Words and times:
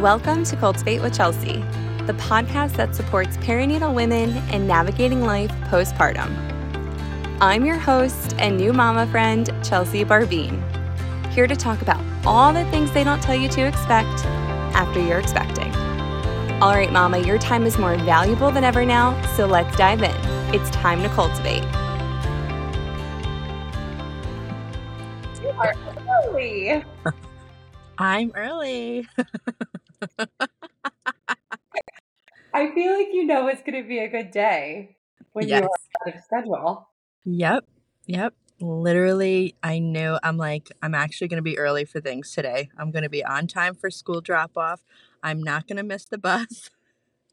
Welcome 0.00 0.44
to 0.44 0.56
Cultivate 0.56 1.02
with 1.02 1.14
Chelsea, 1.14 1.56
the 2.06 2.14
podcast 2.14 2.74
that 2.76 2.94
supports 2.94 3.36
perinatal 3.36 3.94
women 3.94 4.30
and 4.50 4.66
navigating 4.66 5.20
life 5.20 5.50
postpartum. 5.68 6.34
I'm 7.38 7.66
your 7.66 7.76
host 7.76 8.34
and 8.38 8.56
new 8.56 8.72
mama 8.72 9.06
friend, 9.08 9.52
Chelsea 9.62 10.02
Barbine, 10.04 10.64
here 11.32 11.46
to 11.46 11.54
talk 11.54 11.82
about 11.82 12.02
all 12.24 12.50
the 12.50 12.64
things 12.70 12.90
they 12.92 13.04
don't 13.04 13.22
tell 13.22 13.34
you 13.34 13.46
to 13.50 13.66
expect 13.66 14.24
after 14.74 15.02
you're 15.02 15.20
expecting. 15.20 15.70
All 16.62 16.72
right, 16.72 16.90
mama, 16.90 17.18
your 17.18 17.36
time 17.36 17.66
is 17.66 17.76
more 17.76 17.98
valuable 17.98 18.50
than 18.50 18.64
ever 18.64 18.86
now, 18.86 19.20
so 19.36 19.44
let's 19.44 19.76
dive 19.76 20.02
in. 20.02 20.16
It's 20.54 20.70
time 20.70 21.02
to 21.02 21.10
cultivate. 21.10 21.64
You 25.42 25.50
are 25.58 25.74
early. 26.24 26.84
I'm 27.98 28.32
early. 28.34 29.06
I 32.52 32.72
feel 32.74 32.94
like 32.96 33.08
you 33.12 33.24
know 33.24 33.48
it's 33.48 33.62
going 33.62 33.80
to 33.82 33.88
be 33.88 33.98
a 33.98 34.08
good 34.08 34.30
day 34.30 34.96
when 35.32 35.48
Yes. 35.48 35.60
you 35.60 35.64
are 35.64 36.08
out 36.08 36.14
of 36.14 36.22
schedule. 36.22 36.88
Yep. 37.24 37.64
Yep. 38.06 38.34
Literally, 38.60 39.54
I 39.62 39.78
knew 39.78 40.18
I'm 40.22 40.36
like, 40.36 40.70
I'm 40.82 40.94
actually 40.94 41.28
going 41.28 41.38
to 41.38 41.42
be 41.42 41.58
early 41.58 41.84
for 41.84 42.00
things 42.00 42.32
today. 42.32 42.70
I'm 42.78 42.90
going 42.90 43.04
to 43.04 43.08
be 43.10 43.24
on 43.24 43.46
time 43.46 43.74
for 43.74 43.90
school 43.90 44.20
drop 44.20 44.56
off. 44.56 44.82
I'm 45.22 45.42
not 45.42 45.66
going 45.66 45.78
to 45.78 45.82
miss 45.82 46.04
the 46.04 46.18
bus 46.18 46.70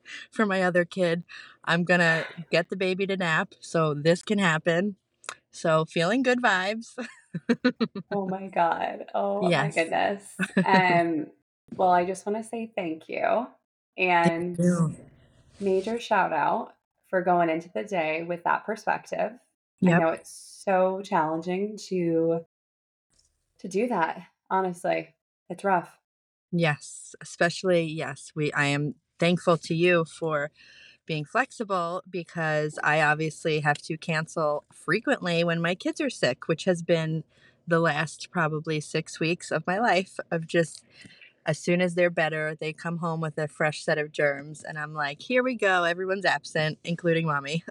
for 0.31 0.45
my 0.45 0.63
other 0.63 0.85
kid. 0.85 1.23
I'm 1.65 1.84
going 1.84 1.99
to 1.99 2.26
get 2.52 2.70
the 2.70 2.77
baby 2.77 3.05
to 3.07 3.18
nap 3.18 3.54
so 3.59 3.93
this 3.93 4.23
can 4.23 4.40
happen. 4.40 4.95
So, 5.52 5.85
feeling 5.85 6.23
good 6.23 6.41
vibes. 6.41 6.95
Oh 8.12 8.27
my 8.27 8.48
God. 8.48 9.05
Oh 9.13 9.52
my 9.52 9.71
goodness. 9.71 10.23
Um, 10.63 11.27
well, 11.76 11.90
I 11.90 12.05
just 12.05 12.26
want 12.26 12.41
to 12.41 12.48
say 12.48 12.71
thank 12.76 13.10
you 13.10 13.48
and 13.98 14.57
you. 14.57 14.96
major 15.60 15.99
shout 15.99 16.34
out 16.34 16.74
for 17.09 17.21
going 17.21 17.49
into 17.49 17.70
the 17.74 17.84
day 17.84 18.24
with 18.24 18.43
that 18.43 18.65
perspective. 18.65 19.32
I 19.85 19.90
know 19.99 20.09
it's 20.09 20.62
so 20.65 21.01
challenging 21.04 21.77
to 21.90 22.46
to 23.59 23.68
do 23.68 23.87
that. 23.87 24.21
Honestly, 24.49 25.15
it's 25.49 25.63
rough. 25.63 25.98
Yes, 26.51 27.15
especially 27.21 27.84
yes, 27.84 28.31
we 28.35 28.52
I 28.54 28.65
am 28.65 28.96
thankful 29.20 29.57
to 29.57 29.76
you 29.76 30.05
for 30.05 30.52
being 31.05 31.26
flexible 31.26 32.04
because 32.09 32.77
I 32.84 33.02
obviously 33.02 33.62
have 33.62 33.77
to 33.84 33.98
cancel 33.98 34.65
frequently 34.74 35.43
when 35.43 35.62
my 35.62 35.74
kids 35.74 36.02
are 36.02 36.09
sick, 36.09 36.48
which 36.48 36.65
has 36.65 36.81
been 36.81 37.24
the 37.68 37.79
last 37.79 38.29
probably 38.31 38.79
6 38.79 39.20
weeks 39.20 39.52
of 39.52 39.65
my 39.68 39.79
life 39.79 40.20
of 40.31 40.48
just 40.48 40.84
as 41.48 41.57
soon 41.57 41.81
as 41.81 41.95
they're 41.95 42.09
better, 42.12 42.55
they 42.59 42.73
come 42.73 42.98
home 42.98 43.21
with 43.21 43.37
a 43.40 43.48
fresh 43.48 43.84
set 43.84 43.98
of 43.98 44.12
germs 44.12 44.63
and 44.63 44.77
I'm 44.77 44.93
like, 44.93 45.21
"Here 45.21 45.41
we 45.43 45.55
go, 45.55 45.85
everyone's 45.85 46.26
absent, 46.26 46.77
including 46.84 47.26
mommy." 47.26 47.63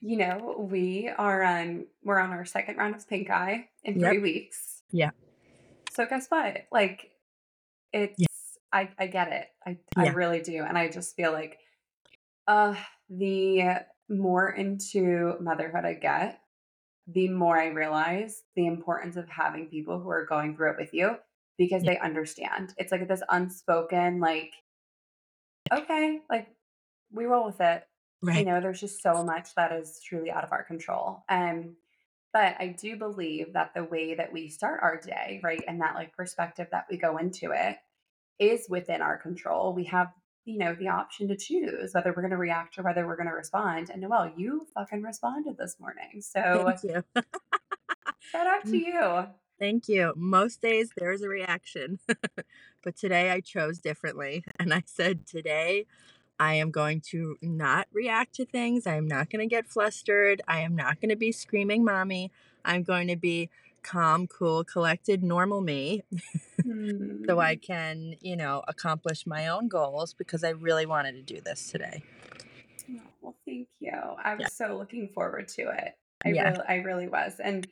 You 0.00 0.16
know, 0.16 0.54
we 0.70 1.08
are 1.08 1.42
on 1.42 1.86
we're 2.04 2.20
on 2.20 2.30
our 2.30 2.44
second 2.44 2.76
round 2.76 2.94
of 2.94 3.08
pink 3.08 3.30
eye 3.30 3.68
in 3.82 3.98
Yep. 3.98 4.10
three 4.10 4.18
weeks. 4.20 4.82
Yeah. 4.92 5.10
So 5.90 6.06
guess 6.06 6.28
what? 6.28 6.66
Like 6.70 7.10
it's 7.92 8.14
Yeah. 8.16 8.26
I 8.72 8.90
I 8.98 9.06
get 9.08 9.32
it. 9.32 9.48
I 9.66 9.78
I 9.96 10.10
really 10.10 10.40
do. 10.40 10.62
And 10.62 10.78
I 10.78 10.88
just 10.88 11.16
feel 11.16 11.32
like 11.32 11.58
uh 12.46 12.76
the 13.10 13.80
more 14.08 14.48
into 14.50 15.34
motherhood 15.40 15.84
I 15.84 15.94
get, 15.94 16.40
the 17.08 17.28
more 17.28 17.58
I 17.58 17.68
realize 17.68 18.42
the 18.54 18.66
importance 18.66 19.16
of 19.16 19.28
having 19.28 19.66
people 19.66 19.98
who 19.98 20.10
are 20.10 20.26
going 20.26 20.54
through 20.56 20.72
it 20.72 20.76
with 20.78 20.92
you 20.92 21.16
because 21.56 21.82
Yeah. 21.82 21.92
they 21.94 21.98
understand. 21.98 22.74
It's 22.76 22.92
like 22.92 23.08
this 23.08 23.22
unspoken 23.30 24.20
like 24.20 24.52
okay, 25.72 26.20
like 26.30 26.48
we 27.12 27.24
roll 27.26 27.46
with 27.46 27.60
it. 27.60 27.84
Right. 28.22 28.38
You 28.38 28.44
know, 28.44 28.60
there's 28.60 28.80
just 28.80 29.02
so 29.02 29.22
much 29.24 29.54
that 29.54 29.72
is 29.72 30.00
truly 30.02 30.30
out 30.30 30.44
of 30.44 30.52
our 30.52 30.64
control. 30.64 31.22
Um, 31.28 31.76
but 32.32 32.56
I 32.58 32.68
do 32.78 32.96
believe 32.96 33.52
that 33.54 33.72
the 33.74 33.84
way 33.84 34.14
that 34.14 34.32
we 34.32 34.48
start 34.48 34.80
our 34.82 35.00
day, 35.00 35.40
right, 35.42 35.62
and 35.66 35.80
that 35.80 35.94
like 35.94 36.14
perspective 36.16 36.66
that 36.72 36.86
we 36.90 36.96
go 36.98 37.16
into 37.18 37.52
it 37.52 37.76
is 38.38 38.66
within 38.68 39.02
our 39.02 39.16
control. 39.18 39.72
We 39.72 39.84
have, 39.84 40.08
you 40.48 40.58
know, 40.58 40.74
the 40.74 40.88
option 40.88 41.28
to 41.28 41.36
choose 41.36 41.92
whether 41.92 42.10
we're 42.10 42.22
going 42.22 42.30
to 42.30 42.38
react 42.38 42.78
or 42.78 42.82
whether 42.82 43.06
we're 43.06 43.16
going 43.16 43.28
to 43.28 43.34
respond. 43.34 43.90
And 43.90 44.00
Noel, 44.00 44.32
you 44.34 44.66
fucking 44.74 45.02
responded 45.02 45.58
this 45.58 45.76
morning. 45.78 46.22
So 46.22 46.72
Thank 46.80 46.82
you. 46.84 47.22
shout 48.32 48.46
out 48.46 48.64
to 48.64 48.70
Mm. 48.70 48.86
you. 48.86 49.26
Thank 49.58 49.88
you. 49.88 50.14
Most 50.16 50.62
days 50.62 50.92
there 50.96 51.12
is 51.12 51.22
a 51.22 51.28
reaction, 51.28 51.98
but 52.82 52.96
today 52.96 53.30
I 53.30 53.40
chose 53.40 53.78
differently. 53.78 54.44
And 54.58 54.72
I 54.72 54.82
said, 54.86 55.26
today 55.26 55.84
I 56.40 56.54
am 56.54 56.70
going 56.70 57.02
to 57.10 57.36
not 57.42 57.86
react 57.92 58.34
to 58.36 58.46
things. 58.46 58.86
I 58.86 58.94
am 58.94 59.06
not 59.06 59.28
going 59.30 59.40
to 59.40 59.54
get 59.54 59.68
flustered. 59.68 60.40
I 60.48 60.60
am 60.60 60.74
not 60.74 61.00
going 61.00 61.10
to 61.10 61.16
be 61.16 61.32
screaming, 61.32 61.84
mommy. 61.84 62.30
I'm 62.64 62.84
going 62.84 63.08
to 63.08 63.16
be 63.16 63.50
calm, 63.88 64.26
cool, 64.26 64.64
collected, 64.64 65.22
normal 65.22 65.62
me 65.62 66.02
so 67.26 67.40
I 67.40 67.56
Hmm. 67.56 67.56
can, 67.56 68.14
you 68.20 68.36
know, 68.36 68.62
accomplish 68.68 69.26
my 69.26 69.48
own 69.48 69.68
goals 69.68 70.14
because 70.14 70.44
I 70.44 70.50
really 70.50 70.86
wanted 70.86 71.12
to 71.12 71.22
do 71.22 71.40
this 71.40 71.70
today. 71.70 72.02
Oh, 72.90 73.12
well, 73.20 73.36
thank 73.46 73.68
you. 73.80 73.92
I 73.92 74.34
Yeah. 74.38 74.48
was 74.48 74.52
so 74.52 74.76
looking 74.76 75.08
forward 75.08 75.48
to 75.48 75.68
it. 75.70 75.94
I 76.24 76.30
Yeah. 76.30 76.30
really, 76.30 76.64
I 76.68 76.76
really 76.76 77.08
was. 77.08 77.38
And 77.40 77.68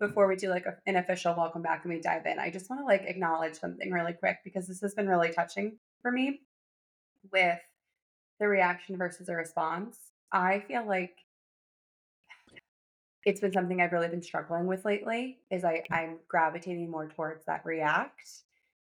before 0.00 0.26
we 0.26 0.36
do 0.36 0.48
like 0.48 0.66
a, 0.66 0.76
an 0.86 0.96
official 0.96 1.34
welcome 1.36 1.62
back 1.62 1.84
and 1.84 1.92
we 1.94 2.00
dive 2.00 2.26
in, 2.26 2.38
I 2.38 2.50
just 2.50 2.70
want 2.70 2.80
to 2.82 2.86
like 2.86 3.02
acknowledge 3.02 3.54
something 3.58 3.90
really 3.90 4.14
quick 4.14 4.38
because 4.44 4.66
this 4.66 4.80
has 4.80 4.94
been 4.94 5.08
really 5.08 5.32
touching 5.32 5.78
for 6.02 6.10
me 6.10 6.42
with 7.32 7.60
the 8.40 8.48
reaction 8.48 8.96
versus 8.96 9.28
a 9.28 9.34
response. 9.34 9.98
I 10.32 10.60
feel 10.60 10.86
like 10.86 11.16
it's 13.24 13.40
been 13.40 13.52
something 13.52 13.80
I've 13.80 13.92
really 13.92 14.08
been 14.08 14.22
struggling 14.22 14.66
with 14.66 14.84
lately 14.84 15.38
is 15.50 15.64
I 15.64 15.82
mm. 15.90 15.96
I'm 15.96 16.18
gravitating 16.28 16.90
more 16.90 17.08
towards 17.08 17.44
that 17.46 17.64
react. 17.64 18.28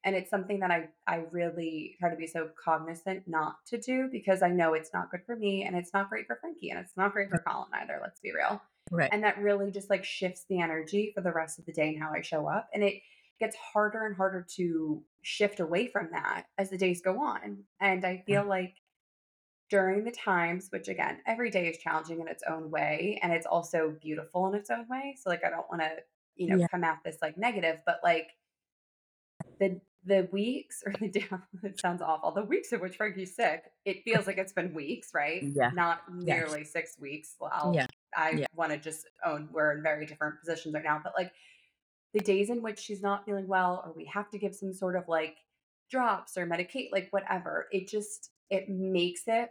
And 0.04 0.14
it's 0.14 0.30
something 0.30 0.60
that 0.60 0.70
I 0.70 0.88
I 1.06 1.24
really 1.30 1.96
try 1.98 2.10
to 2.10 2.16
be 2.16 2.26
so 2.26 2.50
cognizant 2.62 3.24
not 3.26 3.56
to 3.68 3.78
do 3.78 4.08
because 4.10 4.42
I 4.42 4.50
know 4.50 4.74
it's 4.74 4.92
not 4.92 5.10
good 5.10 5.22
for 5.26 5.36
me 5.36 5.64
and 5.64 5.76
it's 5.76 5.92
not 5.92 6.08
great 6.08 6.26
for 6.26 6.36
Frankie 6.40 6.70
and 6.70 6.78
it's 6.78 6.96
not 6.96 7.12
great 7.12 7.30
for 7.30 7.38
mm. 7.38 7.44
Colin 7.44 7.68
either, 7.74 7.98
let's 8.00 8.20
be 8.20 8.32
real. 8.32 8.60
Right. 8.90 9.10
And 9.12 9.24
that 9.24 9.38
really 9.38 9.70
just 9.72 9.90
like 9.90 10.04
shifts 10.04 10.44
the 10.48 10.60
energy 10.60 11.12
for 11.14 11.20
the 11.20 11.32
rest 11.32 11.58
of 11.58 11.66
the 11.66 11.72
day 11.72 11.88
and 11.88 12.00
how 12.00 12.12
I 12.12 12.20
show 12.20 12.46
up. 12.46 12.68
And 12.72 12.84
it 12.84 13.02
gets 13.40 13.56
harder 13.56 14.06
and 14.06 14.16
harder 14.16 14.46
to 14.56 15.02
shift 15.22 15.60
away 15.60 15.88
from 15.88 16.10
that 16.12 16.44
as 16.56 16.70
the 16.70 16.78
days 16.78 17.02
go 17.02 17.20
on. 17.20 17.64
And 17.80 18.04
I 18.04 18.22
Yeah. 18.26 18.42
feel 18.42 18.44
like 18.48 18.74
during 19.68 20.04
the 20.04 20.12
times, 20.12 20.68
which 20.70 20.88
again, 20.88 21.20
every 21.26 21.50
day 21.50 21.68
is 21.68 21.78
challenging 21.78 22.20
in 22.20 22.28
its 22.28 22.42
own 22.48 22.70
way, 22.70 23.18
and 23.22 23.32
it's 23.32 23.46
also 23.46 23.96
beautiful 24.00 24.46
in 24.48 24.54
its 24.54 24.70
own 24.70 24.86
way. 24.88 25.16
So 25.20 25.28
like 25.30 25.44
I 25.44 25.50
don't 25.50 25.68
want 25.68 25.82
to, 25.82 25.96
you 26.36 26.48
know, 26.48 26.58
Yeah. 26.58 26.66
come 26.70 26.84
at 26.84 27.00
this 27.04 27.18
like 27.22 27.36
negative, 27.36 27.80
but 27.86 28.00
like 28.04 28.30
the 29.58 29.80
the 30.04 30.28
weeks 30.30 30.82
or 30.86 30.92
the 31.00 31.08
day 31.08 31.26
it 31.64 31.80
sounds 31.80 32.00
awful. 32.02 32.30
The 32.32 32.44
weeks 32.44 32.72
in 32.72 32.80
which 32.80 32.96
Frankie's 32.96 33.34
sick, 33.34 33.64
it 33.84 34.04
feels 34.04 34.26
like 34.26 34.38
it's 34.38 34.52
been 34.52 34.72
weeks, 34.74 35.10
right? 35.14 35.42
Yeah. 35.54 35.70
Not 35.74 36.02
Yes. 36.20 36.48
nearly 36.48 36.64
six 36.64 36.98
weeks. 36.98 37.34
Well, 37.40 37.72
Yeah. 37.74 37.86
I 38.16 38.30
Yeah. 38.32 38.46
want 38.54 38.70
to 38.72 38.78
just 38.78 39.06
own 39.24 39.48
we're 39.52 39.72
in 39.76 39.82
very 39.82 40.06
different 40.06 40.38
positions 40.40 40.74
right 40.74 40.84
now, 40.84 41.00
but 41.02 41.12
like 41.18 41.32
the 42.12 42.20
days 42.20 42.50
in 42.50 42.62
which 42.62 42.78
she's 42.78 43.02
not 43.02 43.24
feeling 43.26 43.46
well 43.48 43.82
or 43.84 43.92
we 43.92 44.04
have 44.06 44.30
to 44.30 44.38
give 44.38 44.54
some 44.54 44.72
sort 44.72 44.96
of 44.96 45.08
like 45.08 45.38
drops 45.90 46.36
or 46.36 46.46
medicate 46.46 46.90
like 46.92 47.08
whatever 47.10 47.66
it 47.72 47.88
just 47.88 48.30
it 48.50 48.68
makes 48.68 49.22
it 49.26 49.50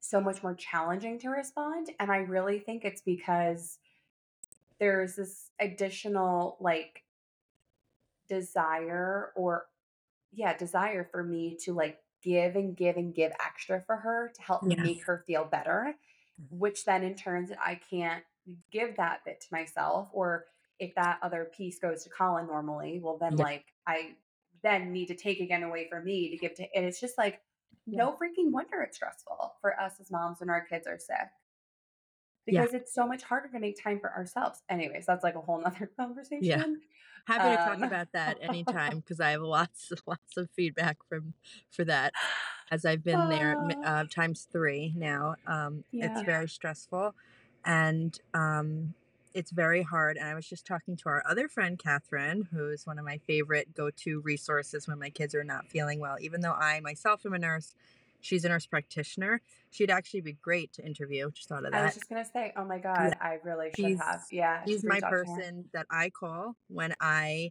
so 0.00 0.20
much 0.20 0.42
more 0.42 0.54
challenging 0.54 1.18
to 1.18 1.28
respond 1.28 1.90
and 1.98 2.10
i 2.12 2.18
really 2.18 2.58
think 2.58 2.84
it's 2.84 3.02
because 3.02 3.78
there's 4.78 5.16
this 5.16 5.50
additional 5.60 6.56
like 6.60 7.02
desire 8.28 9.32
or 9.36 9.66
yeah 10.32 10.56
desire 10.56 11.08
for 11.10 11.22
me 11.22 11.56
to 11.62 11.72
like 11.72 11.98
give 12.22 12.56
and 12.56 12.76
give 12.76 12.96
and 12.96 13.14
give 13.14 13.32
extra 13.44 13.82
for 13.86 13.96
her 13.96 14.32
to 14.34 14.42
help 14.42 14.62
Yes. 14.66 14.78
make 14.80 15.04
her 15.04 15.24
feel 15.26 15.44
better 15.44 15.94
Mm-hmm. 16.42 16.58
which 16.58 16.84
then 16.84 17.04
in 17.04 17.14
turns 17.14 17.52
I 17.64 17.78
can't 17.88 18.24
give 18.72 18.96
that 18.96 19.24
bit 19.24 19.40
to 19.42 19.46
myself 19.52 20.08
or 20.12 20.46
if 20.80 20.92
that 20.96 21.20
other 21.22 21.48
piece 21.56 21.78
goes 21.78 22.02
to 22.02 22.10
Colin 22.10 22.48
normally, 22.48 22.98
well 23.00 23.18
then 23.18 23.36
Yeah. 23.36 23.44
like 23.44 23.66
I 23.86 24.16
then 24.64 24.92
need 24.92 25.06
to 25.06 25.14
take 25.14 25.38
again 25.38 25.62
away 25.62 25.86
from 25.88 26.04
me 26.04 26.30
to 26.30 26.36
give 26.36 26.54
to 26.56 26.64
and 26.74 26.84
it's 26.84 27.00
just 27.00 27.16
like 27.16 27.40
Yeah. 27.86 27.98
no 27.98 28.12
freaking 28.12 28.50
wonder 28.50 28.80
it's 28.82 28.96
stressful 28.96 29.54
for 29.60 29.78
us 29.78 29.94
as 30.00 30.10
moms 30.10 30.40
when 30.40 30.50
our 30.50 30.62
kids 30.64 30.86
are 30.86 30.98
sick. 30.98 31.16
Yeah. 32.46 32.60
Because 32.60 32.74
it's 32.74 32.92
so 32.94 33.06
much 33.06 33.22
harder 33.22 33.48
to 33.48 33.58
make 33.58 33.82
time 33.82 34.00
for 34.00 34.12
ourselves. 34.12 34.62
Anyways, 34.68 35.06
that's 35.06 35.24
like 35.24 35.34
a 35.34 35.40
whole 35.40 35.60
nother 35.60 35.90
conversation. 35.96 36.40
Yeah. 36.44 36.64
Happy 37.26 37.56
to 37.56 37.62
talk 37.62 37.78
Um 37.78 37.84
about 37.84 38.08
that 38.12 38.36
anytime 38.42 38.96
because 39.00 39.18
I 39.18 39.30
have 39.30 39.40
lots 39.40 39.92
lots 40.06 40.36
of 40.36 40.50
feedback 40.50 40.98
from 41.08 41.32
for 41.70 41.84
that 41.86 42.12
as 42.70 42.84
I've 42.84 43.02
been 43.04 43.28
there 43.30 43.56
Ah, 43.58 44.00
uh, 44.00 44.04
times 44.10 44.46
three 44.52 44.92
now. 44.94 45.36
Um, 45.46 45.84
it's 45.92 46.20
very 46.22 46.48
stressful, 46.48 47.14
and 47.64 48.18
um, 48.34 48.94
it's 49.34 49.50
very 49.50 49.82
hard. 49.82 50.16
And 50.16 50.28
I 50.28 50.34
was 50.34 50.48
just 50.48 50.66
talking 50.66 50.96
to 50.98 51.08
our 51.08 51.22
other 51.28 51.48
friend, 51.48 51.78
Catherine, 51.78 52.48
who's 52.52 52.86
one 52.86 52.98
of 52.98 53.04
my 53.04 53.18
favorite 53.18 53.74
go 53.74 53.90
to 53.90 54.20
resources 54.20 54.86
when 54.86 54.98
my 54.98 55.10
kids 55.10 55.34
are 55.34 55.44
not 55.44 55.66
feeling 55.66 55.98
well. 55.98 56.16
Even 56.20 56.40
though 56.40 56.52
I 56.52 56.80
myself 56.80 57.26
am 57.26 57.34
a 57.34 57.38
nurse, 57.38 57.74
she's 58.20 58.44
a 58.44 58.48
nurse 58.48 58.64
practitioner. 58.64 59.40
She'd 59.70 59.90
actually 59.90 60.20
be 60.20 60.34
great 60.34 60.72
to 60.74 60.86
interview. 60.86 61.30
Just 61.32 61.48
thought 61.48 61.64
of 61.64 61.72
that. 61.72 61.82
I 61.82 61.84
was 61.84 61.94
just 61.94 62.08
gonna 62.08 62.24
say, 62.24 62.52
oh 62.56 62.64
my 62.64 62.78
god, 62.78 63.12
yeah. 63.12 63.14
I 63.20 63.38
really 63.42 63.70
should 63.76 63.84
she's, 63.84 63.98
have. 63.98 64.22
Yeah, 64.30 64.64
she's 64.64 64.84
my 64.84 65.00
person 65.00 65.64
that 65.72 65.86
I 65.90 66.10
call 66.10 66.54
when 66.68 66.94
I 67.00 67.50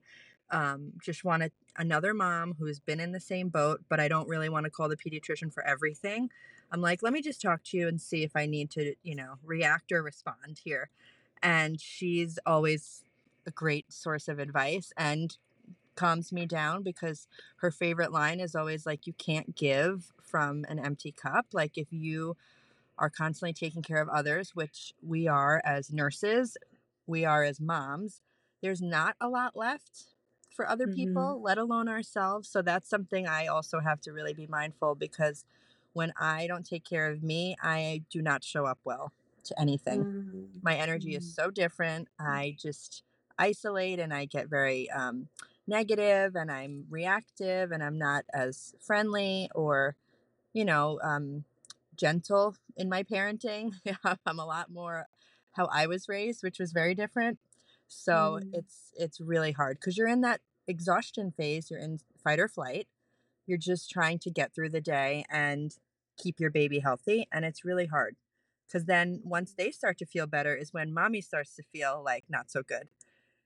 um, 0.52 0.94
just 1.04 1.26
want 1.26 1.44
a, 1.44 1.52
another 1.78 2.14
mom 2.14 2.56
who's 2.58 2.80
been 2.80 3.02
in 3.02 3.12
the 3.12 3.20
same 3.20 3.50
boat, 3.50 3.82
but 3.90 4.00
I 4.00 4.08
don't 4.08 4.30
really 4.30 4.50
want 4.50 4.66
to 4.66 4.70
call 4.70 4.88
the 4.88 4.96
pediatrician 4.96 5.54
for 5.54 5.66
everything. 5.66 6.30
I'm 6.72 6.82
like, 6.82 7.04
let 7.04 7.12
me 7.12 7.22
just 7.22 7.42
talk 7.42 7.64
to 7.66 7.78
you 7.78 7.88
and 7.88 8.00
see 8.00 8.24
if 8.24 8.36
I 8.36 8.46
need 8.46 8.72
to, 8.72 8.96
you 9.04 9.16
know, 9.16 9.36
react 9.44 9.92
or 9.92 10.02
respond 10.02 10.60
here. 10.64 10.90
And 11.44 11.80
she's 11.80 12.40
always 12.46 13.04
a 13.46 13.52
great 13.52 13.92
source 13.92 14.30
of 14.30 14.40
advice 14.40 14.94
and 14.98 15.38
calms 15.96 16.32
me 16.32 16.46
down 16.46 16.82
because 16.82 17.28
her 17.58 17.70
favorite 17.70 18.12
line 18.12 18.40
is 18.40 18.56
always 18.56 18.86
like, 18.86 19.06
you 19.06 19.14
can't 19.14 19.56
give 19.56 20.12
from 20.22 20.66
an 20.70 20.80
empty 20.80 21.12
cup. 21.12 21.48
Like, 21.52 21.78
if 21.78 21.88
you 21.92 22.36
are 22.98 23.10
constantly 23.10 23.54
taking 23.54 23.82
care 23.82 24.02
of 24.02 24.10
others, 24.10 24.56
which 24.56 24.94
we 25.06 25.28
are 25.28 25.62
as 25.66 25.92
nurses, 25.92 26.58
we 27.06 27.26
are 27.26 27.44
as 27.44 27.60
moms, 27.60 28.22
there's 28.62 28.82
not 28.82 29.16
a 29.20 29.28
lot 29.28 29.56
left 29.56 30.06
for 30.50 30.68
other 30.68 30.86
mm-hmm. 30.86 30.96
people, 30.96 31.42
let 31.42 31.58
alone 31.58 31.90
ourselves. 31.90 32.48
So 32.48 32.62
that's 32.62 32.90
something 32.90 33.28
I 33.28 33.48
also 33.48 33.80
have 33.82 34.00
to 34.02 34.14
really 34.14 34.34
be 34.34 34.48
mindful 34.48 34.96
because 34.96 35.44
when 35.92 36.14
I 36.20 36.48
don't 36.48 36.66
take 36.66 36.86
care 36.86 37.12
of 37.12 37.22
me, 37.22 37.56
I 37.62 38.04
do 38.10 38.22
not 38.22 38.44
show 38.44 38.66
up 38.66 38.80
well 38.84 39.12
to 39.46 39.60
anything. 39.60 40.04
Mm-hmm. 40.04 40.42
My 40.62 40.76
energy 40.76 41.16
is 41.16 41.26
mm-hmm. 41.26 41.44
so 41.44 41.52
different. 41.52 42.08
I 42.20 42.56
just 42.60 43.04
isolate 43.38 44.00
and 44.00 44.14
I 44.14 44.26
get 44.26 44.50
very 44.50 44.90
um, 44.92 45.28
negative 45.68 46.36
and 46.36 46.52
I'm 46.52 46.86
reactive 46.90 47.72
and 47.72 47.84
I'm 47.84 47.98
not 47.98 48.26
as 48.34 48.76
friendly 48.80 49.50
or, 49.56 49.96
you 50.54 50.66
know, 50.66 51.00
um, 51.04 51.46
gentle 51.96 52.56
in 52.76 52.90
my 52.90 53.04
parenting. 53.04 53.74
I'm 54.04 54.40
a 54.40 54.46
lot 54.46 54.72
more 54.72 55.08
how 55.54 55.68
I 55.72 55.88
was 55.88 56.10
raised, 56.10 56.44
which 56.44 56.60
was 56.60 56.72
very 56.72 56.96
different. 56.96 57.40
So 57.88 58.40
mm. 58.42 58.50
it's 58.54 58.92
it's 58.98 59.22
really 59.22 59.52
hard 59.52 59.80
because 59.80 59.98
you're 59.98 60.08
in 60.08 60.22
that 60.22 60.42
exhaustion 60.68 61.32
phase. 61.32 61.70
You're 61.70 61.80
in 61.80 62.00
fight 62.24 62.40
or 62.40 62.48
flight. 62.48 62.88
You're 63.46 63.58
just 63.58 63.90
trying 63.90 64.20
to 64.20 64.32
get 64.32 64.54
through 64.54 64.70
the 64.70 64.82
day 64.82 65.26
and 65.30 65.76
keep 66.18 66.40
your 66.40 66.50
baby 66.50 66.80
healthy, 66.80 67.28
and 67.32 67.46
it's 67.46 67.66
really 67.66 67.88
hard. 67.88 68.16
Because 68.74 68.86
then 68.88 69.22
once 69.24 69.54
they 69.56 69.70
start 69.70 70.00
to 70.00 70.06
feel 70.06 70.26
better, 70.26 70.56
is 70.56 70.74
when 70.74 70.94
mommy 70.94 71.22
starts 71.22 71.56
to 71.58 71.64
feel 71.64 72.02
like 72.04 72.24
not 72.28 72.50
so 72.50 72.64
good. 72.64 72.90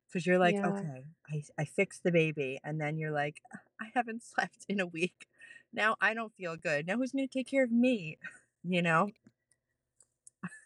Because 0.08 0.26
you're 0.26 0.38
like, 0.38 0.56
yeah. 0.56 0.68
okay, 0.68 1.04
I, 1.30 1.44
I 1.60 1.66
fixed 1.66 2.04
the 2.04 2.14
baby. 2.14 2.62
And 2.64 2.80
then 2.80 2.98
you're 2.98 3.12
like, 3.12 3.42
I 3.82 3.88
haven't 3.94 4.24
slept 4.36 4.66
in 4.70 4.80
a 4.80 4.86
week. 4.86 5.28
Now 5.74 5.98
I 6.00 6.14
don't 6.14 6.34
feel 6.34 6.56
good. 6.56 6.88
Now 6.88 6.96
who's 6.96 7.12
going 7.12 7.28
to 7.28 7.40
take 7.40 7.50
care 7.50 7.64
of 7.64 7.72
me? 7.72 8.18
You 8.70 8.82
know? 8.82 9.12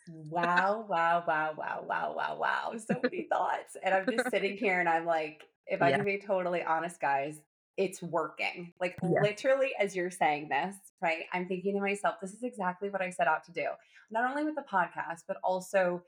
wow, 0.09 0.85
wow, 0.89 1.23
wow, 1.27 1.53
wow, 1.55 1.85
wow, 1.87 2.13
wow, 2.15 2.37
wow. 2.39 2.73
So 2.77 2.99
many 3.03 3.27
thoughts. 3.31 3.77
And 3.83 3.93
I'm 3.93 4.07
just 4.09 4.31
sitting 4.31 4.57
here 4.57 4.79
and 4.79 4.89
I'm 4.89 5.05
like, 5.05 5.43
if 5.67 5.83
I 5.83 5.89
yeah. 5.89 5.97
can 5.97 6.05
be 6.05 6.17
totally 6.17 6.63
honest, 6.63 6.99
guys, 6.99 7.39
it's 7.85 8.01
working. 8.01 8.73
Like 8.79 8.95
yeah. 9.03 9.21
literally 9.21 9.71
as 9.79 9.95
you're 9.95 10.11
saying 10.11 10.49
this, 10.49 10.75
right? 11.01 11.23
I'm 11.33 11.47
thinking 11.47 11.75
to 11.75 11.81
myself, 11.81 12.15
this 12.21 12.33
is 12.33 12.43
exactly 12.43 12.89
what 12.89 13.01
I 13.01 13.09
set 13.09 13.27
out 13.27 13.43
to 13.45 13.51
do. 13.51 13.67
Not 14.09 14.29
only 14.29 14.43
with 14.43 14.55
the 14.55 14.63
podcast, 14.63 15.23
but 15.27 15.37
also 15.43 16.03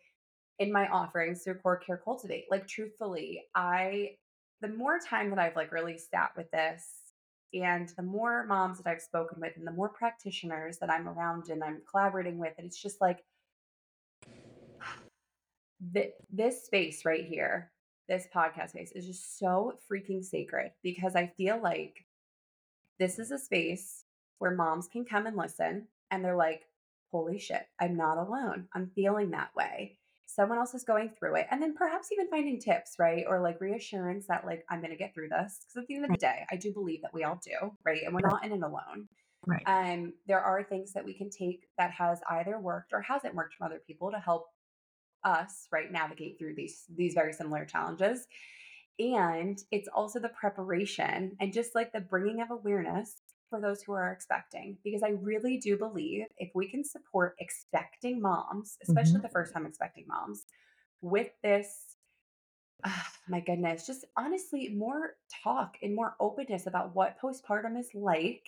in 0.59 0.71
my 0.71 0.87
offerings 0.87 1.43
through 1.43 1.55
Core 1.55 1.77
Care 1.77 2.01
Cultivate. 2.03 2.45
Like 2.49 2.67
truthfully, 2.67 3.43
I 3.55 4.11
the 4.61 4.69
more 4.69 4.99
time 4.99 5.29
that 5.29 5.39
I've 5.39 5.55
like 5.55 5.71
really 5.71 5.97
sat 5.97 6.31
with 6.37 6.49
this 6.51 6.85
and 7.53 7.89
the 7.97 8.03
more 8.03 8.45
moms 8.45 8.79
that 8.79 8.89
I've 8.89 9.01
spoken 9.01 9.39
with 9.41 9.57
and 9.57 9.67
the 9.67 9.71
more 9.71 9.89
practitioners 9.89 10.77
that 10.79 10.89
I'm 10.89 11.07
around 11.07 11.49
and 11.49 11.63
I'm 11.63 11.81
collaborating 11.89 12.39
with, 12.39 12.53
and 12.57 12.65
it's 12.65 12.81
just 12.81 13.01
like 13.01 13.19
this 16.31 16.63
space 16.63 17.05
right 17.05 17.25
here, 17.25 17.72
this 18.07 18.27
podcast 18.35 18.69
space 18.71 18.91
is 18.93 19.05
just 19.05 19.39
so 19.39 19.73
freaking 19.89 20.23
sacred 20.23 20.71
because 20.83 21.15
I 21.15 21.31
feel 21.37 21.61
like 21.61 22.05
this 22.99 23.19
is 23.19 23.31
a 23.31 23.39
space 23.39 24.03
where 24.39 24.51
moms 24.51 24.87
can 24.87 25.05
come 25.05 25.25
and 25.25 25.37
listen 25.37 25.87
and 26.11 26.23
they're 26.23 26.35
like, 26.35 26.63
holy 27.11 27.39
shit, 27.39 27.65
I'm 27.79 27.95
not 27.95 28.17
alone. 28.17 28.67
I'm 28.73 28.91
feeling 28.95 29.31
that 29.31 29.55
way. 29.55 29.97
Someone 30.25 30.57
else 30.57 30.73
is 30.73 30.83
going 30.83 31.11
through 31.17 31.35
it. 31.35 31.47
And 31.51 31.61
then 31.61 31.75
perhaps 31.75 32.11
even 32.11 32.29
finding 32.29 32.59
tips, 32.59 32.95
right? 32.97 33.23
Or 33.27 33.39
like 33.39 33.61
reassurance 33.61 34.25
that, 34.27 34.45
like, 34.45 34.65
I'm 34.69 34.79
going 34.79 34.91
to 34.91 34.97
get 34.97 35.13
through 35.13 35.29
this. 35.29 35.59
Because 35.61 35.83
at 35.83 35.87
the 35.87 35.95
end 35.95 36.05
of 36.05 36.11
the 36.11 36.17
day, 36.17 36.45
I 36.51 36.55
do 36.55 36.73
believe 36.73 37.03
that 37.03 37.13
we 37.13 37.23
all 37.23 37.39
do, 37.43 37.71
right? 37.85 38.01
And 38.03 38.13
we're 38.13 38.27
not 38.27 38.43
in 38.43 38.51
it 38.51 38.61
alone. 38.61 39.07
Right. 39.45 39.63
Um, 39.67 40.13
there 40.25 40.39
are 40.39 40.63
things 40.63 40.93
that 40.93 41.05
we 41.05 41.13
can 41.13 41.29
take 41.29 41.67
that 41.77 41.91
has 41.91 42.19
either 42.29 42.59
worked 42.59 42.93
or 42.93 43.01
hasn't 43.01 43.35
worked 43.35 43.55
from 43.55 43.67
other 43.67 43.81
people 43.85 44.09
to 44.11 44.19
help 44.19 44.47
us 45.25 45.67
right 45.71 45.91
navigate 45.91 46.37
through 46.37 46.55
these 46.55 46.85
these 46.95 47.13
very 47.13 47.33
similar 47.33 47.65
challenges 47.65 48.27
and 48.99 49.59
it's 49.71 49.87
also 49.87 50.19
the 50.19 50.29
preparation 50.29 51.35
and 51.39 51.53
just 51.53 51.73
like 51.75 51.91
the 51.91 51.99
bringing 51.99 52.41
of 52.41 52.51
awareness 52.51 53.21
for 53.49 53.59
those 53.59 53.81
who 53.81 53.93
are 53.93 54.11
expecting 54.11 54.77
because 54.83 55.03
i 55.03 55.09
really 55.21 55.57
do 55.57 55.77
believe 55.77 56.25
if 56.37 56.49
we 56.53 56.67
can 56.67 56.83
support 56.83 57.35
expecting 57.39 58.21
moms 58.21 58.77
especially 58.83 59.13
mm-hmm. 59.13 59.21
the 59.21 59.29
first 59.29 59.53
time 59.53 59.65
expecting 59.65 60.05
moms 60.07 60.45
with 61.01 61.29
this 61.43 61.97
oh, 62.85 63.03
my 63.27 63.39
goodness 63.39 63.85
just 63.85 64.05
honestly 64.17 64.69
more 64.69 65.15
talk 65.43 65.77
and 65.81 65.95
more 65.95 66.15
openness 66.19 66.67
about 66.67 66.95
what 66.95 67.19
postpartum 67.21 67.79
is 67.79 67.89
like 67.93 68.43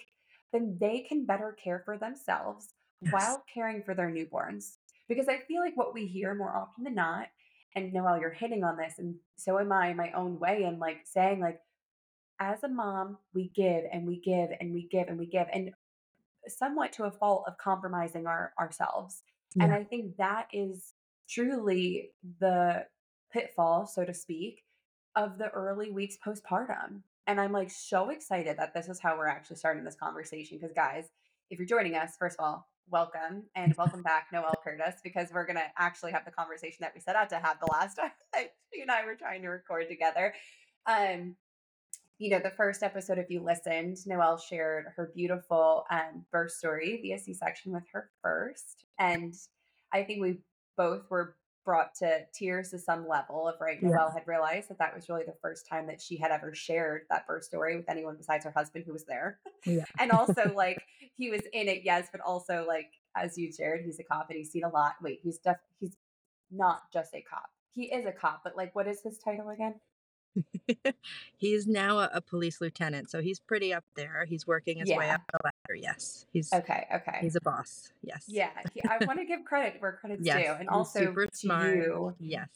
then 0.51 0.77
they 0.79 0.99
can 0.99 1.25
better 1.25 1.55
care 1.61 1.81
for 1.83 1.97
themselves 1.97 2.73
yes. 3.01 3.13
while 3.13 3.43
caring 3.53 3.83
for 3.83 3.93
their 3.93 4.09
newborns 4.09 4.77
because 5.07 5.27
I 5.27 5.39
feel 5.47 5.61
like 5.61 5.77
what 5.77 5.93
we 5.93 6.07
hear 6.07 6.33
more 6.33 6.55
often 6.55 6.83
than 6.83 6.95
not, 6.95 7.27
and 7.75 7.91
Noel, 7.91 8.19
you're 8.19 8.31
hitting 8.31 8.63
on 8.63 8.77
this, 8.77 8.95
and 8.99 9.15
so 9.35 9.59
am 9.59 9.71
I 9.71 9.89
in 9.89 9.97
my 9.97 10.11
own 10.13 10.39
way, 10.39 10.63
and 10.63 10.79
like 10.79 10.99
saying, 11.05 11.39
like, 11.39 11.59
as 12.39 12.63
a 12.63 12.69
mom, 12.69 13.17
we 13.33 13.51
give 13.55 13.83
and 13.91 14.05
we 14.05 14.19
give 14.19 14.49
and 14.59 14.73
we 14.73 14.87
give 14.91 15.07
and 15.07 15.17
we 15.17 15.25
give, 15.25 15.47
and 15.53 15.71
somewhat 16.47 16.93
to 16.93 17.05
a 17.05 17.11
fault 17.11 17.45
of 17.47 17.57
compromising 17.57 18.27
our 18.27 18.53
ourselves. 18.59 19.23
Yeah. 19.55 19.63
And 19.63 19.73
I 19.73 19.83
think 19.83 20.17
that 20.17 20.47
is 20.53 20.93
truly 21.29 22.11
the 22.39 22.85
pitfall, 23.31 23.87
so 23.87 24.05
to 24.05 24.13
speak, 24.13 24.63
of 25.15 25.37
the 25.37 25.49
early 25.49 25.91
weeks 25.91 26.17
postpartum. 26.25 27.01
And 27.27 27.41
I'm 27.41 27.51
like 27.51 27.71
so 27.71 28.09
excited 28.09 28.57
that 28.57 28.73
this 28.73 28.87
is 28.87 28.99
how 28.99 29.17
we're 29.17 29.27
actually 29.27 29.55
starting 29.55 29.83
this 29.83 29.95
conversation. 29.95 30.57
Because, 30.59 30.75
guys, 30.75 31.05
if 31.49 31.57
you're 31.57 31.67
joining 31.67 31.95
us, 31.95 32.11
first 32.19 32.37
of 32.39 32.45
all, 32.45 32.67
welcome 32.89 33.43
and 33.55 33.73
welcome 33.77 34.01
back, 34.01 34.27
Noel 34.31 34.53
Curtis, 34.63 34.95
because 35.03 35.29
we're 35.33 35.45
going 35.45 35.57
to 35.57 35.65
actually 35.77 36.11
have 36.11 36.25
the 36.25 36.31
conversation 36.31 36.77
that 36.81 36.91
we 36.93 37.01
set 37.01 37.15
out 37.15 37.29
to 37.29 37.37
have 37.37 37.59
the 37.59 37.71
last 37.71 37.95
time 37.99 38.11
that 38.33 38.53
you 38.73 38.81
and 38.81 38.91
I 38.91 39.05
were 39.05 39.15
trying 39.15 39.41
to 39.41 39.49
record 39.49 39.87
together. 39.89 40.33
Um, 40.85 41.35
you 42.17 42.29
know, 42.29 42.39
the 42.39 42.51
first 42.51 42.81
episode, 42.83 43.17
if 43.17 43.29
you 43.29 43.41
listened, 43.41 43.97
Noel 44.05 44.37
shared 44.37 44.85
her 44.95 45.11
beautiful 45.13 45.85
um, 45.91 46.25
birth 46.31 46.51
story 46.51 46.99
via 47.01 47.19
C 47.19 47.33
section 47.33 47.73
with 47.73 47.83
her 47.91 48.09
first. 48.21 48.85
And 48.99 49.33
I 49.91 50.03
think 50.03 50.21
we 50.21 50.37
both 50.77 51.09
were 51.09 51.35
brought 51.65 51.95
to 51.95 52.19
tears 52.33 52.69
to 52.69 52.79
some 52.79 53.07
level 53.07 53.47
of 53.47 53.55
right. 53.59 53.79
Yeah. 53.81 53.89
Noel 53.89 54.11
had 54.11 54.23
realized 54.27 54.69
that 54.69 54.77
that 54.77 54.95
was 54.95 55.09
really 55.09 55.23
the 55.25 55.35
first 55.41 55.67
time 55.67 55.87
that 55.87 56.01
she 56.01 56.15
had 56.15 56.31
ever 56.31 56.53
shared 56.53 57.01
that 57.09 57.27
birth 57.27 57.43
story 57.43 57.75
with 57.75 57.89
anyone 57.89 58.15
besides 58.15 58.45
her 58.45 58.53
husband 58.55 58.85
who 58.85 58.93
was 58.93 59.05
there. 59.05 59.39
Yeah. 59.65 59.83
and 59.99 60.11
also 60.11 60.53
like 60.55 60.81
he 61.15 61.29
was 61.29 61.41
in 61.51 61.67
it, 61.67 61.81
yes, 61.83 62.07
but 62.11 62.21
also 62.21 62.65
like 62.67 62.91
as 63.17 63.37
you 63.37 63.51
shared, 63.51 63.81
he's 63.83 63.99
a 63.99 64.03
cop 64.03 64.27
and 64.29 64.37
he's 64.37 64.51
seen 64.51 64.63
a 64.63 64.69
lot. 64.69 64.93
Wait, 65.01 65.19
he's 65.23 65.39
def 65.39 65.57
he's 65.79 65.97
not 66.51 66.81
just 66.93 67.13
a 67.15 67.21
cop. 67.21 67.49
He 67.73 67.85
is 67.85 68.05
a 68.05 68.11
cop, 68.11 68.41
but 68.43 68.55
like 68.55 68.75
what 68.75 68.87
is 68.87 69.01
his 69.01 69.17
title 69.17 69.49
again? 69.49 69.75
he's 71.37 71.67
now 71.67 71.99
a, 71.99 72.09
a, 72.13 72.21
police 72.21 72.61
lieutenant, 72.61 73.09
so 73.09 73.21
he's 73.21 73.39
pretty 73.39 73.73
up 73.73 73.83
there. 73.95 74.25
He's 74.27 74.45
working 74.45 74.79
his 74.79 74.89
yeah. 74.89 74.97
way 74.97 75.09
up 75.09 75.21
the 75.31 75.39
ladder. 75.43 75.75
Yes, 75.75 76.25
he's 76.31 76.51
okay. 76.53 76.85
Okay, 76.93 77.19
he's 77.21 77.35
a 77.35 77.41
boss. 77.41 77.91
Yes. 78.01 78.25
Yeah, 78.27 78.49
he, 78.73 78.81
I 78.83 79.03
want 79.05 79.19
to 79.19 79.25
give 79.25 79.45
credit 79.45 79.75
where 79.79 79.93
credit's 80.01 80.25
yes, 80.25 80.37
due, 80.37 80.53
and 80.59 80.69
also 80.69 81.13
to 81.13 81.27
smart. 81.33 81.75
you. 81.75 82.15
Yes. 82.19 82.47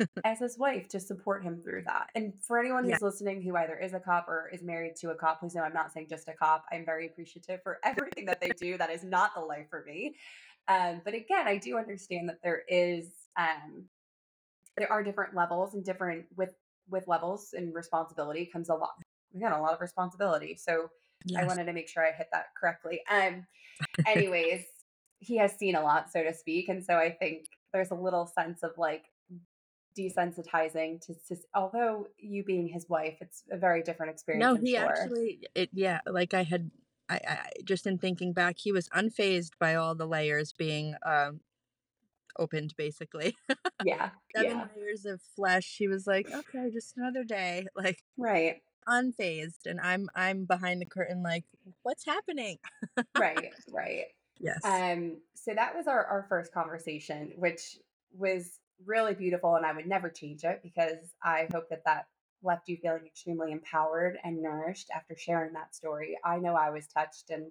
as 0.24 0.38
his 0.38 0.58
wife 0.58 0.88
to 0.88 0.98
support 0.98 1.42
him 1.42 1.60
through 1.62 1.82
that. 1.86 2.08
And 2.14 2.32
for 2.40 2.58
anyone 2.58 2.84
who's 2.84 2.92
yeah. 2.92 2.98
listening 3.02 3.42
who 3.42 3.56
either 3.56 3.76
is 3.76 3.92
a 3.92 4.00
cop 4.00 4.26
or 4.26 4.50
is 4.52 4.62
married 4.62 4.96
to 4.96 5.10
a 5.10 5.14
cop, 5.14 5.40
please 5.40 5.54
know 5.54 5.62
I'm 5.62 5.74
not 5.74 5.92
saying 5.92 6.06
just 6.08 6.28
a 6.28 6.32
cop. 6.32 6.64
I'm 6.72 6.84
very 6.84 7.06
appreciative 7.06 7.62
for 7.62 7.78
everything 7.84 8.24
that 8.26 8.40
they 8.40 8.52
do. 8.58 8.78
That 8.78 8.90
is 8.90 9.04
not 9.04 9.34
the 9.34 9.42
life 9.42 9.66
for 9.68 9.84
me. 9.86 10.16
Um, 10.68 11.02
but 11.04 11.14
again, 11.14 11.46
I 11.46 11.58
do 11.58 11.76
understand 11.76 12.28
that 12.28 12.38
there 12.42 12.62
is 12.68 13.06
um, 13.38 13.84
there 14.76 14.90
are 14.90 15.02
different 15.02 15.34
levels 15.34 15.74
and 15.74 15.84
different 15.84 16.26
with 16.36 16.50
with 16.88 17.06
levels 17.08 17.54
and 17.56 17.74
responsibility 17.74 18.48
comes 18.52 18.68
a 18.68 18.74
lot. 18.74 18.94
again 19.34 19.52
a 19.52 19.60
lot 19.60 19.74
of 19.74 19.80
responsibility. 19.80 20.56
So 20.56 20.88
yes. 21.24 21.42
I 21.42 21.46
wanted 21.46 21.64
to 21.64 21.72
make 21.72 21.88
sure 21.88 22.06
I 22.06 22.12
hit 22.12 22.28
that 22.32 22.46
correctly. 22.58 23.00
Um, 23.10 23.46
anyways, 24.06 24.64
he 25.18 25.36
has 25.38 25.52
seen 25.52 25.74
a 25.74 25.82
lot, 25.82 26.10
so 26.12 26.22
to 26.22 26.34
speak. 26.34 26.68
And 26.68 26.84
so 26.84 26.94
I 26.94 27.10
think 27.10 27.46
there's 27.72 27.90
a 27.90 27.94
little 27.94 28.26
sense 28.26 28.62
of 28.62 28.72
like 28.76 29.04
desensitizing 29.98 31.00
to, 31.00 31.14
to 31.28 31.36
although 31.54 32.06
you 32.18 32.44
being 32.44 32.68
his 32.68 32.86
wife 32.88 33.16
it's 33.20 33.44
a 33.50 33.56
very 33.56 33.82
different 33.82 34.12
experience 34.12 34.42
no 34.42 34.54
I'm 34.54 34.60
he 34.60 34.74
sure. 34.74 34.84
actually 34.84 35.40
it 35.54 35.70
yeah 35.72 36.00
like 36.06 36.34
i 36.34 36.42
had 36.42 36.70
I, 37.08 37.14
I 37.26 37.50
just 37.64 37.86
in 37.86 37.96
thinking 37.96 38.34
back 38.34 38.56
he 38.58 38.72
was 38.72 38.90
unfazed 38.90 39.52
by 39.58 39.76
all 39.76 39.94
the 39.94 40.06
layers 40.06 40.52
being 40.52 40.96
um 41.04 41.40
opened 42.38 42.74
basically. 42.76 43.36
Yeah 43.84 44.10
seven 44.36 44.58
yeah. 44.58 44.66
layers 44.76 45.04
of 45.04 45.20
flesh 45.34 45.76
he 45.78 45.88
was 45.88 46.06
like 46.06 46.26
okay 46.32 46.70
just 46.72 46.96
another 46.96 47.24
day 47.24 47.66
like 47.76 48.02
right. 48.16 48.56
unfazed 48.88 49.66
and 49.66 49.80
i'm 49.80 50.08
i'm 50.14 50.44
behind 50.44 50.80
the 50.80 50.86
curtain 50.86 51.22
like 51.22 51.44
what's 51.82 52.04
happening? 52.04 52.58
Right 53.18 53.52
right. 53.72 54.04
Yes. 54.38 54.60
Um 54.64 55.18
so 55.34 55.54
that 55.54 55.74
was 55.74 55.86
our 55.86 56.04
our 56.04 56.26
first 56.28 56.52
conversation 56.52 57.32
which 57.36 57.78
was 58.16 58.58
really 58.84 59.14
beautiful 59.14 59.54
and 59.54 59.64
I 59.64 59.72
would 59.72 59.86
never 59.86 60.10
change 60.10 60.44
it 60.44 60.60
because 60.62 61.14
I 61.22 61.48
hope 61.52 61.70
that 61.70 61.84
that 61.86 62.06
left 62.42 62.68
you 62.68 62.76
feeling 62.76 63.06
extremely 63.06 63.52
empowered 63.52 64.18
and 64.22 64.42
nourished 64.42 64.90
after 64.94 65.16
sharing 65.16 65.54
that 65.54 65.74
story. 65.74 66.16
I 66.24 66.38
know 66.38 66.54
I 66.54 66.70
was 66.70 66.86
touched 66.86 67.30
and 67.30 67.50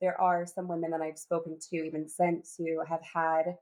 there 0.00 0.20
are 0.20 0.46
some 0.46 0.68
women 0.68 0.92
that 0.92 1.00
I've 1.00 1.18
spoken 1.18 1.58
to 1.70 1.76
even 1.76 2.08
since 2.08 2.54
who 2.56 2.82
have 2.88 3.02
had 3.02 3.56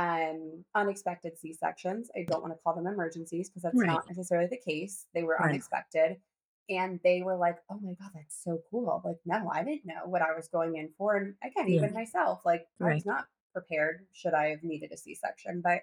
um, 0.00 0.64
unexpected 0.74 1.38
C 1.38 1.52
sections. 1.52 2.10
I 2.16 2.24
don't 2.26 2.40
want 2.40 2.54
to 2.54 2.58
call 2.64 2.74
them 2.74 2.86
emergencies 2.86 3.48
because 3.48 3.62
that's 3.62 3.78
right. 3.78 3.86
not 3.86 4.08
necessarily 4.08 4.48
the 4.50 4.56
case. 4.56 5.06
They 5.14 5.22
were 5.22 5.36
right. 5.38 5.50
unexpected. 5.50 6.16
And 6.70 7.00
they 7.02 7.22
were 7.22 7.36
like, 7.36 7.56
oh 7.68 7.78
my 7.82 7.92
God, 8.00 8.10
that's 8.14 8.42
so 8.42 8.62
cool. 8.70 9.02
Like, 9.04 9.16
no, 9.26 9.50
I 9.52 9.64
didn't 9.64 9.86
know 9.86 10.06
what 10.06 10.22
I 10.22 10.34
was 10.34 10.48
going 10.48 10.76
in 10.76 10.88
for. 10.96 11.16
And 11.16 11.34
again, 11.44 11.68
yeah. 11.68 11.78
even 11.78 11.92
myself, 11.92 12.40
like, 12.44 12.66
right. 12.78 12.92
I 12.92 12.94
was 12.94 13.06
not 13.06 13.24
prepared 13.52 14.06
should 14.12 14.32
I 14.32 14.50
have 14.50 14.62
needed 14.62 14.92
a 14.92 14.96
C 14.96 15.14
section. 15.14 15.60
But 15.62 15.80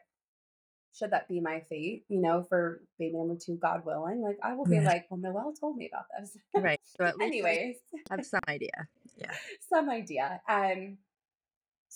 should 0.98 1.12
that 1.12 1.28
be 1.28 1.40
my 1.40 1.62
fate, 1.70 2.06
you 2.08 2.22
know, 2.22 2.44
for 2.48 2.82
baby 2.98 3.18
number 3.18 3.36
two, 3.36 3.56
God 3.56 3.86
willing, 3.86 4.22
like 4.22 4.38
I 4.42 4.54
will 4.54 4.66
be 4.66 4.78
yeah. 4.78 4.88
like, 4.88 5.06
well, 5.10 5.20
Noel 5.20 5.54
told 5.60 5.78
me 5.78 5.90
about 5.92 6.06
this. 6.18 6.38
Right. 6.56 6.80
So 6.84 7.06
at 7.06 7.18
least 7.20 7.28
anyways, 7.28 7.76
have 8.10 8.26
some 8.26 8.40
idea. 8.48 8.88
Yeah. 9.18 9.34
some 9.70 9.90
idea. 9.90 10.42
Um, 10.50 10.98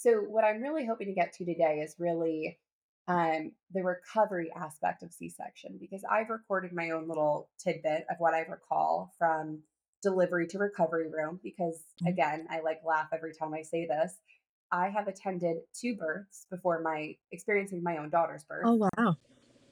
so 0.01 0.13
what 0.13 0.43
I'm 0.43 0.61
really 0.61 0.85
hoping 0.85 1.07
to 1.07 1.13
get 1.13 1.33
to 1.33 1.45
today 1.45 1.81
is 1.83 1.95
really 1.99 2.57
um 3.07 3.51
the 3.73 3.83
recovery 3.83 4.51
aspect 4.55 5.03
of 5.03 5.11
C-section 5.11 5.77
because 5.79 6.03
I've 6.09 6.29
recorded 6.29 6.71
my 6.73 6.91
own 6.91 7.07
little 7.07 7.49
tidbit 7.59 8.05
of 8.09 8.17
what 8.19 8.33
I 8.33 8.41
recall 8.41 9.13
from 9.17 9.63
delivery 10.01 10.47
to 10.47 10.57
recovery 10.57 11.09
room 11.09 11.39
because 11.43 11.75
mm-hmm. 11.75 12.07
again, 12.07 12.47
I 12.49 12.61
like 12.61 12.81
laugh 12.85 13.09
every 13.13 13.33
time 13.33 13.53
I 13.53 13.61
say 13.61 13.87
this. 13.87 14.17
I 14.71 14.89
have 14.89 15.07
attended 15.07 15.57
two 15.73 15.95
births 15.95 16.47
before 16.49 16.81
my 16.81 17.15
experiencing 17.31 17.83
my 17.83 17.97
own 17.97 18.09
daughter's 18.09 18.43
birth. 18.43 18.63
Oh 18.65 18.89
wow. 18.97 19.17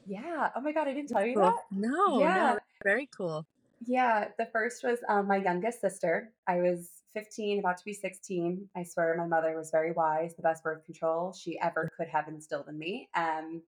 Yeah. 0.06 0.50
Oh 0.56 0.62
my 0.62 0.72
god, 0.72 0.88
I 0.88 0.94
didn't 0.94 1.10
tell 1.10 1.26
you 1.26 1.36
cool. 1.36 1.44
that. 1.44 1.56
No. 1.72 2.20
Yeah. 2.20 2.54
No, 2.54 2.60
very 2.84 3.10
cool. 3.16 3.46
Yeah. 3.86 4.30
The 4.38 4.48
first 4.48 4.84
was 4.84 5.00
um, 5.08 5.28
my 5.28 5.38
youngest 5.38 5.82
sister. 5.82 6.34
I 6.48 6.58
was 6.62 6.90
15, 7.14 7.60
about 7.60 7.78
to 7.78 7.86
be 7.86 7.94
16. 7.94 8.70
I 8.76 8.84
swear 8.84 9.16
my 9.18 9.26
mother 9.26 9.56
was 9.56 9.72
very 9.72 9.92
wise, 9.92 10.36
the 10.36 10.42
best 10.44 10.64
birth 10.64 10.86
control 10.86 11.34
she 11.34 11.60
ever 11.60 11.90
could 11.98 12.08
have 12.08 12.28
instilled 12.28 12.68
in 12.68 12.78
me. 12.78 13.10
Um, 13.16 13.62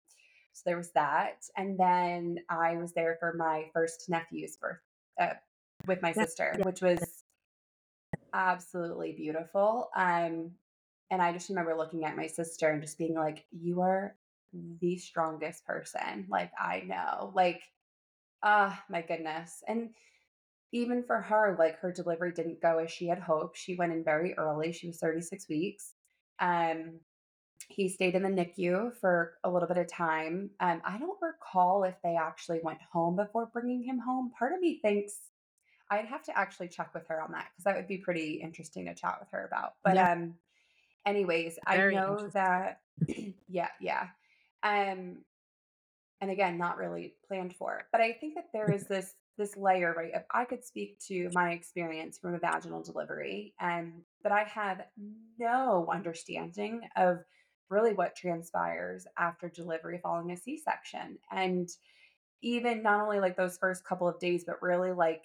so 0.53 0.63
there 0.65 0.77
was 0.77 0.91
that. 0.93 1.43
And 1.57 1.79
then 1.79 2.37
I 2.49 2.75
was 2.75 2.93
there 2.93 3.17
for 3.19 3.33
my 3.33 3.69
first 3.73 4.09
nephew's 4.09 4.57
birth 4.57 4.79
uh, 5.19 5.33
with 5.87 6.01
my 6.01 6.11
sister, 6.11 6.55
which 6.63 6.81
was 6.81 6.99
absolutely 8.33 9.13
beautiful. 9.13 9.89
Um, 9.95 10.51
and 11.09 11.21
I 11.21 11.33
just 11.33 11.49
remember 11.49 11.75
looking 11.75 12.05
at 12.05 12.15
my 12.17 12.27
sister 12.27 12.69
and 12.69 12.81
just 12.81 12.97
being 12.97 13.15
like, 13.15 13.45
you 13.51 13.81
are 13.81 14.15
the 14.79 14.97
strongest 14.97 15.65
person. 15.65 16.27
Like, 16.29 16.51
I 16.59 16.83
know. 16.85 17.31
Like, 17.33 17.61
ah, 18.43 18.83
my 18.89 19.01
goodness. 19.01 19.63
And 19.67 19.89
even 20.71 21.03
for 21.03 21.21
her, 21.21 21.55
like 21.59 21.79
her 21.79 21.91
delivery 21.91 22.31
didn't 22.31 22.61
go 22.61 22.79
as 22.79 22.91
she 22.91 23.07
had 23.07 23.19
hoped. 23.19 23.57
She 23.57 23.75
went 23.75 23.91
in 23.91 24.03
very 24.03 24.33
early. 24.37 24.71
She 24.71 24.87
was 24.87 24.97
36 24.97 25.49
weeks. 25.49 25.93
Um, 26.39 26.99
he 27.67 27.89
stayed 27.89 28.15
in 28.15 28.23
the 28.23 28.29
NICU 28.29 28.95
for 28.99 29.33
a 29.43 29.49
little 29.49 29.67
bit 29.67 29.77
of 29.77 29.87
time. 29.87 30.49
Um, 30.59 30.81
I 30.83 30.97
don't 30.97 31.17
recall 31.21 31.83
if 31.83 31.95
they 32.03 32.15
actually 32.15 32.59
went 32.63 32.79
home 32.91 33.15
before 33.15 33.49
bringing 33.53 33.83
him 33.83 33.99
home. 33.99 34.31
Part 34.37 34.53
of 34.53 34.59
me 34.59 34.79
thinks 34.81 35.19
I'd 35.89 36.05
have 36.05 36.23
to 36.23 36.37
actually 36.37 36.69
check 36.69 36.93
with 36.93 37.07
her 37.07 37.21
on 37.21 37.31
that 37.33 37.47
because 37.51 37.65
that 37.65 37.75
would 37.75 37.87
be 37.87 37.97
pretty 37.97 38.41
interesting 38.41 38.85
to 38.85 38.95
chat 38.95 39.17
with 39.19 39.29
her 39.31 39.45
about. 39.45 39.73
But 39.83 39.95
yeah. 39.95 40.13
um, 40.13 40.35
anyways, 41.05 41.59
Very 41.69 41.97
I 41.97 42.01
know 42.01 42.29
that 42.33 42.79
yeah, 43.49 43.69
yeah. 43.79 44.07
Um 44.63 45.17
and 46.21 46.29
again, 46.29 46.57
not 46.57 46.77
really 46.77 47.15
planned 47.27 47.55
for. 47.55 47.81
But 47.91 48.01
I 48.01 48.13
think 48.13 48.35
that 48.35 48.49
there 48.53 48.71
is 48.71 48.83
this 48.87 49.13
this 49.37 49.57
layer, 49.57 49.93
right? 49.97 50.11
If 50.13 50.23
I 50.31 50.45
could 50.45 50.63
speak 50.63 50.99
to 51.07 51.29
my 51.33 51.51
experience 51.51 52.19
from 52.19 52.35
a 52.35 52.39
vaginal 52.39 52.83
delivery 52.83 53.55
and 53.59 53.93
but 54.21 54.31
I 54.31 54.43
have 54.43 54.81
no 55.39 55.87
understanding 55.91 56.81
of 56.95 57.19
really 57.69 57.93
what 57.93 58.15
transpires 58.15 59.07
after 59.17 59.49
delivery 59.49 59.99
following 60.03 60.31
a 60.31 60.37
C-section. 60.37 61.17
And 61.31 61.69
even 62.43 62.83
not 62.83 63.01
only 63.01 63.19
like 63.19 63.37
those 63.37 63.57
first 63.57 63.85
couple 63.85 64.07
of 64.07 64.19
days, 64.19 64.43
but 64.45 64.61
really 64.61 64.91
like 64.91 65.23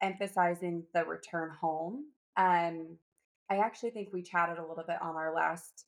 emphasizing 0.00 0.84
the 0.94 1.04
return 1.04 1.50
home. 1.60 2.06
Um, 2.36 2.96
I 3.50 3.58
actually 3.58 3.90
think 3.90 4.08
we 4.12 4.22
chatted 4.22 4.58
a 4.58 4.66
little 4.66 4.84
bit 4.86 5.02
on 5.02 5.16
our 5.16 5.34
last 5.34 5.84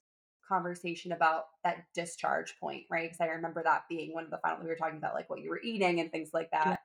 conversation 0.47 1.13
about 1.13 1.47
that 1.65 1.85
discharge 1.95 2.55
point, 2.59 2.85
right? 2.91 3.11
Because 3.11 3.21
I 3.21 3.33
remember 3.33 3.63
that 3.63 3.85
being 3.89 4.13
one 4.13 4.25
of 4.25 4.31
the 4.31 4.39
final 4.39 4.63
we 4.63 4.69
were 4.69 4.77
talking 4.77 4.99
about 4.99 5.15
like 5.15 5.31
what 5.31 5.41
you 5.41 5.51
were 5.51 5.61
eating 5.63 6.01
and 6.01 6.11
things 6.11 6.31
like 6.33 6.51
that. 6.51 6.81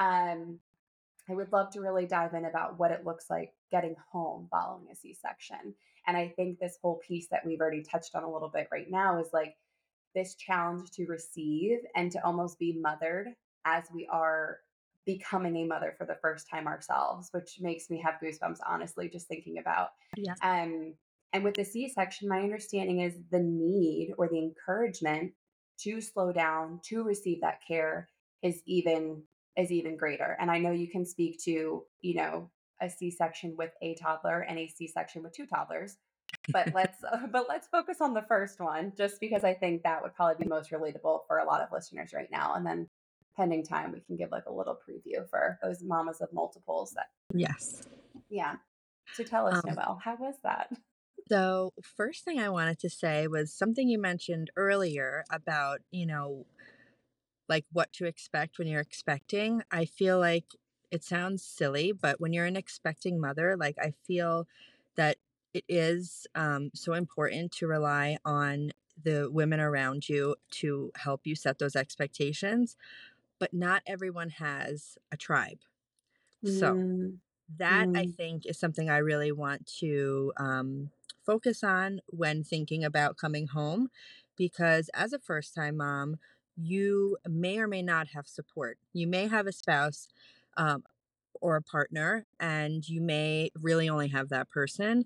Yeah. 0.00 0.30
Um 0.32 0.58
I 1.30 1.34
would 1.34 1.52
love 1.52 1.70
to 1.72 1.80
really 1.80 2.06
dive 2.06 2.34
in 2.34 2.46
about 2.46 2.78
what 2.78 2.90
it 2.90 3.04
looks 3.04 3.28
like 3.28 3.52
getting 3.70 3.96
home 4.10 4.48
following 4.50 4.86
a 4.90 4.96
C-section. 4.96 5.74
And 6.06 6.16
I 6.16 6.32
think 6.36 6.58
this 6.58 6.78
whole 6.80 7.00
piece 7.06 7.28
that 7.28 7.44
we've 7.44 7.60
already 7.60 7.82
touched 7.82 8.14
on 8.14 8.22
a 8.22 8.32
little 8.32 8.48
bit 8.48 8.68
right 8.72 8.90
now 8.90 9.20
is 9.20 9.28
like 9.34 9.54
this 10.14 10.34
challenge 10.36 10.90
to 10.92 11.04
receive 11.04 11.80
and 11.94 12.10
to 12.12 12.24
almost 12.24 12.58
be 12.58 12.78
mothered 12.80 13.28
as 13.66 13.84
we 13.94 14.08
are 14.10 14.60
becoming 15.04 15.56
a 15.56 15.64
mother 15.64 15.94
for 15.96 16.06
the 16.06 16.18
first 16.20 16.48
time 16.48 16.66
ourselves, 16.66 17.28
which 17.32 17.58
makes 17.60 17.90
me 17.90 18.00
have 18.00 18.20
goosebumps, 18.22 18.58
honestly, 18.66 19.08
just 19.08 19.28
thinking 19.28 19.58
about. 19.58 19.90
Yeah. 20.16 20.34
Um, 20.42 20.94
and 21.32 21.44
with 21.44 21.54
the 21.54 21.64
C 21.64 21.88
section, 21.88 22.28
my 22.28 22.40
understanding 22.40 23.00
is 23.00 23.14
the 23.30 23.40
need 23.40 24.14
or 24.16 24.28
the 24.28 24.38
encouragement 24.38 25.32
to 25.80 26.00
slow 26.00 26.32
down, 26.32 26.80
to 26.84 27.02
receive 27.02 27.40
that 27.42 27.60
care 27.66 28.08
is 28.42 28.62
even 28.66 29.22
is 29.56 29.72
even 29.72 29.96
greater. 29.96 30.36
And 30.40 30.50
I 30.50 30.58
know 30.58 30.70
you 30.70 30.88
can 30.88 31.04
speak 31.04 31.40
to, 31.44 31.82
you 32.00 32.14
know, 32.14 32.50
a 32.80 32.88
C 32.88 33.10
section 33.10 33.56
with 33.56 33.72
a 33.82 33.94
toddler 33.96 34.40
and 34.40 34.58
a 34.58 34.68
C 34.68 34.86
section 34.86 35.22
with 35.22 35.34
two 35.34 35.46
toddlers. 35.46 35.96
But 36.52 36.72
let's 36.74 37.02
uh, 37.04 37.26
but 37.32 37.46
let's 37.48 37.68
focus 37.68 37.98
on 38.00 38.14
the 38.14 38.24
first 38.28 38.60
one 38.60 38.92
just 38.96 39.20
because 39.20 39.44
I 39.44 39.54
think 39.54 39.82
that 39.82 40.02
would 40.02 40.14
probably 40.14 40.44
be 40.44 40.48
most 40.48 40.70
relatable 40.70 41.20
for 41.26 41.38
a 41.38 41.44
lot 41.44 41.60
of 41.60 41.68
listeners 41.72 42.12
right 42.14 42.30
now. 42.30 42.54
And 42.54 42.64
then 42.64 42.88
pending 43.36 43.64
time, 43.64 43.92
we 43.92 44.00
can 44.00 44.16
give 44.16 44.30
like 44.30 44.46
a 44.46 44.52
little 44.52 44.76
preview 44.76 45.28
for 45.28 45.58
those 45.62 45.82
mamas 45.82 46.20
of 46.20 46.32
multiples 46.32 46.92
that. 46.92 47.06
Yes. 47.34 47.82
Yeah. 48.30 48.56
So 49.14 49.24
tell 49.24 49.46
us, 49.46 49.62
um, 49.64 49.74
Noel, 49.74 50.00
how 50.02 50.16
was 50.16 50.34
that? 50.42 50.70
So, 51.28 51.72
first 51.82 52.24
thing 52.24 52.38
I 52.38 52.48
wanted 52.48 52.78
to 52.80 52.90
say 52.90 53.26
was 53.26 53.52
something 53.52 53.88
you 53.88 53.98
mentioned 53.98 54.50
earlier 54.56 55.24
about, 55.30 55.80
you 55.90 56.06
know, 56.06 56.46
like 57.48 57.64
what 57.72 57.92
to 57.94 58.06
expect 58.06 58.58
when 58.58 58.68
you're 58.68 58.80
expecting. 58.80 59.62
I 59.70 59.84
feel 59.84 60.18
like 60.18 60.44
it 60.90 61.04
sounds 61.04 61.42
silly, 61.42 61.92
but 61.92 62.20
when 62.20 62.32
you're 62.32 62.46
an 62.46 62.56
expecting 62.56 63.20
mother, 63.20 63.56
like 63.56 63.76
I 63.78 63.92
feel 64.06 64.46
that 64.96 65.16
it 65.54 65.64
is 65.68 66.26
um, 66.34 66.70
so 66.74 66.94
important 66.94 67.52
to 67.52 67.66
rely 67.66 68.18
on 68.24 68.72
the 69.02 69.28
women 69.30 69.60
around 69.60 70.08
you 70.08 70.36
to 70.50 70.90
help 70.96 71.22
you 71.24 71.34
set 71.34 71.58
those 71.58 71.76
expectations 71.76 72.76
but 73.38 73.54
not 73.54 73.82
everyone 73.86 74.30
has 74.30 74.98
a 75.12 75.16
tribe. 75.16 75.58
So 76.44 76.74
mm. 76.74 77.16
that 77.58 77.88
mm. 77.88 77.98
I 77.98 78.06
think 78.06 78.46
is 78.46 78.58
something 78.58 78.88
I 78.88 78.98
really 78.98 79.32
want 79.32 79.66
to 79.80 80.32
um, 80.36 80.90
focus 81.28 81.62
on 81.62 82.00
when 82.06 82.42
thinking 82.42 82.82
about 82.82 83.18
coming 83.18 83.48
home, 83.48 83.90
because 84.34 84.88
as 84.94 85.12
a 85.12 85.18
first 85.18 85.54
time 85.54 85.76
mom, 85.76 86.16
you 86.56 87.18
may 87.28 87.58
or 87.58 87.68
may 87.68 87.82
not 87.82 88.08
have 88.14 88.26
support. 88.26 88.78
You 88.94 89.06
may 89.06 89.28
have 89.28 89.46
a 89.46 89.52
spouse 89.52 90.08
um, 90.56 90.84
or 91.34 91.56
a 91.56 91.62
partner, 91.62 92.24
and 92.40 92.88
you 92.88 93.02
may 93.02 93.50
really 93.60 93.90
only 93.90 94.08
have 94.08 94.30
that 94.30 94.48
person. 94.48 95.04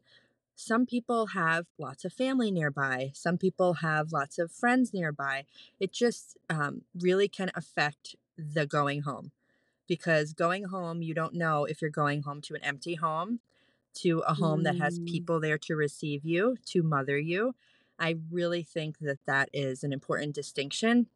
Some 0.55 0.87
people 0.87 1.27
have 1.29 1.67
lots 1.77 2.05
of 2.05 2.13
family 2.13 2.53
nearby. 2.53 3.11
Some 3.15 3.37
people 3.37 3.75
have 3.75 4.13
lots 4.13 4.39
of 4.39 4.53
friends 4.53 4.95
nearby. 4.95 5.45
It 5.81 5.93
just 5.93 6.39
um, 6.49 6.83
really 6.97 7.27
can 7.27 7.51
affect 7.57 8.15
the 8.39 8.65
going 8.65 9.03
home 9.03 9.33
because 9.89 10.33
going 10.33 10.65
home, 10.65 11.03
you 11.03 11.15
don't 11.15 11.35
know 11.35 11.65
if 11.65 11.83
you're 11.83 11.91
going 11.91 12.23
home 12.23 12.41
to 12.43 12.55
an 12.55 12.63
empty 12.63 12.95
home, 12.95 13.41
to 13.95 14.21
a 14.21 14.35
home 14.35 14.61
mm. 14.61 14.65
that 14.65 14.77
has 14.77 14.99
mm. 14.99 15.07
people 15.07 15.41
there 15.41 15.59
to 15.59 15.77
receive 15.77 16.25
you, 16.25 16.57
to 16.67 16.83
mother 16.83 17.19
you. 17.19 17.55
I 17.99 18.17
really 18.31 18.63
think 18.63 18.99
that 19.01 19.19
that 19.27 19.49
is 19.53 19.85
an 19.85 19.93
important 19.93 20.35
distinction. 20.35 21.07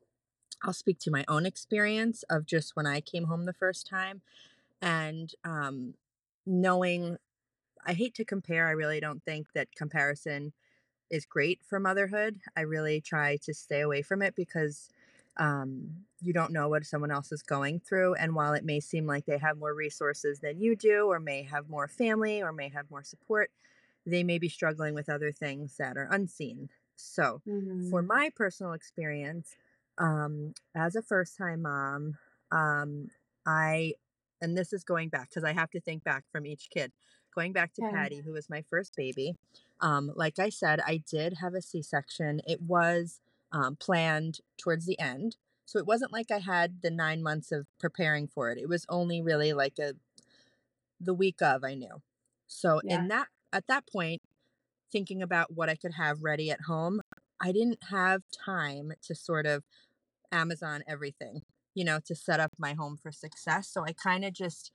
I'll 0.62 0.72
speak 0.72 0.98
to 1.00 1.10
my 1.10 1.24
own 1.28 1.46
experience 1.46 2.22
of 2.30 2.46
just 2.46 2.76
when 2.76 2.86
I 2.86 3.00
came 3.00 3.24
home 3.24 3.44
the 3.44 3.52
first 3.52 3.86
time 3.86 4.22
and 4.80 5.32
um, 5.44 5.94
knowing 6.46 7.18
I 7.84 7.92
hate 7.92 8.14
to 8.14 8.24
compare. 8.24 8.66
I 8.66 8.72
really 8.72 9.00
don't 9.00 9.22
think 9.24 9.52
that 9.54 9.74
comparison 9.74 10.52
is 11.10 11.24
great 11.24 11.60
for 11.64 11.78
motherhood. 11.78 12.40
I 12.56 12.62
really 12.62 13.00
try 13.00 13.36
to 13.44 13.54
stay 13.54 13.80
away 13.80 14.02
from 14.02 14.22
it 14.22 14.34
because 14.34 14.88
um, 15.36 15.90
you 16.22 16.32
don't 16.32 16.52
know 16.52 16.68
what 16.68 16.84
someone 16.84 17.10
else 17.10 17.32
is 17.32 17.42
going 17.42 17.80
through. 17.80 18.14
And 18.14 18.34
while 18.34 18.54
it 18.54 18.64
may 18.64 18.80
seem 18.80 19.06
like 19.06 19.26
they 19.26 19.38
have 19.38 19.58
more 19.58 19.74
resources 19.74 20.40
than 20.40 20.60
you 20.60 20.76
do, 20.76 21.06
or 21.10 21.20
may 21.20 21.42
have 21.42 21.68
more 21.68 21.88
family, 21.88 22.42
or 22.42 22.52
may 22.52 22.68
have 22.68 22.90
more 22.90 23.02
support, 23.02 23.50
they 24.06 24.22
may 24.22 24.38
be 24.38 24.48
struggling 24.48 24.94
with 24.94 25.08
other 25.08 25.32
things 25.32 25.76
that 25.78 25.96
are 25.96 26.08
unseen. 26.10 26.68
So, 26.96 27.42
mm-hmm. 27.46 27.90
for 27.90 28.02
my 28.02 28.30
personal 28.34 28.72
experience, 28.72 29.54
um, 29.98 30.54
as 30.74 30.96
a 30.96 31.02
first 31.02 31.36
time 31.36 31.62
mom, 31.62 32.16
um, 32.50 33.10
I, 33.46 33.94
and 34.40 34.56
this 34.56 34.72
is 34.72 34.84
going 34.84 35.08
back 35.10 35.28
because 35.28 35.44
I 35.44 35.52
have 35.52 35.70
to 35.72 35.80
think 35.80 36.04
back 36.04 36.24
from 36.30 36.46
each 36.46 36.68
kid. 36.70 36.92
Going 37.34 37.52
back 37.52 37.74
to. 37.74 37.82
Patty, 37.92 38.22
who 38.24 38.32
was 38.32 38.48
my 38.48 38.64
first 38.70 38.96
baby, 38.96 39.36
um, 39.82 40.10
like 40.14 40.38
I 40.38 40.48
said, 40.48 40.80
I 40.80 41.02
did 41.10 41.34
have 41.42 41.52
a 41.52 41.60
C 41.60 41.82
section. 41.82 42.40
It 42.46 42.62
was 42.62 43.20
um, 43.52 43.76
planned 43.76 44.40
towards 44.58 44.86
the 44.86 44.98
end. 44.98 45.36
So 45.64 45.78
it 45.78 45.86
wasn't 45.86 46.12
like 46.12 46.30
I 46.30 46.38
had 46.38 46.82
the 46.82 46.90
nine 46.90 47.22
months 47.22 47.50
of 47.50 47.66
preparing 47.78 48.28
for 48.28 48.50
it. 48.50 48.58
It 48.58 48.68
was 48.68 48.86
only 48.88 49.20
really 49.20 49.52
like 49.52 49.78
a 49.78 49.94
the 51.00 51.14
week 51.14 51.42
of 51.42 51.64
I 51.64 51.74
knew. 51.74 52.02
So 52.46 52.80
yeah. 52.84 52.98
in 52.98 53.08
that 53.08 53.28
at 53.52 53.66
that 53.66 53.86
point, 53.86 54.22
thinking 54.90 55.22
about 55.22 55.54
what 55.54 55.68
I 55.68 55.74
could 55.74 55.94
have 55.94 56.22
ready 56.22 56.50
at 56.50 56.62
home, 56.62 57.00
I 57.40 57.52
didn't 57.52 57.82
have 57.90 58.22
time 58.44 58.92
to 59.02 59.14
sort 59.14 59.46
of 59.46 59.64
Amazon 60.32 60.82
everything, 60.86 61.42
you 61.74 61.84
know, 61.84 61.98
to 62.06 62.14
set 62.14 62.40
up 62.40 62.52
my 62.58 62.74
home 62.74 62.96
for 62.96 63.12
success. 63.12 63.68
So 63.68 63.84
I 63.84 63.92
kind 63.92 64.24
of 64.24 64.32
just 64.32 64.72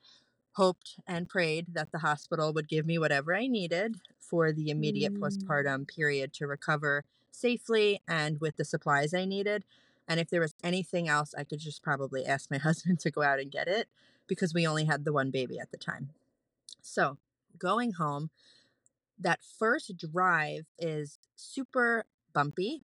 hoped 0.53 0.95
and 1.07 1.29
prayed 1.29 1.67
that 1.73 1.91
the 1.91 1.99
hospital 1.99 2.53
would 2.53 2.67
give 2.67 2.85
me 2.85 2.97
whatever 2.97 3.35
I 3.35 3.47
needed 3.47 3.95
for 4.19 4.51
the 4.51 4.69
immediate 4.69 5.13
mm. 5.13 5.19
postpartum 5.19 5.87
period 5.87 6.33
to 6.33 6.47
recover 6.47 7.03
safely 7.31 8.01
and 8.07 8.39
with 8.39 8.57
the 8.57 8.65
supplies 8.65 9.13
I 9.13 9.25
needed. 9.25 9.63
And 10.07 10.19
if 10.19 10.29
there 10.29 10.41
was 10.41 10.55
anything 10.63 11.07
else, 11.07 11.33
I 11.37 11.43
could 11.43 11.59
just 11.59 11.81
probably 11.81 12.25
ask 12.25 12.51
my 12.51 12.57
husband 12.59 12.99
to 13.01 13.11
go 13.11 13.23
out 13.23 13.39
and 13.39 13.51
get 13.51 13.67
it 13.67 13.87
because 14.27 14.53
we 14.53 14.67
only 14.67 14.85
had 14.85 15.05
the 15.05 15.13
one 15.13 15.31
baby 15.31 15.59
at 15.59 15.71
the 15.71 15.77
time. 15.77 16.09
So, 16.81 17.17
going 17.57 17.93
home, 17.93 18.29
that 19.19 19.39
first 19.59 19.97
drive 19.97 20.65
is 20.79 21.19
super 21.35 22.05
bumpy. 22.33 22.83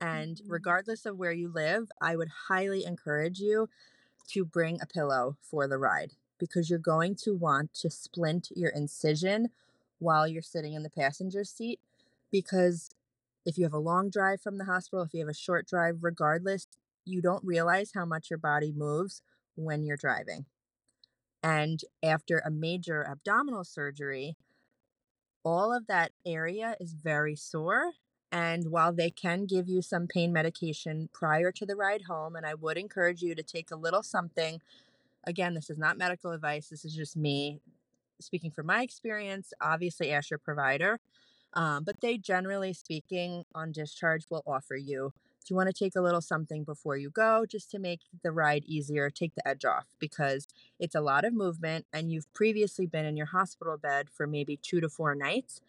And 0.00 0.36
mm-hmm. 0.36 0.52
regardless 0.52 1.04
of 1.06 1.18
where 1.18 1.32
you 1.32 1.48
live, 1.52 1.90
I 2.00 2.16
would 2.16 2.30
highly 2.48 2.84
encourage 2.84 3.40
you 3.40 3.68
to 4.28 4.44
bring 4.44 4.80
a 4.80 4.86
pillow 4.86 5.36
for 5.40 5.66
the 5.66 5.78
ride 5.78 6.12
because 6.38 6.70
you're 6.70 6.78
going 6.78 7.16
to 7.16 7.34
want 7.34 7.74
to 7.74 7.90
splint 7.90 8.48
your 8.54 8.70
incision 8.70 9.50
while 9.98 10.28
you're 10.28 10.42
sitting 10.42 10.74
in 10.74 10.82
the 10.82 10.90
passenger 10.90 11.44
seat. 11.44 11.80
Because 12.30 12.87
if 13.44 13.58
you 13.58 13.64
have 13.64 13.72
a 13.72 13.78
long 13.78 14.10
drive 14.10 14.40
from 14.40 14.58
the 14.58 14.64
hospital, 14.64 15.04
if 15.04 15.14
you 15.14 15.20
have 15.20 15.28
a 15.28 15.34
short 15.34 15.66
drive, 15.66 15.98
regardless, 16.02 16.66
you 17.04 17.22
don't 17.22 17.44
realize 17.44 17.92
how 17.94 18.04
much 18.04 18.30
your 18.30 18.38
body 18.38 18.72
moves 18.74 19.22
when 19.54 19.84
you're 19.84 19.96
driving. 19.96 20.44
And 21.42 21.80
after 22.02 22.38
a 22.38 22.50
major 22.50 23.06
abdominal 23.08 23.64
surgery, 23.64 24.36
all 25.44 25.74
of 25.74 25.86
that 25.86 26.12
area 26.26 26.76
is 26.80 26.92
very 26.92 27.36
sore. 27.36 27.92
And 28.30 28.70
while 28.70 28.92
they 28.92 29.10
can 29.10 29.46
give 29.46 29.68
you 29.68 29.80
some 29.80 30.06
pain 30.06 30.32
medication 30.32 31.08
prior 31.14 31.50
to 31.52 31.64
the 31.64 31.76
ride 31.76 32.02
home, 32.02 32.36
and 32.36 32.44
I 32.44 32.54
would 32.54 32.76
encourage 32.76 33.22
you 33.22 33.34
to 33.34 33.42
take 33.42 33.70
a 33.70 33.76
little 33.76 34.02
something 34.02 34.60
again, 35.28 35.54
this 35.54 35.70
is 35.70 35.78
not 35.78 35.98
medical 35.98 36.32
advice. 36.32 36.68
This 36.68 36.84
is 36.84 36.94
just 36.94 37.16
me 37.16 37.60
speaking 38.20 38.50
from 38.50 38.66
my 38.66 38.82
experience. 38.82 39.52
Obviously, 39.60 40.10
ask 40.10 40.30
your 40.30 40.38
provider. 40.38 40.98
Um, 41.54 41.84
but 41.84 42.00
they 42.00 42.18
generally 42.18 42.72
speaking 42.72 43.44
on 43.54 43.72
discharge 43.72 44.24
will 44.30 44.42
offer 44.46 44.76
you 44.76 45.12
do 45.46 45.54
you 45.54 45.56
want 45.56 45.74
to 45.74 45.84
take 45.84 45.96
a 45.96 46.02
little 46.02 46.20
something 46.20 46.62
before 46.62 46.98
you 46.98 47.08
go 47.08 47.46
just 47.48 47.70
to 47.70 47.78
make 47.78 48.00
the 48.22 48.30
ride 48.30 48.64
easier 48.66 49.08
take 49.08 49.34
the 49.34 49.48
edge 49.48 49.64
off 49.64 49.86
because 49.98 50.46
it's 50.78 50.94
a 50.94 51.00
lot 51.00 51.24
of 51.24 51.32
movement 51.32 51.86
and 51.90 52.12
you've 52.12 52.30
previously 52.34 52.84
been 52.86 53.06
in 53.06 53.16
your 53.16 53.26
hospital 53.26 53.78
bed 53.78 54.08
for 54.10 54.26
maybe 54.26 54.58
two 54.60 54.78
to 54.78 54.90
four 54.90 55.14
nights 55.14 55.62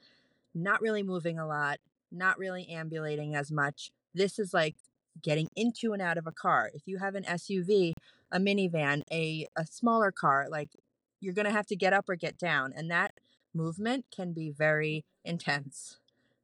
not 0.54 0.82
really 0.82 1.02
moving 1.02 1.40
a 1.40 1.48
lot 1.48 1.78
not 2.12 2.38
really 2.38 2.68
ambulating 2.70 3.34
as 3.36 3.52
much 3.52 3.92
this 4.14 4.38
is 4.38 4.54
like 4.54 4.76
getting 5.22 5.48
into 5.56 5.94
and 5.94 6.02
out 6.02 6.18
of 6.18 6.28
a 6.28 6.32
car 6.32 6.70
if 6.74 6.82
you 6.86 6.98
have 6.98 7.16
an 7.16 7.24
suv 7.24 7.94
a 8.32 8.40
minivan, 8.40 9.04
a, 9.12 9.48
a 9.56 9.66
smaller 9.66 10.12
car, 10.12 10.48
like 10.50 10.70
you're 11.20 11.34
going 11.34 11.46
to 11.46 11.52
have 11.52 11.68
to 11.68 11.76
get 11.76 11.94
up 11.94 12.10
or 12.10 12.16
get 12.16 12.38
down. 12.38 12.74
And 12.76 12.90
that 12.92 13.14
movement 13.54 14.06
can 14.16 14.34
be 14.34 14.52
very 14.52 15.06
intense. 15.24 15.98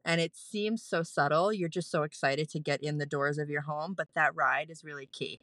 And 0.04 0.22
it 0.22 0.36
seems 0.36 0.84
so 0.84 1.02
subtle. 1.02 1.52
You're 1.52 1.70
just 1.70 1.90
so 1.90 2.04
excited 2.04 2.50
to 2.50 2.60
get 2.60 2.84
in 2.84 3.00
the 3.00 3.06
doors 3.06 3.38
of 3.38 3.50
your 3.50 3.62
home, 3.62 3.94
but 3.94 4.08
that 4.14 4.36
ride 4.36 4.70
is 4.70 4.84
really 4.84 5.08
key. 5.08 5.40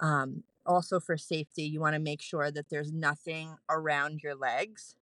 Um, 0.00 0.42
also, 0.66 0.98
for 0.98 1.16
safety, 1.16 1.62
you 1.62 1.80
want 1.80 1.94
to 1.94 2.00
make 2.00 2.20
sure 2.20 2.50
that 2.50 2.68
there's 2.68 2.92
nothing 2.92 3.56
around 3.68 4.22
your 4.22 4.34
legs 4.34 4.96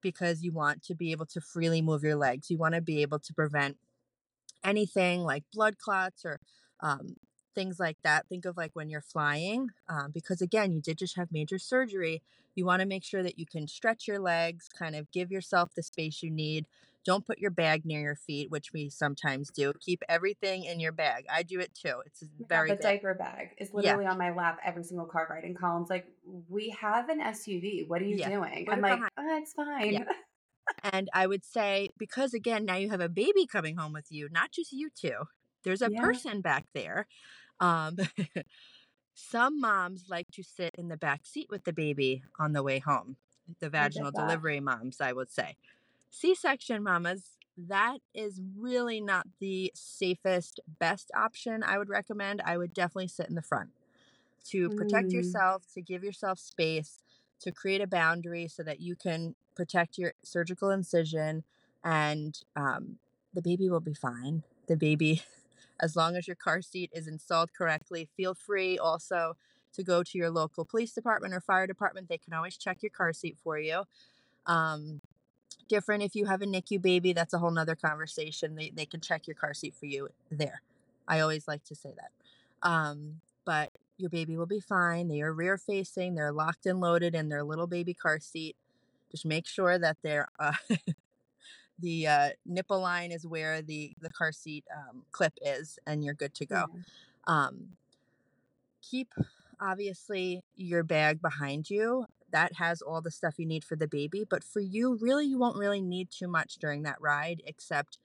because 0.00 0.42
you 0.42 0.52
want 0.52 0.82
to 0.84 0.94
be 0.94 1.10
able 1.10 1.26
to 1.26 1.40
freely 1.40 1.82
move 1.82 2.02
your 2.02 2.16
legs. 2.16 2.50
You 2.50 2.58
want 2.58 2.74
to 2.74 2.80
be 2.80 3.02
able 3.02 3.18
to 3.18 3.34
prevent 3.34 3.76
anything 4.64 5.22
like 5.22 5.44
blood 5.52 5.78
clots 5.78 6.24
or 6.24 6.40
um, 6.80 7.16
things 7.56 7.80
like 7.80 7.96
that. 8.04 8.28
Think 8.28 8.44
of 8.44 8.56
like 8.56 8.70
when 8.74 8.88
you're 8.88 9.00
flying, 9.00 9.70
um, 9.88 10.12
because 10.12 10.40
again, 10.40 10.72
you 10.72 10.80
did 10.80 10.98
just 10.98 11.16
have 11.16 11.32
major 11.32 11.58
surgery. 11.58 12.22
You 12.54 12.64
want 12.64 12.80
to 12.80 12.86
make 12.86 13.02
sure 13.02 13.24
that 13.24 13.38
you 13.38 13.46
can 13.46 13.66
stretch 13.66 14.06
your 14.06 14.20
legs, 14.20 14.68
kind 14.68 14.94
of 14.94 15.10
give 15.10 15.32
yourself 15.32 15.74
the 15.74 15.82
space 15.82 16.22
you 16.22 16.30
need. 16.30 16.66
Don't 17.04 17.26
put 17.26 17.38
your 17.38 17.50
bag 17.50 17.84
near 17.84 18.00
your 18.00 18.16
feet, 18.16 18.50
which 18.50 18.72
we 18.72 18.88
sometimes 18.88 19.50
do. 19.50 19.72
Keep 19.80 20.02
everything 20.08 20.64
in 20.64 20.80
your 20.80 20.92
bag. 20.92 21.24
I 21.32 21.42
do 21.42 21.60
it 21.60 21.72
too. 21.74 22.02
It's 22.04 22.24
very 22.48 22.68
yeah, 22.68 22.74
the 22.74 22.78
big. 22.78 22.82
diaper 22.82 23.14
bag 23.14 23.50
is 23.58 23.72
literally 23.72 24.04
yeah. 24.04 24.10
on 24.10 24.18
my 24.18 24.32
lap 24.32 24.58
every 24.64 24.84
single 24.84 25.06
car 25.06 25.26
ride. 25.30 25.44
And 25.44 25.58
Colin's 25.58 25.88
like, 25.90 26.06
"We 26.48 26.70
have 26.80 27.08
an 27.08 27.20
SUV. 27.20 27.88
What 27.88 28.02
are 28.02 28.06
you 28.06 28.16
yeah. 28.16 28.28
doing?" 28.28 28.66
I'm 28.70 28.80
like, 28.80 29.00
oh, 29.16 29.38
"It's 29.38 29.52
fine." 29.52 30.06
and 30.92 31.08
I 31.14 31.26
would 31.26 31.44
say 31.44 31.90
because 31.96 32.34
again, 32.34 32.64
now 32.64 32.76
you 32.76 32.90
have 32.90 33.00
a 33.00 33.08
baby 33.08 33.46
coming 33.46 33.76
home 33.76 33.92
with 33.92 34.10
you, 34.10 34.28
not 34.30 34.50
just 34.50 34.72
you 34.72 34.90
two. 34.90 35.28
There's 35.62 35.82
a 35.82 35.90
person 35.90 36.42
back 36.42 36.66
there 36.74 37.08
um, 37.60 37.96
some 39.14 39.60
moms 39.60 40.04
like 40.08 40.30
to 40.32 40.42
sit 40.42 40.74
in 40.76 40.88
the 40.88 40.96
back 40.96 41.22
seat 41.24 41.48
with 41.50 41.64
the 41.64 41.72
baby 41.72 42.22
on 42.38 42.52
the 42.52 42.62
way 42.62 42.78
home. 42.78 43.16
The 43.60 43.68
vaginal 43.68 44.10
delivery 44.10 44.60
moms, 44.60 45.00
I 45.00 45.12
would 45.12 45.30
say. 45.30 45.56
C 46.10 46.34
section 46.34 46.82
mamas, 46.82 47.36
that 47.56 47.98
is 48.14 48.40
really 48.56 49.00
not 49.00 49.26
the 49.40 49.70
safest, 49.74 50.60
best 50.80 51.10
option 51.14 51.62
I 51.62 51.78
would 51.78 51.88
recommend. 51.88 52.42
I 52.44 52.56
would 52.56 52.74
definitely 52.74 53.08
sit 53.08 53.28
in 53.28 53.34
the 53.34 53.42
front 53.42 53.70
to 54.48 54.68
protect 54.70 55.08
mm. 55.08 55.12
yourself, 55.12 55.64
to 55.74 55.80
give 55.80 56.02
yourself 56.02 56.38
space, 56.38 56.98
to 57.40 57.52
create 57.52 57.80
a 57.80 57.86
boundary 57.86 58.48
so 58.48 58.62
that 58.62 58.80
you 58.80 58.96
can 58.96 59.34
protect 59.54 59.98
your 59.98 60.14
surgical 60.22 60.70
incision 60.70 61.44
and 61.84 62.40
um, 62.56 62.98
the 63.32 63.42
baby 63.42 63.70
will 63.70 63.80
be 63.80 63.94
fine. 63.94 64.42
The 64.66 64.76
baby 64.76 65.22
as 65.80 65.96
long 65.96 66.16
as 66.16 66.26
your 66.26 66.36
car 66.36 66.62
seat 66.62 66.90
is 66.92 67.06
installed 67.06 67.52
correctly. 67.52 68.08
Feel 68.16 68.34
free 68.34 68.78
also 68.78 69.36
to 69.74 69.82
go 69.82 70.02
to 70.02 70.18
your 70.18 70.30
local 70.30 70.64
police 70.64 70.92
department 70.92 71.34
or 71.34 71.40
fire 71.40 71.66
department. 71.66 72.08
They 72.08 72.18
can 72.18 72.32
always 72.32 72.56
check 72.56 72.82
your 72.82 72.90
car 72.90 73.12
seat 73.12 73.36
for 73.42 73.58
you. 73.58 73.84
Um, 74.46 75.00
different 75.68 76.02
if 76.02 76.14
you 76.14 76.26
have 76.26 76.42
a 76.42 76.46
NICU 76.46 76.80
baby, 76.80 77.12
that's 77.12 77.34
a 77.34 77.38
whole 77.38 77.50
nother 77.50 77.74
conversation. 77.74 78.54
They, 78.54 78.70
they 78.70 78.86
can 78.86 79.00
check 79.00 79.26
your 79.26 79.34
car 79.34 79.54
seat 79.54 79.74
for 79.78 79.86
you 79.86 80.08
there. 80.30 80.62
I 81.08 81.20
always 81.20 81.46
like 81.46 81.64
to 81.64 81.74
say 81.74 81.92
that. 81.96 82.68
Um, 82.68 83.20
but 83.44 83.70
your 83.98 84.10
baby 84.10 84.36
will 84.36 84.46
be 84.46 84.60
fine. 84.60 85.08
They 85.08 85.22
are 85.22 85.32
rear 85.32 85.56
facing, 85.58 86.14
they're 86.14 86.32
locked 86.32 86.66
and 86.66 86.80
loaded 86.80 87.14
in 87.14 87.28
their 87.28 87.44
little 87.44 87.66
baby 87.66 87.94
car 87.94 88.20
seat. 88.20 88.56
Just 89.10 89.24
make 89.24 89.46
sure 89.46 89.78
that 89.78 89.98
they're 90.02 90.28
uh, 90.38 90.52
the 91.78 92.06
uh, 92.06 92.28
nipple 92.44 92.80
line 92.80 93.12
is 93.12 93.26
where 93.26 93.62
the 93.62 93.94
the 94.00 94.10
car 94.10 94.32
seat 94.32 94.64
um, 94.74 95.02
clip 95.12 95.34
is, 95.42 95.78
and 95.86 96.04
you're 96.04 96.14
good 96.14 96.34
to 96.34 96.46
go. 96.46 96.64
Yeah. 96.72 96.80
Um, 97.26 97.68
keep 98.82 99.08
obviously 99.60 100.42
your 100.56 100.82
bag 100.82 101.20
behind 101.20 101.70
you. 101.70 102.06
That 102.32 102.54
has 102.54 102.82
all 102.82 103.00
the 103.00 103.10
stuff 103.10 103.34
you 103.38 103.46
need 103.46 103.64
for 103.64 103.76
the 103.76 103.86
baby, 103.86 104.26
but 104.28 104.42
for 104.42 104.60
you, 104.60 104.98
really, 105.00 105.26
you 105.26 105.38
won't 105.38 105.56
really 105.56 105.80
need 105.80 106.10
too 106.10 106.28
much 106.28 106.56
during 106.56 106.82
that 106.82 107.00
ride, 107.00 107.40
except 107.46 107.98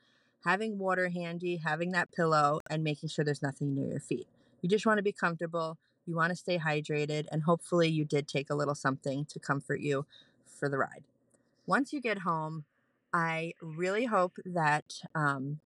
having 0.46 0.78
water 0.78 1.10
handy, 1.10 1.58
having 1.58 1.92
that 1.92 2.12
pillow, 2.12 2.62
and 2.70 2.84
making 2.84 3.10
sure 3.10 3.26
there's 3.26 3.42
nothing 3.42 3.74
near 3.74 3.88
your 3.88 4.00
feet. 4.00 4.28
You 4.62 4.70
just 4.70 4.86
want 4.86 4.98
to 4.98 5.04
be 5.04 5.12
comfortable. 5.12 5.78
You 6.06 6.16
want 6.16 6.30
to 6.30 6.36
stay 6.36 6.60
hydrated, 6.60 7.26
and 7.32 7.44
hopefully, 7.44 7.90
you 7.90 8.06
did 8.06 8.28
take 8.28 8.50
a 8.50 8.56
little 8.56 8.76
something 8.76 9.26
to 9.26 9.40
comfort 9.40 9.82
you 9.82 10.06
for 10.46 10.70
the 10.70 10.78
ride. 10.78 11.04
Once 11.66 11.92
you 11.92 12.02
get 12.02 12.20
home, 12.20 12.66
I 13.14 13.54
really 13.62 14.06
hope 14.06 14.38
that 14.46 15.02
um, 15.16 15.60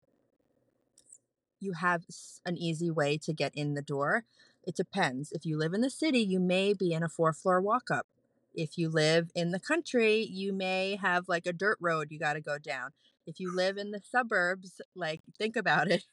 you 1.60 1.74
have 1.74 2.04
an 2.46 2.58
easy 2.58 2.92
way 2.92 3.18
to 3.18 3.34
get 3.34 3.54
in 3.56 3.74
the 3.74 3.82
door. 3.82 4.24
It 4.64 4.76
depends. 4.76 5.32
If 5.32 5.46
you 5.46 5.58
live 5.58 5.74
in 5.74 5.82
the 5.82 5.90
city, 5.90 6.20
you 6.20 6.40
may 6.40 6.74
be 6.74 6.94
in 6.94 7.04
a 7.04 7.10
four 7.10 7.34
floor 7.34 7.62
walk 7.62 7.90
up. 7.92 8.08
If 8.54 8.78
you 8.78 8.90
live 8.90 9.30
in 9.36 9.52
the 9.52 9.60
country, 9.60 10.22
you 10.24 10.54
may 10.54 10.98
have 11.02 11.28
like 11.28 11.46
a 11.46 11.54
dirt 11.54 11.78
road 11.82 12.08
you 12.10 12.20
got 12.20 12.34
to 12.34 12.42
go 12.42 12.58
down. 12.58 12.92
If 13.28 13.40
you 13.40 13.54
live 13.54 13.78
in 13.78 13.92
the 13.92 14.02
suburbs, 14.02 14.82
like 14.96 15.22
think 15.38 15.56
about 15.56 15.90
it. 15.90 16.04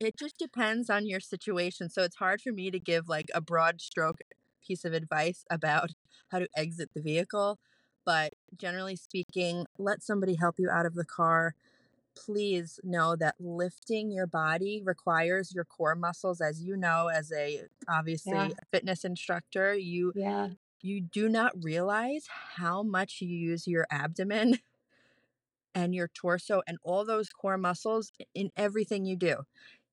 It 0.00 0.18
just 0.18 0.38
depends 0.38 0.88
on 0.90 1.06
your 1.06 1.20
situation. 1.20 1.90
So 1.90 2.02
it's 2.02 2.16
hard 2.16 2.40
for 2.40 2.52
me 2.52 2.70
to 2.70 2.80
give 2.80 3.08
like 3.08 3.30
a 3.34 3.40
broad 3.40 3.80
stroke 3.80 4.18
piece 4.66 4.84
of 4.84 4.92
advice 4.94 5.44
about 5.50 5.90
how 6.30 6.38
to 6.38 6.48
exit 6.56 6.90
the 6.94 7.02
vehicle. 7.02 7.58
But 8.04 8.34
generally 8.56 8.96
speaking, 8.96 9.66
let 9.78 10.02
somebody 10.02 10.34
help 10.34 10.56
you 10.58 10.70
out 10.70 10.86
of 10.86 10.94
the 10.94 11.04
car 11.04 11.54
please 12.14 12.80
know 12.82 13.16
that 13.16 13.34
lifting 13.40 14.10
your 14.10 14.26
body 14.26 14.80
requires 14.84 15.54
your 15.54 15.64
core 15.64 15.94
muscles 15.94 16.40
as 16.40 16.62
you 16.62 16.76
know 16.76 17.08
as 17.08 17.32
a 17.32 17.62
obviously 17.88 18.32
yeah. 18.32 18.46
a 18.46 18.66
fitness 18.70 19.04
instructor 19.04 19.74
you 19.74 20.12
yeah 20.14 20.48
you 20.80 21.00
do 21.00 21.28
not 21.28 21.52
realize 21.62 22.26
how 22.56 22.82
much 22.82 23.20
you 23.20 23.28
use 23.28 23.66
your 23.66 23.86
abdomen 23.90 24.58
and 25.74 25.94
your 25.94 26.08
torso 26.08 26.62
and 26.66 26.78
all 26.84 27.04
those 27.04 27.30
core 27.30 27.58
muscles 27.58 28.12
in 28.34 28.50
everything 28.56 29.04
you 29.04 29.16
do 29.16 29.38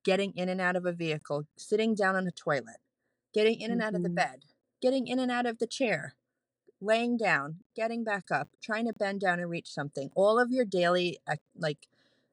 getting 0.03 0.33
in 0.35 0.49
and 0.49 0.61
out 0.61 0.75
of 0.75 0.85
a 0.85 0.91
vehicle 0.91 1.45
sitting 1.55 1.95
down 1.95 2.15
on 2.15 2.27
a 2.27 2.31
toilet 2.31 2.77
getting 3.33 3.61
in 3.61 3.71
and 3.71 3.81
out 3.81 3.95
of 3.95 4.03
the 4.03 4.09
mm-hmm. 4.09 4.15
bed 4.15 4.45
getting 4.81 5.07
in 5.07 5.19
and 5.19 5.31
out 5.31 5.45
of 5.45 5.59
the 5.59 5.67
chair 5.67 6.13
laying 6.81 7.15
down, 7.15 7.57
getting 7.75 8.03
back 8.03 8.31
up, 8.31 8.49
trying 8.61 8.87
to 8.87 8.93
bend 8.93 9.21
down 9.21 9.39
and 9.39 9.49
reach 9.49 9.71
something. 9.71 10.11
All 10.15 10.39
of 10.39 10.51
your 10.51 10.65
daily 10.65 11.19
like 11.57 11.87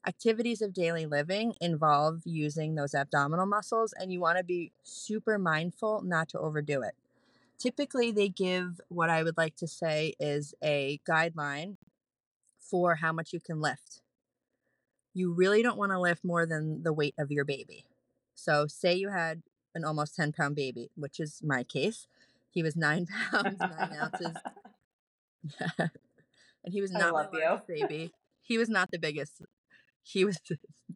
activities 0.07 0.63
of 0.63 0.73
daily 0.73 1.07
living 1.07 1.55
involve 1.61 2.23
using 2.25 2.75
those 2.75 2.95
abdominal 2.95 3.47
muscles, 3.47 3.93
and 3.93 4.13
you 4.13 4.21
want 4.21 4.39
to 4.39 4.45
be 4.45 4.73
super 4.83 5.39
mindful 5.39 6.03
not 6.03 6.29
to 6.31 6.39
overdo 6.39 6.83
it. 6.83 6.95
Typically, 7.59 8.11
they 8.11 8.29
give 8.29 8.81
what 8.89 9.11
I 9.11 9.23
would 9.23 9.37
like 9.37 9.57
to 9.57 9.67
say 9.69 10.15
is 10.19 10.55
a 10.63 11.01
guideline 11.09 11.77
for 12.61 12.97
how 12.97 13.13
much 13.13 13.33
you 13.33 13.41
can 13.41 13.61
lift. 13.61 14.03
You 15.15 15.33
really 15.33 15.63
don't 15.63 15.79
want 15.79 15.93
to 15.93 16.01
lift 16.01 16.25
more 16.25 16.47
than 16.47 16.83
the 16.83 16.93
weight 16.93 17.15
of 17.19 17.31
your 17.31 17.45
baby. 17.45 17.85
So, 18.35 18.67
say 18.67 18.95
you 18.95 19.09
had 19.11 19.43
an 19.75 19.85
almost 19.85 20.15
10 20.17 20.33
pound 20.33 20.55
baby, 20.57 20.91
which 20.95 21.19
is 21.21 21.41
my 21.43 21.65
case. 21.65 22.07
He 22.51 22.63
was 22.63 22.77
nine 22.77 23.07
pounds, 23.31 23.59
nine 23.61 23.97
ounces. 24.01 24.37
and 25.79 26.73
he 26.73 26.81
was 26.81 26.91
not 26.91 27.13
my 27.13 27.27
largest 27.27 27.67
baby. 27.69 28.13
He 28.41 28.59
was 28.59 28.69
not 28.69 28.91
the 28.91 28.99
biggest 28.99 29.43
he 30.09 30.25
was 30.25 30.39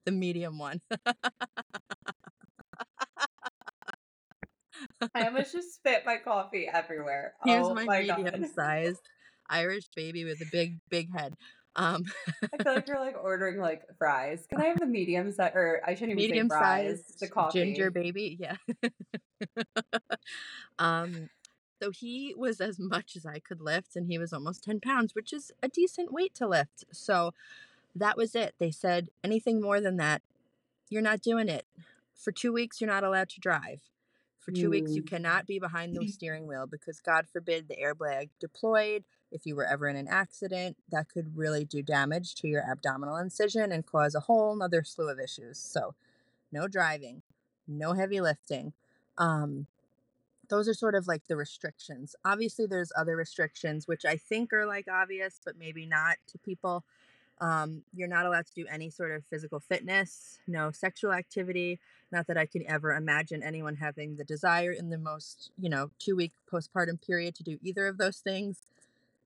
the 0.04 0.12
medium 0.12 0.58
one. 0.58 0.80
I 5.14 5.26
almost 5.26 5.52
just 5.52 5.74
spit 5.74 6.04
my 6.06 6.16
coffee 6.16 6.68
everywhere. 6.72 7.34
Here's 7.44 7.66
oh 7.66 7.74
my, 7.74 7.84
my 7.84 8.00
medium 8.00 8.46
sized 8.54 9.00
Irish 9.48 9.88
baby 9.94 10.24
with 10.24 10.40
a 10.40 10.46
big, 10.50 10.78
big 10.88 11.08
head. 11.14 11.34
Um, 11.74 12.04
I 12.42 12.62
feel 12.62 12.74
like 12.74 12.88
you're 12.88 13.00
like 13.00 13.16
ordering 13.22 13.58
like 13.58 13.82
fries. 13.98 14.46
Can 14.48 14.60
I 14.60 14.66
have 14.66 14.78
the 14.78 14.86
medium 14.86 15.32
size, 15.32 15.52
or 15.54 15.80
I 15.86 15.94
shouldn't 15.94 16.18
even 16.18 16.30
medium 16.30 16.48
say 16.48 16.56
fries, 16.56 17.02
the 17.20 17.28
coffee. 17.28 17.60
Ginger 17.60 17.90
baby, 17.90 18.38
yeah. 18.38 18.56
um, 20.78 21.28
so 21.82 21.90
he 21.90 22.32
was 22.36 22.60
as 22.60 22.78
much 22.78 23.16
as 23.16 23.26
I 23.26 23.40
could 23.40 23.60
lift, 23.60 23.96
and 23.96 24.06
he 24.06 24.16
was 24.16 24.32
almost 24.32 24.62
10 24.62 24.78
pounds, 24.78 25.16
which 25.16 25.32
is 25.32 25.50
a 25.64 25.68
decent 25.68 26.12
weight 26.12 26.32
to 26.36 26.46
lift. 26.46 26.84
So 26.92 27.34
that 27.96 28.16
was 28.16 28.36
it. 28.36 28.54
They 28.60 28.70
said 28.70 29.08
anything 29.24 29.60
more 29.60 29.80
than 29.80 29.96
that, 29.96 30.22
you're 30.88 31.02
not 31.02 31.22
doing 31.22 31.48
it. 31.48 31.66
For 32.14 32.30
two 32.30 32.52
weeks, 32.52 32.80
you're 32.80 32.90
not 32.90 33.02
allowed 33.02 33.30
to 33.30 33.40
drive. 33.40 33.80
For 34.38 34.52
two 34.52 34.68
mm. 34.68 34.72
weeks, 34.72 34.92
you 34.92 35.02
cannot 35.02 35.48
be 35.48 35.58
behind 35.58 35.96
the 35.96 36.06
steering 36.06 36.46
wheel 36.46 36.68
because, 36.68 37.00
God 37.00 37.26
forbid, 37.32 37.66
the 37.66 37.76
airbag 37.76 38.28
deployed. 38.38 39.02
If 39.32 39.44
you 39.44 39.56
were 39.56 39.66
ever 39.66 39.88
in 39.88 39.96
an 39.96 40.06
accident, 40.06 40.76
that 40.92 41.08
could 41.08 41.36
really 41.36 41.64
do 41.64 41.82
damage 41.82 42.36
to 42.36 42.48
your 42.48 42.62
abdominal 42.62 43.16
incision 43.16 43.72
and 43.72 43.84
cause 43.84 44.14
a 44.14 44.20
whole 44.20 44.54
nother 44.54 44.84
slew 44.84 45.08
of 45.08 45.18
issues. 45.18 45.58
So, 45.58 45.96
no 46.52 46.68
driving, 46.68 47.22
no 47.66 47.94
heavy 47.94 48.20
lifting. 48.20 48.72
Um, 49.18 49.66
those 50.52 50.68
are 50.68 50.74
sort 50.74 50.94
of 50.94 51.08
like 51.08 51.26
the 51.28 51.36
restrictions. 51.36 52.14
Obviously, 52.26 52.66
there's 52.66 52.92
other 52.94 53.16
restrictions, 53.16 53.88
which 53.88 54.04
I 54.04 54.18
think 54.18 54.52
are 54.52 54.66
like 54.66 54.86
obvious, 54.86 55.40
but 55.42 55.58
maybe 55.58 55.86
not 55.86 56.16
to 56.28 56.36
people. 56.36 56.84
Um, 57.40 57.84
you're 57.94 58.06
not 58.06 58.26
allowed 58.26 58.46
to 58.48 58.54
do 58.54 58.66
any 58.70 58.90
sort 58.90 59.12
of 59.12 59.24
physical 59.30 59.60
fitness, 59.60 60.40
no 60.46 60.70
sexual 60.70 61.14
activity. 61.14 61.80
Not 62.12 62.26
that 62.26 62.36
I 62.36 62.44
can 62.44 62.68
ever 62.68 62.92
imagine 62.92 63.42
anyone 63.42 63.76
having 63.76 64.16
the 64.16 64.24
desire 64.24 64.72
in 64.72 64.90
the 64.90 64.98
most, 64.98 65.52
you 65.58 65.70
know, 65.70 65.90
two 65.98 66.14
week 66.14 66.32
postpartum 66.52 67.00
period 67.00 67.34
to 67.36 67.42
do 67.42 67.58
either 67.62 67.86
of 67.86 67.96
those 67.96 68.18
things. 68.18 68.58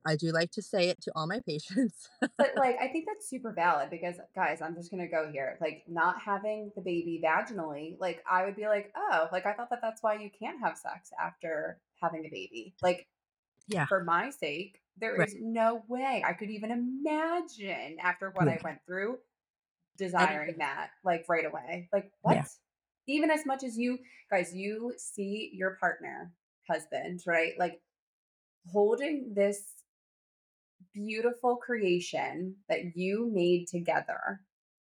I 0.07 0.17
do 0.17 0.31
like 0.31 0.51
to 0.53 0.63
say 0.63 0.89
it 0.89 1.01
to 1.03 1.13
all 1.15 1.27
my 1.27 1.41
patients. 1.41 2.09
but 2.21 2.53
like, 2.57 2.77
I 2.81 2.89
think 2.89 3.07
that's 3.07 3.29
super 3.29 3.53
valid 3.53 3.91
because, 3.91 4.17
guys, 4.35 4.63
I'm 4.63 4.75
just 4.75 4.91
gonna 4.91 5.09
go 5.09 5.31
here. 5.31 5.59
Like, 5.61 5.85
not 5.89 6.21
having 6.21 6.71
the 6.75 6.83
baby 6.83 7.21
vaginally, 7.25 7.97
like, 8.01 8.23
I 8.31 8.45
would 8.45 8.57
be 8.57 8.67
like, 8.67 8.93
oh, 8.97 9.29
like 9.33 9.47
I 9.47 9.53
thought 9.53 9.71
that 9.71 9.81
that's 9.83 10.03
why 10.03 10.15
you 10.15 10.31
can't 10.39 10.61
have 10.61 10.77
sex 10.77 11.11
after 11.21 11.79
having 12.01 12.25
a 12.25 12.31
baby. 12.31 12.75
Like, 12.83 13.09
yeah, 13.69 13.87
for 13.87 14.05
my 14.05 14.31
sake, 14.31 14.81
there 14.99 15.17
right. 15.17 15.29
is 15.29 15.35
no 15.41 15.83
way 15.89 16.23
I 16.27 16.33
could 16.33 16.51
even 16.51 16.71
imagine 16.71 17.99
after 18.01 18.31
what 18.31 18.47
yeah. 18.47 18.53
I 18.53 18.61
went 18.63 18.79
through 18.87 19.19
desiring 19.97 20.57
that 20.59 20.91
like 21.05 21.25
right 21.29 21.45
away. 21.45 21.89
Like 21.93 22.11
what? 22.23 22.37
Yeah. 22.37 22.45
Even 23.09 23.31
as 23.31 23.47
much 23.47 23.63
as 23.63 23.77
you 23.77 23.99
guys, 24.31 24.55
you 24.55 24.93
see 24.97 25.51
your 25.55 25.77
partner, 25.81 26.33
husband, 26.69 27.21
right? 27.27 27.53
Like 27.59 27.81
holding 28.73 29.33
this 29.35 29.63
beautiful 30.97 31.57
creation 31.57 32.57
that 32.69 32.97
you 32.97 33.31
made 33.33 33.69
together. 33.69 34.41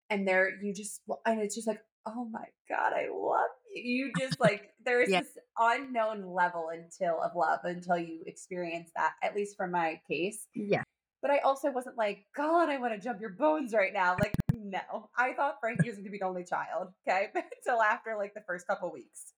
And 0.10 0.28
there 0.28 0.52
you 0.62 0.74
just 0.74 1.02
and 1.26 1.40
it's 1.40 1.56
just 1.56 1.68
like, 1.68 1.82
oh 2.06 2.28
my 2.32 2.46
God, 2.70 2.94
I 2.94 3.08
love 3.14 3.50
you. 3.74 3.82
You 3.84 4.12
just 4.20 4.40
like, 4.40 4.72
there's 4.84 5.10
yeah. 5.10 5.22
this 5.22 5.38
unknown 5.58 6.26
level 6.34 6.70
until 6.74 7.22
of 7.22 7.32
love 7.36 7.60
until 7.64 7.98
you 7.98 8.22
experience 8.26 8.92
that, 8.96 9.14
at 9.24 9.36
least 9.36 9.56
for 9.56 9.68
my 9.68 10.02
case. 10.10 10.48
Yeah. 10.54 10.84
But 11.22 11.32
I 11.32 11.38
also 11.40 11.72
wasn't 11.72 11.98
like, 11.98 12.26
God, 12.36 12.70
I 12.70 12.78
want 12.80 12.94
to 12.94 13.00
jump 13.00 13.22
your 13.22 13.30
bones 13.30 13.74
right 13.74 13.94
now. 13.94 14.18
Like, 14.20 14.34
no. 14.54 15.10
I 15.18 15.34
thought 15.34 15.58
Frankie 15.62 15.88
was 15.88 15.98
going 15.98 16.06
to 16.06 16.12
be 16.12 16.18
the 16.18 16.26
only 16.26 16.44
child. 16.44 16.90
Okay. 17.08 17.28
Until 17.36 17.82
after 17.82 18.16
like 18.18 18.34
the 18.34 18.42
first 18.42 18.68
couple 18.68 18.92
weeks. 18.92 19.34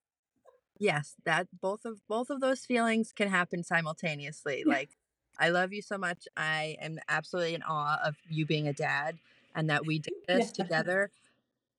Yes, 0.80 1.16
that 1.26 1.48
both 1.62 1.86
of 1.86 2.02
both 2.10 2.30
of 2.30 2.42
those 2.42 2.66
feelings 2.66 3.12
can 3.16 3.28
happen 3.28 3.64
simultaneously. 3.64 4.64
Like, 4.66 4.90
I 5.40 5.50
love 5.50 5.74
you 5.74 5.82
so 5.82 5.98
much. 5.98 6.28
I 6.38 6.78
am 6.82 7.00
absolutely 7.10 7.56
in 7.56 7.64
awe 7.64 7.98
of 8.04 8.16
you 8.30 8.46
being 8.46 8.68
a 8.68 8.74
dad 8.74 9.18
and 9.56 9.70
that 9.70 9.86
we 9.86 10.00
did 10.00 10.14
this 10.28 10.54
yeah. 10.56 10.64
together. 10.64 11.12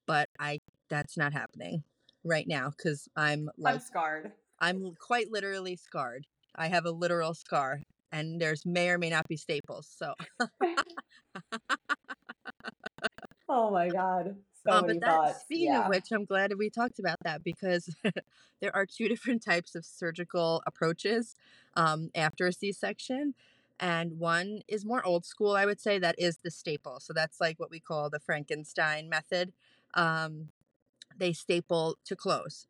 But 0.07 0.29
I 0.39 0.61
that's 0.89 1.17
not 1.17 1.33
happening 1.33 1.83
right 2.25 2.47
now 2.47 2.71
because 2.71 3.09
I'm 3.17 3.51
like 3.57 3.75
I'm 3.75 3.81
scarred. 3.81 4.33
I'm 4.59 4.95
quite 4.99 5.31
literally 5.31 5.77
scarred. 5.77 6.27
I 6.55 6.69
have 6.69 6.85
a 6.85 6.91
literal 6.91 7.35
scar, 7.35 7.81
and 8.13 8.41
there's 8.41 8.65
may 8.65 8.91
or 8.91 8.99
may 8.99 9.11
not 9.11 9.27
be 9.29 9.37
staples. 9.37 9.89
So. 9.91 10.15
oh 13.49 13.71
my 13.71 13.89
god. 13.89 14.37
So 14.67 14.73
uh, 14.73 14.83
but 14.83 15.01
that, 15.01 15.07
thoughts. 15.07 15.41
speaking 15.43 15.67
yeah. 15.67 15.85
of 15.85 15.89
which, 15.89 16.11
I'm 16.11 16.25
glad 16.25 16.53
we 16.59 16.71
talked 16.71 16.99
about 16.99 17.19
that 17.25 17.45
because 17.45 17.95
there 18.61 18.75
are 18.75 18.87
two 18.87 19.09
different 19.09 19.43
types 19.45 19.75
of 19.75 19.85
surgical 19.85 20.63
approaches 20.67 21.37
um, 21.77 22.11
after 22.15 22.47
a 22.47 22.53
C-section, 22.53 23.35
and 23.79 24.19
one 24.19 24.63
is 24.69 24.85
more 24.85 25.05
old 25.05 25.27
school. 25.27 25.53
I 25.53 25.67
would 25.67 25.81
say 25.81 25.99
that 25.99 26.15
is 26.19 26.39
the 26.39 26.51
staple. 26.51 27.01
So 27.01 27.13
that's 27.13 27.41
like 27.41 27.59
what 27.61 27.71
we 27.71 27.81
call 27.81 28.09
the 28.09 28.21
Frankenstein 28.21 29.09
method. 29.09 29.53
Um, 29.95 30.49
they 31.17 31.33
staple 31.33 31.99
to 32.07 32.17
close. 32.17 32.67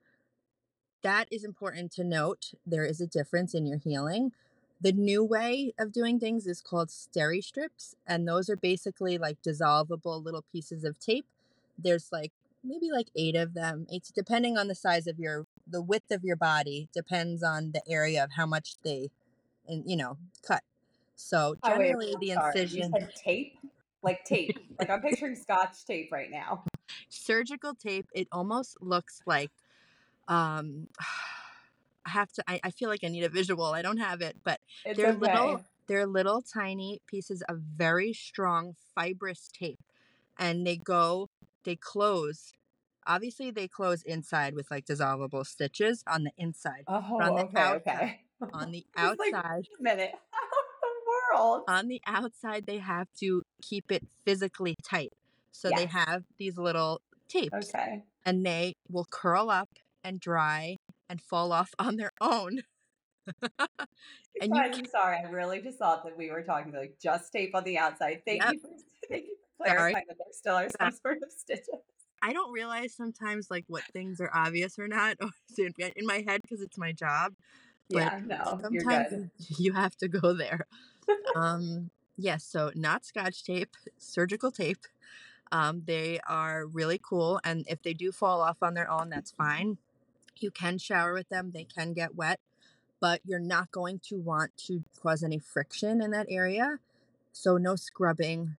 That 1.03 1.29
is 1.31 1.45
important 1.45 1.93
to 1.93 2.05
note. 2.05 2.53
There 2.67 2.85
is 2.85 3.01
a 3.01 3.07
difference 3.07 3.55
in 3.55 3.67
your 3.67 3.79
healing. 3.79 4.33
The 4.81 4.93
new 4.93 5.23
way 5.23 5.73
of 5.79 5.93
doing 5.93 6.19
things 6.19 6.47
is 6.47 6.61
called 6.61 6.89
steri 6.89 7.43
strips, 7.43 7.95
and 8.07 8.27
those 8.27 8.51
are 8.51 8.57
basically 8.57 9.17
like 9.19 9.39
dissolvable 9.43 10.23
little 10.23 10.45
pieces 10.51 10.85
of 10.85 10.99
tape. 10.99 11.27
There's 11.79 12.09
like 12.13 12.33
maybe 12.63 12.91
like 12.91 13.09
eight 13.17 13.37
of 13.37 13.55
them. 13.55 13.87
It's 13.89 14.11
depending 14.11 14.57
on 14.57 14.69
the 14.69 14.75
size 14.75 15.07
of 15.07 15.19
your 15.19 15.47
the 15.67 15.83
width 15.83 16.11
of 16.11 16.25
your 16.25 16.37
body 16.37 16.89
depends 16.93 17.43
on 17.43 17.73
the 17.73 17.83
area 17.89 18.23
of 18.23 18.33
how 18.33 18.47
much 18.47 18.77
they 18.85 19.11
and 19.67 19.85
you 19.87 19.97
know 19.97 20.19
cut. 20.47 20.63
So 21.17 21.57
generally 21.65 22.13
oh, 22.15 22.19
wait, 22.21 22.29
the 22.29 22.31
incision 22.31 22.93
tape 23.17 23.59
like 24.03 24.25
tape. 24.25 24.59
like 24.79 24.91
I'm 24.91 25.01
picturing 25.01 25.37
scotch 25.37 25.85
tape 25.87 26.11
right 26.13 26.31
now 26.31 26.65
surgical 27.09 27.75
tape 27.75 28.07
it 28.15 28.29
almost 28.33 28.77
looks 28.81 29.21
like 29.27 29.51
um 30.29 30.89
i 32.07 32.11
have 32.11 32.31
to 32.33 32.45
I, 32.47 32.61
I 32.65 32.71
feel 32.71 32.89
like 32.89 33.01
i 33.05 33.09
need 33.09 33.25
a 33.25 33.29
visual 33.29 33.65
i 33.67 33.83
don't 33.83 33.99
have 33.99 34.21
it 34.21 34.37
but 34.45 34.61
it's 34.85 34.97
they're 34.97 35.11
okay. 35.11 35.19
little 35.19 35.65
they're 35.87 36.07
little 36.07 36.43
tiny 36.43 37.01
pieces 37.07 37.43
of 37.49 37.59
very 37.59 38.13
strong 38.13 38.75
fibrous 38.95 39.49
tape 39.53 39.81
and 40.39 40.67
they 40.67 40.77
go 40.77 41.29
they 41.65 41.77
close 41.77 42.53
Obviously, 43.07 43.51
they 43.51 43.69
close 43.69 44.03
inside 44.03 44.55
with 44.55 44.71
like 44.71 44.87
dissolvable 44.87 45.47
stitches 45.47 46.03
on 46.07 46.25
the 46.25 46.33
inside. 46.39 46.87
Oh, 46.87 47.21
on 47.21 47.35
the 47.35 47.45
okay, 47.45 47.63
outside, 47.63 47.77
okay. 47.77 48.21
on 48.53 48.71
the 48.71 48.87
like, 49.19 49.19
outside, 49.33 49.63
wait 49.63 49.81
a 49.81 49.83
minute. 49.83 50.13
The 50.83 51.37
world? 51.37 51.63
on 51.67 51.89
the 51.89 52.01
outside, 52.07 52.67
they 52.67 52.79
have 52.79 53.09
to 53.21 53.43
keep 53.63 53.91
it 53.91 54.03
physically 54.25 54.77
tight. 54.83 55.13
So 55.53 55.73
they 55.73 55.87
have 55.87 56.25
these 56.39 56.59
little 56.59 57.01
tapes, 57.29 57.75
Okay. 57.75 58.05
and 58.25 58.45
they 58.45 58.75
will 58.89 59.07
curl 59.11 59.51
up 59.51 59.71
and 60.03 60.21
dry 60.21 60.77
and 61.09 61.21
fall 61.21 61.53
off 61.53 61.71
on 61.79 61.97
their 61.97 62.13
own. 62.21 62.63
and 64.41 64.57
you 64.57 64.63
I'm 64.63 64.87
sorry. 64.87 65.19
I 65.19 65.23
really 65.31 65.61
just 65.61 65.79
thought 65.79 66.05
that 66.05 66.17
we 66.17 66.31
were 66.31 66.43
talking 66.43 66.73
like 66.73 66.99
just 67.01 67.33
tape 67.33 67.55
on 67.55 67.65
the 67.65 67.79
outside. 67.79 68.23
Thank 68.27 68.47
Yep. 68.47 68.49
you 68.49 68.59
for 68.61 68.69
thank 69.09 69.25
you 69.27 69.37
for 69.59 69.67
Sorry. 69.67 69.93
that 69.93 70.07
there 70.09 70.27
still 70.33 70.55
are 70.57 70.69
some 70.81 70.93
sort 70.93 71.19
of 71.23 71.31
stitches. 71.31 71.69
I 72.23 72.33
don't 72.33 72.53
realize 72.53 72.95
sometimes 72.95 73.51
like 73.51 73.65
what 73.69 73.83
things 73.93 74.21
are 74.21 74.31
obvious 74.35 74.79
or 74.79 74.89
not 74.89 75.17
in 75.59 76.07
my 76.07 76.25
head 76.27 76.41
because 76.43 76.63
it's 76.63 76.79
my 76.79 76.93
job. 76.93 77.35
But 77.91 78.15
Yeah, 78.15 78.21
no, 78.25 78.59
you're 78.71 78.83
sometimes 78.83 79.11
good. 79.11 79.31
you- 79.49 79.57
you 79.59 79.73
have 79.75 79.97
to 79.97 80.09
go 80.09 80.33
there. 80.33 80.67
um, 81.35 81.91
yes, 82.17 82.45
so 82.45 82.71
not 82.75 83.05
scotch 83.05 83.45
tape, 83.45 83.77
surgical 83.99 84.51
tape. 84.51 84.87
Um, 85.53 85.83
they 85.87 86.19
are 86.27 86.67
really 86.67 86.99
cool, 87.03 87.41
and 87.45 87.65
if 87.69 87.83
they 87.83 87.93
do 87.93 88.11
fall 88.11 88.41
off 88.41 88.63
on 88.63 88.75
their 88.75 88.91
own, 88.91 89.11
that's 89.11 89.31
fine. 89.31 89.77
You 90.41 90.51
can 90.51 90.79
shower 90.79 91.13
with 91.13 91.29
them; 91.29 91.51
they 91.53 91.65
can 91.65 91.93
get 91.93 92.15
wet, 92.17 92.41
but 93.01 93.21
you're 93.25 93.39
not 93.39 93.71
going 93.71 94.01
to 94.09 94.19
want 94.19 94.57
to 94.67 94.83
cause 95.01 95.23
any 95.23 95.39
friction 95.39 96.01
in 96.01 96.11
that 96.13 96.27
area. 96.31 96.79
So 97.33 97.57
no 97.59 97.77
scrubbing, 97.77 98.57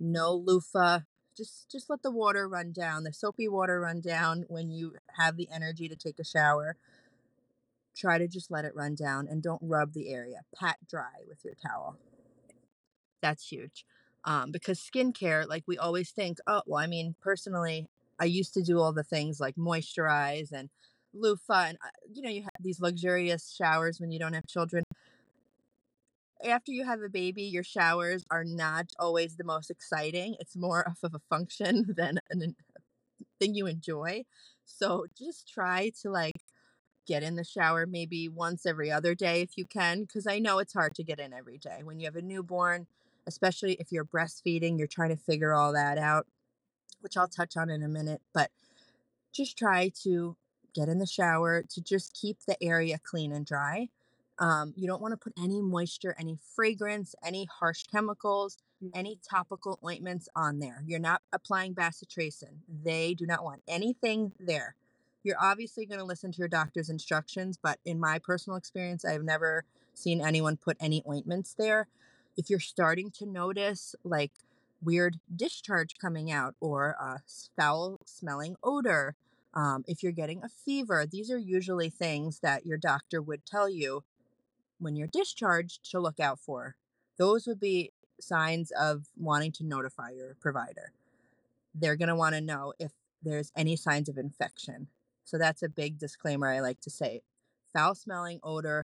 no 0.00 0.34
loofah. 0.34 1.00
Just 1.36 1.70
just 1.70 1.88
let 1.88 2.02
the 2.02 2.10
water 2.10 2.48
run 2.48 2.72
down, 2.72 3.04
the 3.04 3.12
soapy 3.12 3.48
water 3.48 3.80
run 3.80 4.00
down 4.00 4.44
when 4.48 4.70
you 4.70 4.94
have 5.16 5.36
the 5.36 5.48
energy 5.52 5.88
to 5.88 5.96
take 5.96 6.18
a 6.18 6.24
shower. 6.24 6.76
Try 7.96 8.18
to 8.18 8.28
just 8.28 8.50
let 8.50 8.64
it 8.64 8.74
run 8.74 8.94
down 8.94 9.28
and 9.28 9.42
don't 9.42 9.62
rub 9.62 9.92
the 9.92 10.12
area. 10.12 10.40
Pat 10.58 10.76
dry 10.88 11.24
with 11.28 11.44
your 11.44 11.54
towel. 11.54 11.98
That's 13.20 13.46
huge. 13.48 13.84
Um, 14.24 14.50
because 14.50 14.78
skincare, 14.80 15.46
like 15.48 15.64
we 15.66 15.78
always 15.78 16.10
think, 16.10 16.38
oh, 16.46 16.62
well, 16.66 16.82
I 16.82 16.86
mean, 16.86 17.14
personally, 17.20 17.88
I 18.18 18.24
used 18.26 18.54
to 18.54 18.62
do 18.62 18.78
all 18.78 18.92
the 18.92 19.02
things 19.04 19.40
like 19.40 19.56
moisturize 19.56 20.52
and 20.52 20.68
loofah, 21.14 21.66
and 21.68 21.78
uh, 21.84 21.90
you 22.12 22.22
know, 22.22 22.30
you 22.30 22.42
have 22.42 22.62
these 22.62 22.80
luxurious 22.80 23.54
showers 23.56 23.98
when 24.00 24.10
you 24.10 24.18
don't 24.18 24.34
have 24.34 24.46
children. 24.46 24.84
After 26.44 26.72
you 26.72 26.84
have 26.84 27.02
a 27.02 27.08
baby, 27.08 27.42
your 27.42 27.64
showers 27.64 28.24
are 28.30 28.44
not 28.44 28.86
always 28.98 29.36
the 29.36 29.44
most 29.44 29.70
exciting. 29.70 30.36
It's 30.40 30.56
more 30.56 30.94
of 31.02 31.14
a 31.14 31.20
function 31.28 31.86
than 31.96 32.18
a 32.32 32.36
thing 33.38 33.54
you 33.54 33.66
enjoy. 33.66 34.24
So 34.64 35.06
just 35.18 35.48
try 35.48 35.92
to 36.02 36.10
like 36.10 36.34
get 37.06 37.22
in 37.22 37.34
the 37.34 37.44
shower 37.44 37.86
maybe 37.86 38.28
once 38.28 38.64
every 38.64 38.90
other 38.90 39.14
day 39.14 39.42
if 39.42 39.56
you 39.56 39.64
can, 39.64 40.02
because 40.02 40.26
I 40.26 40.38
know 40.38 40.58
it's 40.58 40.72
hard 40.72 40.94
to 40.94 41.04
get 41.04 41.18
in 41.18 41.32
every 41.32 41.58
day. 41.58 41.80
When 41.82 41.98
you 41.98 42.06
have 42.06 42.16
a 42.16 42.22
newborn, 42.22 42.86
especially 43.26 43.74
if 43.74 43.92
you're 43.92 44.04
breastfeeding, 44.04 44.78
you're 44.78 44.86
trying 44.86 45.10
to 45.10 45.16
figure 45.16 45.52
all 45.52 45.72
that 45.72 45.98
out, 45.98 46.26
which 47.00 47.16
I'll 47.16 47.28
touch 47.28 47.56
on 47.56 47.68
in 47.68 47.82
a 47.82 47.88
minute. 47.88 48.22
But 48.32 48.50
just 49.32 49.58
try 49.58 49.90
to 50.02 50.36
get 50.74 50.88
in 50.88 50.98
the 50.98 51.06
shower 51.06 51.62
to 51.68 51.82
just 51.82 52.14
keep 52.14 52.38
the 52.46 52.62
area 52.62 52.98
clean 53.02 53.32
and 53.32 53.44
dry. 53.44 53.88
Um, 54.40 54.72
you 54.74 54.86
don't 54.86 55.02
want 55.02 55.12
to 55.12 55.18
put 55.18 55.34
any 55.38 55.60
moisture, 55.60 56.16
any 56.18 56.38
fragrance, 56.56 57.14
any 57.22 57.44
harsh 57.44 57.84
chemicals, 57.92 58.56
any 58.94 59.18
topical 59.28 59.78
ointments 59.84 60.30
on 60.34 60.58
there. 60.58 60.82
You're 60.86 60.98
not 60.98 61.20
applying 61.32 61.74
bacitracin. 61.74 62.56
They 62.82 63.12
do 63.12 63.26
not 63.26 63.44
want 63.44 63.62
anything 63.68 64.32
there. 64.40 64.74
You're 65.22 65.36
obviously 65.38 65.84
going 65.84 65.98
to 65.98 66.06
listen 66.06 66.32
to 66.32 66.38
your 66.38 66.48
doctor's 66.48 66.88
instructions, 66.88 67.58
but 67.62 67.78
in 67.84 68.00
my 68.00 68.18
personal 68.18 68.56
experience, 68.56 69.04
I've 69.04 69.22
never 69.22 69.64
seen 69.92 70.22
anyone 70.22 70.56
put 70.56 70.78
any 70.80 71.02
ointments 71.06 71.54
there. 71.58 71.88
If 72.38 72.48
you're 72.48 72.60
starting 72.60 73.10
to 73.18 73.26
notice 73.26 73.94
like 74.02 74.32
weird 74.82 75.20
discharge 75.36 75.98
coming 76.00 76.32
out 76.32 76.54
or 76.60 76.96
a 76.98 77.20
foul 77.54 77.98
smelling 78.06 78.56
odor, 78.62 79.14
um, 79.52 79.84
if 79.86 80.02
you're 80.02 80.12
getting 80.12 80.42
a 80.42 80.48
fever, 80.48 81.04
these 81.04 81.30
are 81.30 81.36
usually 81.36 81.90
things 81.90 82.38
that 82.38 82.64
your 82.64 82.78
doctor 82.78 83.20
would 83.20 83.44
tell 83.44 83.68
you 83.68 84.04
when 84.80 84.96
you're 84.96 85.06
discharged 85.06 85.90
to 85.90 86.00
look 86.00 86.18
out 86.18 86.40
for. 86.40 86.76
Those 87.18 87.46
would 87.46 87.60
be 87.60 87.92
signs 88.20 88.70
of 88.72 89.06
wanting 89.16 89.52
to 89.52 89.64
notify 89.64 90.10
your 90.10 90.36
provider. 90.40 90.92
They're 91.74 91.96
going 91.96 92.08
to 92.08 92.16
want 92.16 92.34
to 92.34 92.40
know 92.40 92.72
if 92.78 92.92
there's 93.22 93.52
any 93.56 93.76
signs 93.76 94.08
of 94.08 94.18
infection. 94.18 94.88
So 95.24 95.38
that's 95.38 95.62
a 95.62 95.68
big 95.68 95.98
disclaimer 95.98 96.48
I 96.48 96.60
like 96.60 96.80
to 96.80 96.90
say. 96.90 97.22
Foul 97.72 97.94
smelling 97.94 98.40
odor, 98.42 98.82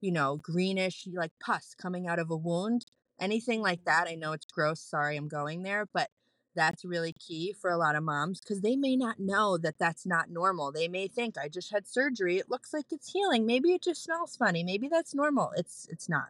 you 0.00 0.10
know, 0.10 0.36
greenish, 0.36 1.06
like 1.12 1.32
pus 1.40 1.74
coming 1.80 2.08
out 2.08 2.18
of 2.18 2.30
a 2.30 2.36
wound, 2.36 2.86
anything 3.20 3.62
like 3.62 3.84
that. 3.84 4.08
I 4.08 4.16
know 4.16 4.32
it's 4.32 4.46
gross. 4.46 4.80
Sorry, 4.80 5.16
I'm 5.16 5.28
going 5.28 5.62
there, 5.62 5.86
but 5.92 6.10
that's 6.54 6.84
really 6.84 7.12
key 7.12 7.52
for 7.52 7.70
a 7.70 7.76
lot 7.76 7.96
of 7.96 8.02
moms 8.02 8.40
because 8.40 8.60
they 8.60 8.76
may 8.76 8.96
not 8.96 9.18
know 9.18 9.58
that 9.58 9.78
that's 9.78 10.06
not 10.06 10.30
normal. 10.30 10.72
They 10.72 10.88
may 10.88 11.08
think 11.08 11.36
I 11.36 11.48
just 11.48 11.72
had 11.72 11.86
surgery. 11.86 12.38
It 12.38 12.50
looks 12.50 12.72
like 12.72 12.86
it's 12.90 13.12
healing. 13.12 13.46
Maybe 13.46 13.72
it 13.72 13.82
just 13.82 14.02
smells 14.02 14.36
funny. 14.36 14.62
Maybe 14.62 14.88
that's 14.88 15.14
normal. 15.14 15.52
It's 15.56 15.88
it's 15.90 16.08
not. 16.08 16.28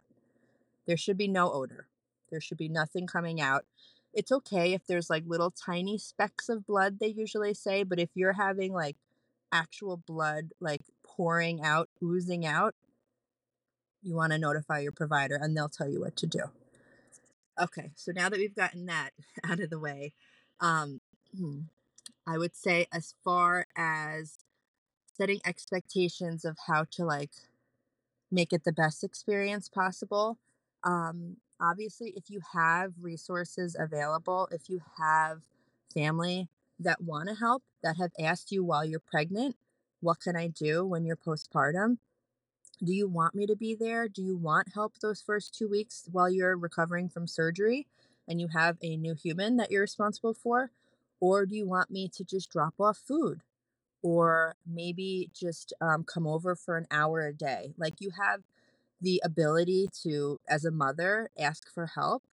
There 0.87 0.97
should 0.97 1.17
be 1.17 1.27
no 1.27 1.51
odor. 1.51 1.87
There 2.29 2.41
should 2.41 2.57
be 2.57 2.69
nothing 2.69 3.07
coming 3.07 3.41
out. 3.41 3.65
It's 4.13 4.31
okay 4.31 4.73
if 4.73 4.87
there's 4.87 5.09
like 5.09 5.23
little 5.27 5.51
tiny 5.51 5.97
specks 5.97 6.49
of 6.49 6.65
blood 6.65 6.99
they 6.99 7.07
usually 7.07 7.53
say, 7.53 7.83
but 7.83 7.99
if 7.99 8.09
you're 8.15 8.33
having 8.33 8.73
like 8.73 8.95
actual 9.51 9.97
blood 9.97 10.51
like 10.59 10.81
pouring 11.03 11.61
out, 11.63 11.89
oozing 12.03 12.45
out, 12.45 12.75
you 14.01 14.15
want 14.15 14.31
to 14.31 14.37
notify 14.37 14.79
your 14.79 14.91
provider 14.91 15.35
and 15.35 15.55
they'll 15.55 15.69
tell 15.69 15.89
you 15.89 15.99
what 15.99 16.15
to 16.17 16.27
do. 16.27 16.43
Okay, 17.61 17.91
so 17.95 18.11
now 18.13 18.29
that 18.29 18.39
we've 18.39 18.55
gotten 18.55 18.85
that 18.87 19.11
out 19.43 19.59
of 19.59 19.69
the 19.69 19.79
way, 19.79 20.13
um, 20.59 20.99
hmm, 21.37 21.59
I 22.27 22.37
would 22.37 22.55
say 22.55 22.87
as 22.93 23.15
far 23.23 23.67
as 23.77 24.39
setting 25.17 25.41
expectations 25.45 26.45
of 26.45 26.57
how 26.67 26.85
to 26.91 27.05
like 27.05 27.31
make 28.31 28.53
it 28.53 28.63
the 28.63 28.71
best 28.71 29.03
experience 29.03 29.69
possible. 29.69 30.37
Um, 30.83 31.37
obviously, 31.61 32.13
if 32.15 32.29
you 32.29 32.41
have 32.53 32.93
resources 33.01 33.75
available, 33.79 34.47
if 34.51 34.69
you 34.69 34.81
have 34.97 35.41
family 35.93 36.49
that 36.79 37.01
want 37.01 37.29
to 37.29 37.35
help, 37.35 37.63
that 37.83 37.97
have 37.97 38.11
asked 38.19 38.51
you 38.51 38.63
while 38.63 38.83
you're 38.85 38.99
pregnant, 38.99 39.55
what 40.01 40.19
can 40.19 40.35
I 40.35 40.47
do 40.47 40.85
when 40.85 41.05
you're 41.05 41.15
postpartum? 41.15 41.97
Do 42.83 42.93
you 42.93 43.07
want 43.07 43.35
me 43.35 43.45
to 43.47 43.55
be 43.55 43.73
there? 43.73 44.07
Do 44.07 44.21
you 44.21 44.35
want 44.35 44.73
help 44.73 44.99
those 44.99 45.21
first 45.21 45.53
two 45.53 45.67
weeks 45.67 46.07
while 46.11 46.29
you're 46.29 46.57
recovering 46.57 47.09
from 47.09 47.27
surgery 47.27 47.87
and 48.27 48.41
you 48.41 48.49
have 48.49 48.77
a 48.81 48.97
new 48.97 49.15
human 49.15 49.57
that 49.57 49.71
you're 49.71 49.81
responsible 49.81 50.33
for? 50.33 50.71
Or 51.19 51.45
do 51.45 51.55
you 51.55 51.65
want 51.65 51.89
me 51.89 52.09
to 52.09 52.23
just 52.23 52.51
drop 52.51 52.73
off 52.79 52.97
food? 52.97 53.41
Or 54.01 54.55
maybe 54.67 55.29
just 55.33 55.73
um, 55.79 56.03
come 56.03 56.27
over 56.27 56.55
for 56.55 56.77
an 56.77 56.85
hour 56.91 57.25
a 57.25 57.33
day? 57.33 57.73
Like 57.77 57.95
you 57.99 58.11
have 58.21 58.41
the 59.01 59.21
ability 59.23 59.87
to, 60.03 60.39
as 60.47 60.65
a 60.65 60.71
mother, 60.71 61.29
ask 61.39 61.71
for 61.73 61.87
help. 61.87 62.23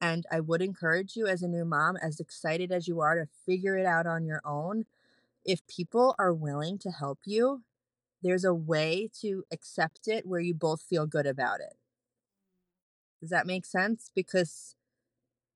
And 0.00 0.24
I 0.32 0.40
would 0.40 0.62
encourage 0.62 1.14
you, 1.14 1.26
as 1.26 1.42
a 1.42 1.48
new 1.48 1.66
mom, 1.66 1.98
as 1.98 2.20
excited 2.20 2.72
as 2.72 2.88
you 2.88 3.00
are 3.00 3.16
to 3.16 3.28
figure 3.44 3.76
it 3.76 3.84
out 3.84 4.06
on 4.06 4.24
your 4.24 4.40
own, 4.46 4.86
if 5.44 5.66
people 5.66 6.14
are 6.18 6.32
willing 6.32 6.78
to 6.78 6.90
help 6.90 7.18
you, 7.26 7.62
there's 8.22 8.44
a 8.44 8.54
way 8.54 9.10
to 9.20 9.44
accept 9.52 10.06
it 10.06 10.26
where 10.26 10.40
you 10.40 10.54
both 10.54 10.82
feel 10.82 11.06
good 11.06 11.26
about 11.26 11.60
it. 11.60 11.74
Does 13.20 13.30
that 13.30 13.46
make 13.46 13.66
sense? 13.66 14.10
Because, 14.14 14.74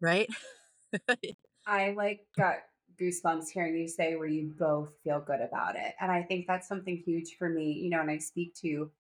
right? 0.00 0.29
I 1.66 1.94
like 1.96 2.27
got 2.37 2.57
goosebumps 3.00 3.50
hearing 3.53 3.77
you 3.77 3.88
say 3.88 4.14
where 4.14 4.29
you 4.29 4.53
both 4.59 4.90
feel 5.03 5.20
good 5.20 5.40
about 5.40 5.77
it. 5.77 5.94
And 6.00 6.12
I 6.12 6.22
think 6.22 6.46
that's 6.46 6.68
something 6.68 7.03
huge 7.05 7.37
for 7.38 7.48
me, 7.48 7.72
you 7.72 7.90
know, 7.90 8.00
and 8.00 8.11
I 8.11 8.18
speak 8.18 8.55
to 8.62 8.90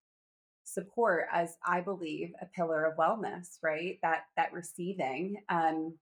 support 0.64 1.26
as 1.32 1.56
I 1.66 1.80
believe 1.80 2.32
a 2.40 2.46
pillar 2.46 2.84
of 2.84 2.96
wellness, 2.96 3.58
right? 3.62 3.98
That 4.02 4.24
that 4.36 4.52
receiving 4.52 5.42
um 5.48 5.94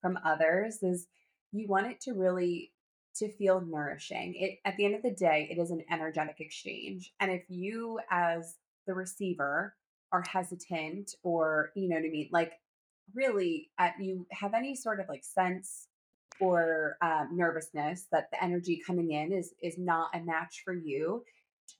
from 0.00 0.18
others 0.24 0.82
is 0.82 1.06
you 1.52 1.66
want 1.66 1.86
it 1.86 2.00
to 2.02 2.12
really 2.12 2.72
to 3.16 3.30
feel 3.32 3.60
nourishing. 3.60 4.34
It 4.36 4.58
at 4.64 4.76
the 4.76 4.84
end 4.84 4.94
of 4.94 5.02
the 5.02 5.10
day, 5.10 5.48
it 5.50 5.60
is 5.60 5.70
an 5.70 5.84
energetic 5.90 6.36
exchange. 6.40 7.12
And 7.20 7.30
if 7.30 7.44
you 7.48 8.00
as 8.10 8.56
the 8.86 8.94
receiver 8.94 9.74
are 10.12 10.24
hesitant 10.26 11.14
or 11.22 11.70
you 11.74 11.88
know 11.88 11.96
what 11.96 12.04
I 12.04 12.10
mean, 12.10 12.28
like 12.32 12.52
really 13.14 13.70
uh, 13.78 13.90
you 13.98 14.26
have 14.32 14.54
any 14.54 14.74
sort 14.74 15.00
of 15.00 15.06
like 15.08 15.24
sense 15.24 15.88
or 16.40 16.96
um, 17.02 17.30
nervousness 17.32 18.06
that 18.12 18.30
the 18.30 18.42
energy 18.42 18.80
coming 18.86 19.12
in 19.12 19.32
is 19.32 19.54
is 19.62 19.76
not 19.78 20.10
a 20.14 20.20
match 20.20 20.62
for 20.64 20.74
you 20.74 21.24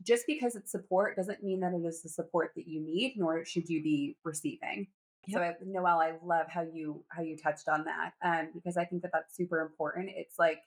just 0.03 0.25
because 0.27 0.57
it's 0.57 0.71
support 0.71 1.17
doesn't 1.17 1.43
mean 1.43 1.61
that 1.61 1.73
it 1.73 1.87
is 1.87 2.03
the 2.03 2.09
support 2.09 2.53
that 2.57 2.67
you 2.67 2.81
need 2.81 3.14
nor 3.17 3.45
should 3.45 3.69
you 3.69 3.83
be 3.83 4.17
receiving 4.25 4.87
so 5.31 5.41
I, 5.41 5.55
noel 5.64 6.01
i 6.01 6.12
love 6.25 6.47
how 6.49 6.62
you 6.62 7.05
how 7.09 7.23
you 7.23 7.37
touched 7.37 7.69
on 7.69 7.85
that 7.85 8.12
um, 8.25 8.51
because 8.55 8.77
i 8.77 8.85
think 8.85 9.03
that 9.03 9.12
that's 9.12 9.37
super 9.37 9.61
important 9.61 10.11
it's 10.14 10.38
like 10.38 10.59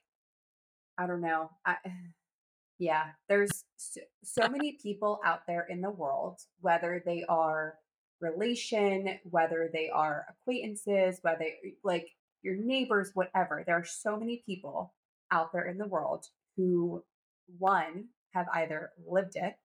I 1.01 1.07
don't 1.07 1.21
know. 1.21 1.49
I, 1.65 1.77
yeah, 2.79 3.05
there's 3.27 3.63
so, 3.77 4.01
so 4.23 4.47
many 4.49 4.77
people 4.81 5.19
out 5.25 5.41
there 5.47 5.65
in 5.69 5.81
the 5.81 5.89
world, 5.89 6.39
whether 6.59 7.01
they 7.05 7.23
are 7.27 7.75
relation, 8.19 9.19
whether 9.23 9.69
they 9.73 9.89
are 9.89 10.25
acquaintances, 10.29 11.19
whether 11.23 11.45
like 11.83 12.07
your 12.43 12.55
neighbors, 12.55 13.11
whatever. 13.13 13.63
There 13.65 13.77
are 13.77 13.85
so 13.85 14.17
many 14.17 14.43
people 14.45 14.93
out 15.31 15.51
there 15.53 15.65
in 15.65 15.77
the 15.77 15.87
world 15.87 16.25
who, 16.55 17.03
one, 17.57 18.09
have 18.33 18.47
either 18.53 18.91
lived 19.07 19.35
it 19.35 19.55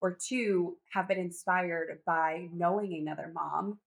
or 0.00 0.16
two, 0.28 0.76
have 0.92 1.08
been 1.08 1.18
inspired 1.18 2.00
by 2.06 2.48
knowing 2.52 2.94
another 2.94 3.30
mom 3.32 3.78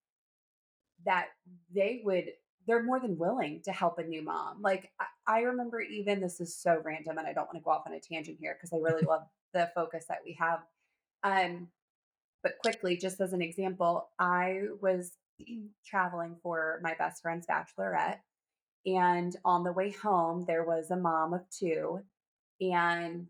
that 1.05 1.27
they 1.75 2.03
would 2.05 2.27
they're 2.67 2.83
more 2.83 3.01
than 3.01 3.19
willing 3.19 3.61
to 3.65 3.73
help 3.73 3.99
a 3.99 4.05
new 4.05 4.23
mom. 4.23 4.63
Like 4.63 4.91
I, 5.01 5.07
I 5.27 5.41
remember 5.41 5.81
even 5.81 6.21
this 6.21 6.41
is 6.41 6.57
so 6.57 6.81
random 6.85 7.19
and 7.19 7.27
I 7.27 7.33
don't 7.33 7.47
want 7.47 7.57
to 7.57 7.61
go 7.61 7.71
off 7.71 7.87
on 7.87 7.95
a 7.95 8.01
tangent 8.01 8.39
here 8.41 8.57
because 8.59 8.73
I 8.73 8.77
really 8.77 9.03
love 9.07 9.23
the 9.55 9.71
focus 9.75 10.07
that 10.09 10.19
we 10.25 10.37
have. 10.39 10.61
Um 11.25 11.69
but 12.43 12.59
quickly, 12.59 12.97
just 12.97 13.21
as 13.21 13.33
an 13.33 13.43
example, 13.43 14.09
I 14.19 14.63
was 14.81 15.13
traveling 15.87 16.37
for 16.43 16.81
my 16.83 16.95
best 16.95 17.23
friend's 17.23 17.47
bachelorette. 17.47 18.19
And 18.85 19.37
on 19.45 19.63
the 19.63 19.73
way 19.73 19.91
home, 19.91 20.45
there 20.45 20.65
was 20.65 20.91
a 20.91 20.97
mom 20.97 21.35
of 21.35 21.49
two. 21.51 22.01
And 22.61 23.29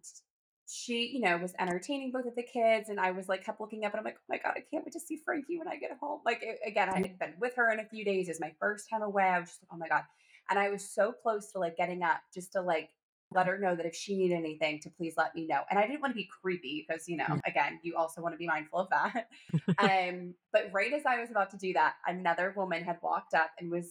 she, 0.68 1.10
you 1.12 1.20
know, 1.20 1.36
was 1.36 1.54
entertaining 1.58 2.12
both 2.12 2.26
of 2.26 2.34
the 2.34 2.42
kids. 2.42 2.88
And 2.88 2.98
I 3.00 3.10
was 3.10 3.28
like, 3.28 3.44
kept 3.44 3.60
looking 3.60 3.84
up 3.84 3.92
and 3.92 4.00
I'm 4.00 4.04
like, 4.04 4.16
oh 4.18 4.26
my 4.28 4.38
God, 4.38 4.54
I 4.56 4.62
can't 4.70 4.84
wait 4.84 4.92
to 4.92 5.00
see 5.00 5.18
Frankie 5.24 5.58
when 5.58 5.68
I 5.68 5.76
get 5.76 5.96
home. 6.00 6.20
Like, 6.24 6.42
it, 6.42 6.58
again, 6.66 6.88
I 6.88 6.98
had 6.98 7.18
been 7.18 7.34
with 7.40 7.54
her 7.56 7.70
in 7.72 7.80
a 7.80 7.84
few 7.84 8.04
days. 8.04 8.28
It 8.28 8.32
was 8.32 8.40
my 8.40 8.52
first 8.60 8.88
time 8.88 9.02
away. 9.02 9.24
I 9.24 9.40
was 9.40 9.48
just 9.48 9.62
like, 9.62 9.70
oh 9.72 9.78
my 9.78 9.88
God. 9.88 10.02
And 10.50 10.58
I 10.58 10.70
was 10.70 10.88
so 10.88 11.12
close 11.12 11.52
to 11.52 11.58
like 11.58 11.76
getting 11.76 12.02
up 12.02 12.20
just 12.34 12.52
to 12.52 12.62
like 12.62 12.90
let 13.34 13.46
her 13.46 13.58
know 13.58 13.74
that 13.74 13.86
if 13.86 13.94
she 13.94 14.16
needed 14.16 14.36
anything 14.36 14.80
to 14.80 14.90
please 14.90 15.14
let 15.16 15.34
me 15.34 15.46
know. 15.46 15.62
And 15.70 15.78
I 15.78 15.86
didn't 15.86 16.00
want 16.00 16.12
to 16.12 16.16
be 16.16 16.28
creepy 16.42 16.84
because, 16.86 17.08
you 17.08 17.16
know, 17.16 17.40
again, 17.46 17.80
you 17.82 17.96
also 17.96 18.20
want 18.20 18.34
to 18.34 18.38
be 18.38 18.46
mindful 18.46 18.80
of 18.80 18.88
that. 18.90 19.28
um, 19.78 20.34
but 20.52 20.70
right 20.72 20.92
as 20.92 21.06
I 21.06 21.20
was 21.20 21.30
about 21.30 21.50
to 21.50 21.56
do 21.56 21.72
that, 21.74 21.94
another 22.06 22.52
woman 22.56 22.84
had 22.84 22.98
walked 23.02 23.34
up 23.34 23.50
and 23.58 23.70
was 23.70 23.90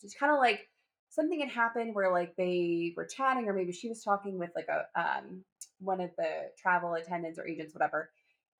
just 0.00 0.18
kind 0.18 0.32
of 0.32 0.38
like 0.38 0.68
something 1.10 1.40
had 1.40 1.48
happened 1.48 1.94
where 1.94 2.12
like 2.12 2.36
they 2.36 2.92
were 2.96 3.06
chatting 3.06 3.48
or 3.48 3.54
maybe 3.54 3.72
she 3.72 3.88
was 3.88 4.02
talking 4.02 4.38
with 4.38 4.50
like 4.54 4.68
a 4.68 5.00
um 5.00 5.42
one 5.78 6.00
of 6.00 6.10
the 6.16 6.50
travel 6.58 6.94
attendants 6.94 7.38
or 7.38 7.46
agents, 7.46 7.74
whatever. 7.74 8.10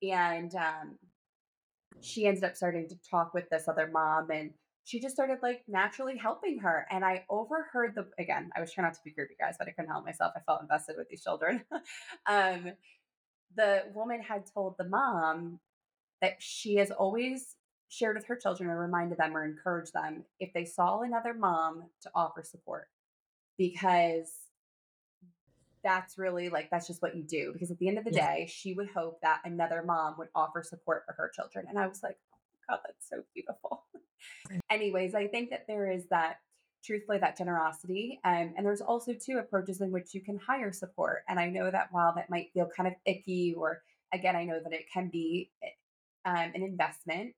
And 0.03 0.55
um 0.55 0.99
she 2.03 2.27
ended 2.27 2.45
up 2.45 2.57
starting 2.57 2.89
to 2.89 2.97
talk 3.11 3.33
with 3.35 3.49
this 3.51 3.69
other 3.69 3.89
mom 3.93 4.31
and 4.31 4.51
she 4.85 5.01
just 5.01 5.15
started 5.15 5.39
like 5.43 5.63
naturally 5.67 6.17
helping 6.17 6.59
her. 6.61 6.87
And 6.91 7.05
I 7.05 7.25
overheard 7.29 7.95
the 7.95 8.07
again, 8.23 8.51
I 8.57 8.61
was 8.61 8.73
trying 8.73 8.87
not 8.87 8.95
to 8.95 9.01
be 9.05 9.11
creepy, 9.11 9.35
guys, 9.39 9.57
but 9.59 9.67
I 9.69 9.73
couldn't 9.73 9.91
help 9.91 10.05
myself. 10.05 10.33
I 10.37 10.41
felt 10.41 10.63
invested 10.63 10.97
with 10.97 11.09
these 11.09 11.25
children. 11.25 11.65
um, 12.27 12.73
the 13.57 13.85
woman 13.95 14.23
had 14.23 14.45
told 14.53 14.77
the 14.79 14.89
mom 14.89 15.59
that 16.23 16.37
she 16.39 16.77
has 16.77 16.91
always 16.91 17.57
shared 17.89 18.17
with 18.17 18.27
her 18.27 18.37
children 18.37 18.71
or 18.71 18.79
reminded 18.79 19.19
them 19.19 19.37
or 19.37 19.45
encouraged 19.45 19.93
them 19.93 20.25
if 20.41 20.53
they 20.53 20.65
saw 20.65 21.01
another 21.01 21.35
mom 21.35 21.85
to 22.03 22.11
offer 22.15 22.43
support 22.43 22.89
because 23.59 24.31
that's 25.87 26.19
really 26.19 26.49
like 26.49 26.69
that's 26.71 26.89
just 26.89 27.01
what 27.01 27.17
you 27.17 27.23
do 27.23 27.53
because 27.53 27.71
at 27.71 27.79
the 27.79 27.89
end 27.89 27.97
of 27.97 28.05
the 28.05 28.13
yeah. 28.13 28.35
day 28.35 28.47
she 28.47 28.75
would 28.75 28.89
hope 28.91 29.21
that 29.23 29.41
another 29.45 29.85
mom 29.87 30.17
would 30.19 30.29
offer 30.35 30.63
support 30.63 31.05
for 31.07 31.15
her 31.15 31.31
children 31.35 31.65
and 31.69 31.79
i 31.79 31.87
was 31.87 32.03
like 32.03 32.19
oh 32.35 32.39
my 32.53 32.75
god 32.75 32.81
that's 32.85 33.09
so 33.09 33.23
beautiful 33.33 33.85
Anyways, 34.71 35.15
I 35.15 35.27
think 35.27 35.51
that 35.51 35.67
there 35.67 35.91
is 35.91 36.07
that 36.11 36.39
truthfully 36.85 37.19
that 37.19 37.37
generosity 37.37 38.21
um, 38.25 38.55
and 38.57 38.65
there's 38.65 38.81
also 38.81 39.13
two 39.13 39.39
approaches 39.39 39.81
in 39.81 39.91
which 39.91 40.15
you 40.15 40.21
can 40.21 40.39
hire 40.39 40.71
support 40.71 41.25
and 41.29 41.41
i 41.41 41.49
know 41.49 41.69
that 41.69 41.89
while 41.91 42.15
that 42.15 42.31
might 42.31 42.53
feel 42.55 42.69
kind 42.77 42.87
of 42.87 42.93
icky 43.07 43.53
or 43.57 43.83
again 44.15 44.37
i 44.37 44.45
know 44.45 44.61
that 44.63 44.73
it 44.73 44.85
can 44.93 45.09
be 45.09 45.51
eh, 45.65 46.31
um, 46.31 46.53
an 46.55 46.63
investment 46.63 47.35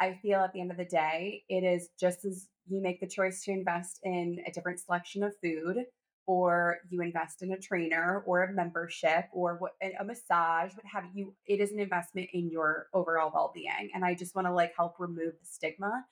i 0.00 0.14
feel 0.22 0.40
at 0.40 0.50
the 0.54 0.62
end 0.62 0.70
of 0.70 0.78
the 0.78 0.84
day 0.84 1.42
it 1.50 1.62
is 1.62 1.90
just 2.00 2.24
as 2.24 2.48
you 2.68 2.80
make 2.80 2.98
the 2.98 3.06
choice 3.06 3.44
to 3.44 3.50
invest 3.50 4.00
in 4.02 4.38
a 4.46 4.52
different 4.52 4.80
selection 4.80 5.22
of 5.22 5.34
food 5.42 5.84
or 6.26 6.78
you 6.90 7.02
invest 7.02 7.42
in 7.42 7.52
a 7.52 7.58
trainer 7.58 8.22
or 8.26 8.44
a 8.44 8.52
membership 8.52 9.26
or 9.32 9.56
what 9.58 9.72
a 9.82 10.04
massage 10.04 10.72
what 10.74 10.84
have 10.84 11.04
you 11.14 11.34
it 11.46 11.60
is 11.60 11.72
an 11.72 11.78
investment 11.78 12.28
in 12.32 12.50
your 12.50 12.88
overall 12.92 13.30
well-being 13.32 13.90
and 13.94 14.04
i 14.04 14.14
just 14.14 14.34
want 14.34 14.46
to 14.46 14.52
like 14.52 14.74
help 14.76 14.96
remove 14.98 15.32
the 15.40 15.46
stigma 15.46 16.04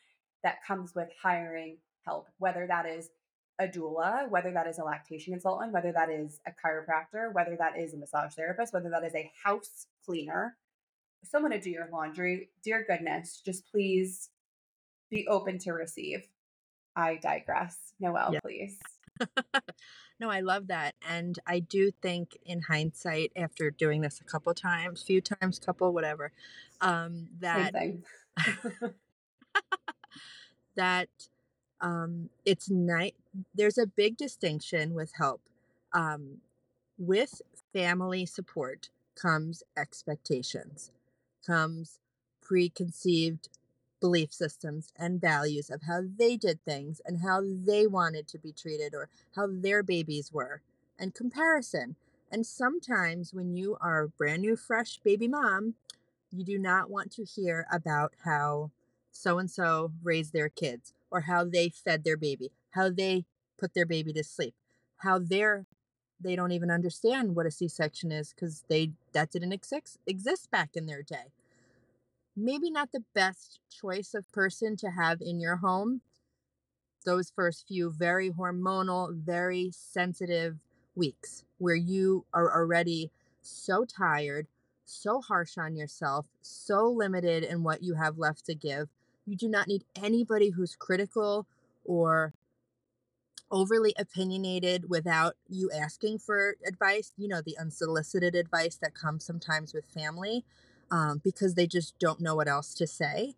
that 0.44 0.64
comes 0.64 0.94
with 0.94 1.08
hiring 1.20 1.78
help, 2.04 2.28
whether 2.38 2.66
that 2.68 2.86
is 2.86 3.08
a 3.58 3.66
doula, 3.66 4.28
whether 4.28 4.52
that 4.52 4.66
is 4.66 4.78
a 4.78 4.84
lactation 4.84 5.32
consultant, 5.32 5.72
whether 5.72 5.92
that 5.92 6.10
is 6.10 6.40
a 6.46 6.50
chiropractor, 6.50 7.32
whether 7.32 7.56
that 7.56 7.78
is 7.78 7.94
a 7.94 7.96
massage 7.96 8.34
therapist, 8.34 8.72
whether 8.72 8.90
that 8.90 9.04
is 9.04 9.14
a 9.14 9.30
house 9.42 9.86
cleaner, 10.04 10.56
someone 11.24 11.52
to 11.52 11.60
do 11.60 11.70
your 11.70 11.88
laundry. 11.90 12.50
Dear 12.62 12.84
goodness, 12.86 13.40
just 13.44 13.66
please 13.70 14.30
be 15.10 15.26
open 15.26 15.58
to 15.60 15.72
receive. 15.72 16.28
I 16.94 17.16
digress. 17.16 17.76
Noel, 17.98 18.34
yeah. 18.34 18.40
please. 18.40 18.78
No, 20.20 20.30
I 20.30 20.40
love 20.40 20.68
that. 20.68 20.94
And 21.08 21.38
I 21.46 21.60
do 21.60 21.90
think 22.02 22.38
in 22.44 22.62
hindsight, 22.62 23.32
after 23.36 23.70
doing 23.70 24.00
this 24.00 24.20
a 24.20 24.24
couple 24.24 24.52
times, 24.54 25.02
few 25.02 25.20
times, 25.20 25.58
couple, 25.58 25.92
whatever, 25.92 26.32
um, 26.80 27.28
that 27.40 27.72
that 30.76 31.08
um, 31.80 32.30
it's 32.44 32.70
night. 32.70 33.14
There's 33.54 33.78
a 33.78 33.86
big 33.86 34.16
distinction 34.16 34.94
with 34.94 35.12
help. 35.16 35.42
Um, 35.92 36.38
with 36.98 37.42
family 37.72 38.26
support 38.26 38.88
comes 39.20 39.62
expectations, 39.76 40.90
comes 41.46 41.98
preconceived 42.40 43.48
belief 44.04 44.34
systems 44.34 44.92
and 44.98 45.18
values 45.18 45.70
of 45.70 45.80
how 45.88 46.02
they 46.18 46.36
did 46.36 46.62
things 46.62 47.00
and 47.06 47.22
how 47.22 47.40
they 47.42 47.86
wanted 47.86 48.28
to 48.28 48.36
be 48.36 48.52
treated 48.52 48.92
or 48.92 49.08
how 49.34 49.46
their 49.50 49.82
babies 49.82 50.30
were, 50.30 50.60
and 50.98 51.14
comparison. 51.14 51.96
And 52.30 52.44
sometimes 52.44 53.32
when 53.32 53.56
you 53.56 53.78
are 53.80 54.02
a 54.02 54.08
brand 54.10 54.42
new, 54.42 54.56
fresh 54.56 54.98
baby 54.98 55.26
mom, 55.26 55.76
you 56.30 56.44
do 56.44 56.58
not 56.58 56.90
want 56.90 57.12
to 57.12 57.24
hear 57.24 57.66
about 57.72 58.12
how 58.26 58.72
so 59.10 59.38
and 59.38 59.50
so 59.50 59.92
raised 60.02 60.34
their 60.34 60.50
kids 60.50 60.92
or 61.10 61.22
how 61.22 61.42
they 61.42 61.70
fed 61.70 62.04
their 62.04 62.18
baby, 62.18 62.50
how 62.72 62.90
they 62.90 63.24
put 63.58 63.72
their 63.72 63.86
baby 63.86 64.12
to 64.12 64.22
sleep, 64.22 64.54
how 64.98 65.18
they're 65.18 65.64
they 66.20 66.36
don't 66.36 66.52
even 66.52 66.70
understand 66.70 67.34
what 67.34 67.46
a 67.46 67.50
C-section 67.50 68.12
is 68.12 68.34
because 68.34 68.64
they 68.68 68.90
that 69.12 69.30
didn't 69.30 69.52
exist 69.52 69.96
exist 70.06 70.50
back 70.50 70.72
in 70.74 70.84
their 70.84 71.02
day. 71.02 71.32
Maybe 72.36 72.70
not 72.70 72.92
the 72.92 73.04
best 73.14 73.60
choice 73.70 74.14
of 74.14 74.30
person 74.32 74.76
to 74.78 74.90
have 74.90 75.20
in 75.20 75.40
your 75.40 75.56
home. 75.56 76.00
Those 77.04 77.30
first 77.30 77.68
few 77.68 77.90
very 77.90 78.30
hormonal, 78.30 79.14
very 79.14 79.70
sensitive 79.72 80.58
weeks 80.96 81.44
where 81.58 81.74
you 81.74 82.24
are 82.32 82.52
already 82.52 83.10
so 83.42 83.84
tired, 83.84 84.46
so 84.84 85.20
harsh 85.20 85.58
on 85.58 85.76
yourself, 85.76 86.26
so 86.40 86.88
limited 86.88 87.44
in 87.44 87.62
what 87.62 87.82
you 87.82 87.94
have 87.94 88.18
left 88.18 88.46
to 88.46 88.54
give 88.54 88.88
you 89.26 89.36
do 89.36 89.48
not 89.48 89.68
need 89.68 89.84
anybody 89.96 90.50
who's 90.50 90.76
critical 90.76 91.46
or 91.84 92.32
overly 93.50 93.94
opinionated 93.98 94.88
without 94.88 95.34
you 95.48 95.70
asking 95.70 96.18
for 96.18 96.56
advice. 96.66 97.12
You 97.16 97.28
know, 97.28 97.40
the 97.40 97.56
unsolicited 97.58 98.34
advice 98.34 98.76
that 98.76 98.94
comes 98.94 99.24
sometimes 99.24 99.72
with 99.72 99.86
family 99.86 100.44
um, 100.94 101.20
because 101.24 101.54
they 101.54 101.66
just 101.66 101.98
don't 101.98 102.20
know 102.20 102.36
what 102.36 102.46
else 102.46 102.72
to 102.74 102.86
say. 102.86 103.34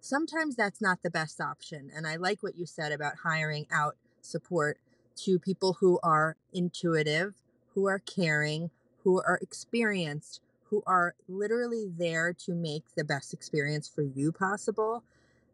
Sometimes 0.00 0.54
that's 0.54 0.80
not 0.80 1.02
the 1.02 1.10
best 1.10 1.40
option. 1.40 1.90
And 1.94 2.06
I 2.06 2.14
like 2.14 2.40
what 2.40 2.56
you 2.56 2.66
said 2.66 2.92
about 2.92 3.16
hiring 3.24 3.66
out 3.72 3.96
support 4.22 4.78
to 5.16 5.40
people 5.40 5.78
who 5.80 5.98
are 6.04 6.36
intuitive, 6.52 7.34
who 7.74 7.86
are 7.86 7.98
caring, 7.98 8.70
who 9.02 9.20
are 9.20 9.40
experienced, 9.42 10.40
who 10.70 10.84
are 10.86 11.14
literally 11.28 11.90
there 11.98 12.32
to 12.32 12.54
make 12.54 12.84
the 12.96 13.02
best 13.04 13.34
experience 13.34 13.88
for 13.88 14.02
you 14.02 14.30
possible 14.30 15.02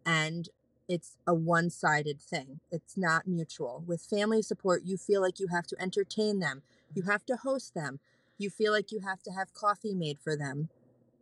and 0.05 0.51
it's 0.89 1.17
a 1.27 1.35
one 1.35 1.71
sided 1.71 2.21
thing. 2.21 2.61
It's 2.71 2.97
not 2.97 3.27
mutual. 3.27 3.83
With 3.87 4.03
family 4.03 4.43
support, 4.43 4.83
you 4.85 4.97
feel 4.97 5.21
like 5.21 5.41
you 5.41 5.49
have 5.49 5.67
to 5.69 5.83
entertain 5.83 6.39
them, 6.39 6.63
you 6.95 7.03
have 7.05 7.27
to 7.27 7.37
host 7.37 7.75
them, 7.75 7.99
you 8.39 8.51
feel 8.51 8.73
like 8.73 8.93
you 8.93 9.01
have 9.01 9.23
to 9.25 9.33
have 9.33 9.55
coffee 9.55 9.95
made 9.95 10.19
for 10.21 10.37
them. 10.37 10.69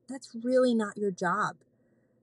That's 0.09 0.35
really 0.43 0.75
not 0.75 0.97
your 0.97 1.11
job. 1.11 1.57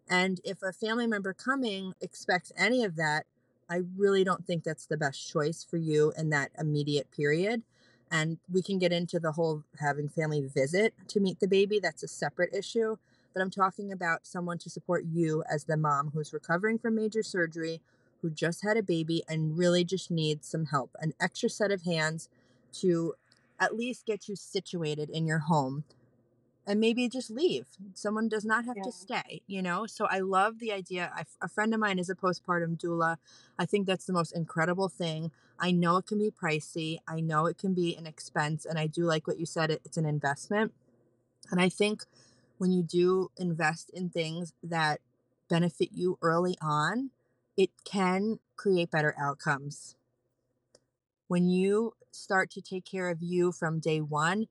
And 0.10 0.42
if 0.44 0.62
a 0.62 0.74
family 0.74 1.08
member 1.08 1.34
coming 1.34 1.94
expects 2.02 2.52
any 2.58 2.84
of 2.84 2.96
that, 2.98 3.26
I 3.70 3.84
really 3.98 4.24
don't 4.24 4.46
think 4.46 4.64
that's 4.64 4.86
the 4.86 4.98
best 4.98 5.30
choice 5.30 5.66
for 5.68 5.78
you 5.78 6.14
in 6.18 6.30
that 6.32 6.52
immediate 6.60 7.10
period. 7.12 7.64
And 8.12 8.38
we 8.52 8.62
can 8.62 8.78
get 8.78 8.92
into 8.92 9.20
the 9.20 9.32
whole 9.32 9.64
having 9.80 10.10
family 10.10 10.42
visit 10.42 10.94
to 11.08 11.22
meet 11.22 11.40
the 11.40 11.48
baby. 11.48 11.80
That's 11.80 12.04
a 12.04 12.08
separate 12.08 12.54
issue 12.54 12.98
but 13.34 13.42
I'm 13.42 13.50
talking 13.50 13.92
about 13.92 14.26
someone 14.28 14.58
to 14.60 14.70
support 14.70 15.06
you 15.06 15.44
as 15.50 15.64
the 15.64 15.78
mom 15.78 16.12
who's 16.14 16.34
recovering 16.34 16.78
from 16.78 16.96
major 16.96 17.24
surgery, 17.24 17.82
who 18.22 18.30
just 18.30 18.64
had 18.64 18.78
a 18.78 18.84
baby 18.84 19.24
and 19.28 19.58
really 19.58 19.84
just 19.84 20.12
needs 20.12 20.48
some 20.48 20.66
help, 20.66 20.96
an 21.00 21.14
extra 21.20 21.50
set 21.50 21.72
of 21.72 21.84
hands 21.84 22.30
to 22.74 23.16
at 23.60 23.76
least 23.76 24.06
get 24.06 24.28
you 24.28 24.36
situated 24.36 25.10
in 25.10 25.26
your 25.26 25.40
home 25.40 25.84
and 26.66 26.80
maybe 26.80 27.10
just 27.10 27.30
leave. 27.30 27.66
Someone 27.94 28.30
does 28.30 28.46
not 28.46 28.66
have 28.66 28.78
Yeah. 28.78 28.84
to 28.84 28.92
stay, 28.92 29.42
you 29.48 29.62
know? 29.62 29.86
So 29.88 30.06
I 30.06 30.20
love 30.20 30.60
the 30.60 30.72
idea. 30.72 31.12
I, 31.16 31.24
a 31.42 31.48
friend 31.48 31.74
of 31.74 31.80
mine 31.80 32.00
is 32.00 32.10
a 32.10 32.16
postpartum 32.16 32.78
doula. 32.78 33.18
I 33.58 33.66
think 33.66 33.88
that's 33.88 34.06
the 34.06 34.14
most 34.14 34.32
incredible 34.32 34.88
thing. 34.90 35.32
I 35.60 35.72
know 35.72 35.98
it 35.98 36.08
can 36.08 36.20
be 36.20 36.32
pricey, 36.32 37.00
I 37.08 37.20
know 37.20 37.46
it 37.46 37.58
can 37.58 37.74
be 37.74 37.96
an 37.96 38.08
expense. 38.08 38.66
And 38.66 38.80
I 38.80 38.88
do 38.88 39.04
like 39.06 39.28
what 39.28 39.40
you 39.40 39.46
said, 39.46 39.72
it, 39.72 39.82
it's 39.86 39.98
an 39.98 40.06
investment. 40.06 40.74
And 41.50 41.60
I 41.60 41.70
think 41.70 42.06
when 42.58 42.72
you 42.72 42.84
do 42.84 43.32
invest 43.38 43.90
in 43.92 44.10
things 44.10 44.54
that 44.64 45.02
benefit 45.50 45.90
you 45.92 46.18
early 46.22 46.58
on, 46.62 47.12
it 47.58 47.72
can 47.84 48.40
create 48.56 48.92
better 48.92 49.16
outcomes. 49.20 49.96
When 51.28 51.50
you 51.50 51.94
start 52.12 52.50
to 52.52 52.62
take 52.62 52.86
care 52.86 53.10
of 53.10 53.22
you 53.22 53.52
from 53.52 53.80
day 53.80 54.02
one, 54.02 54.48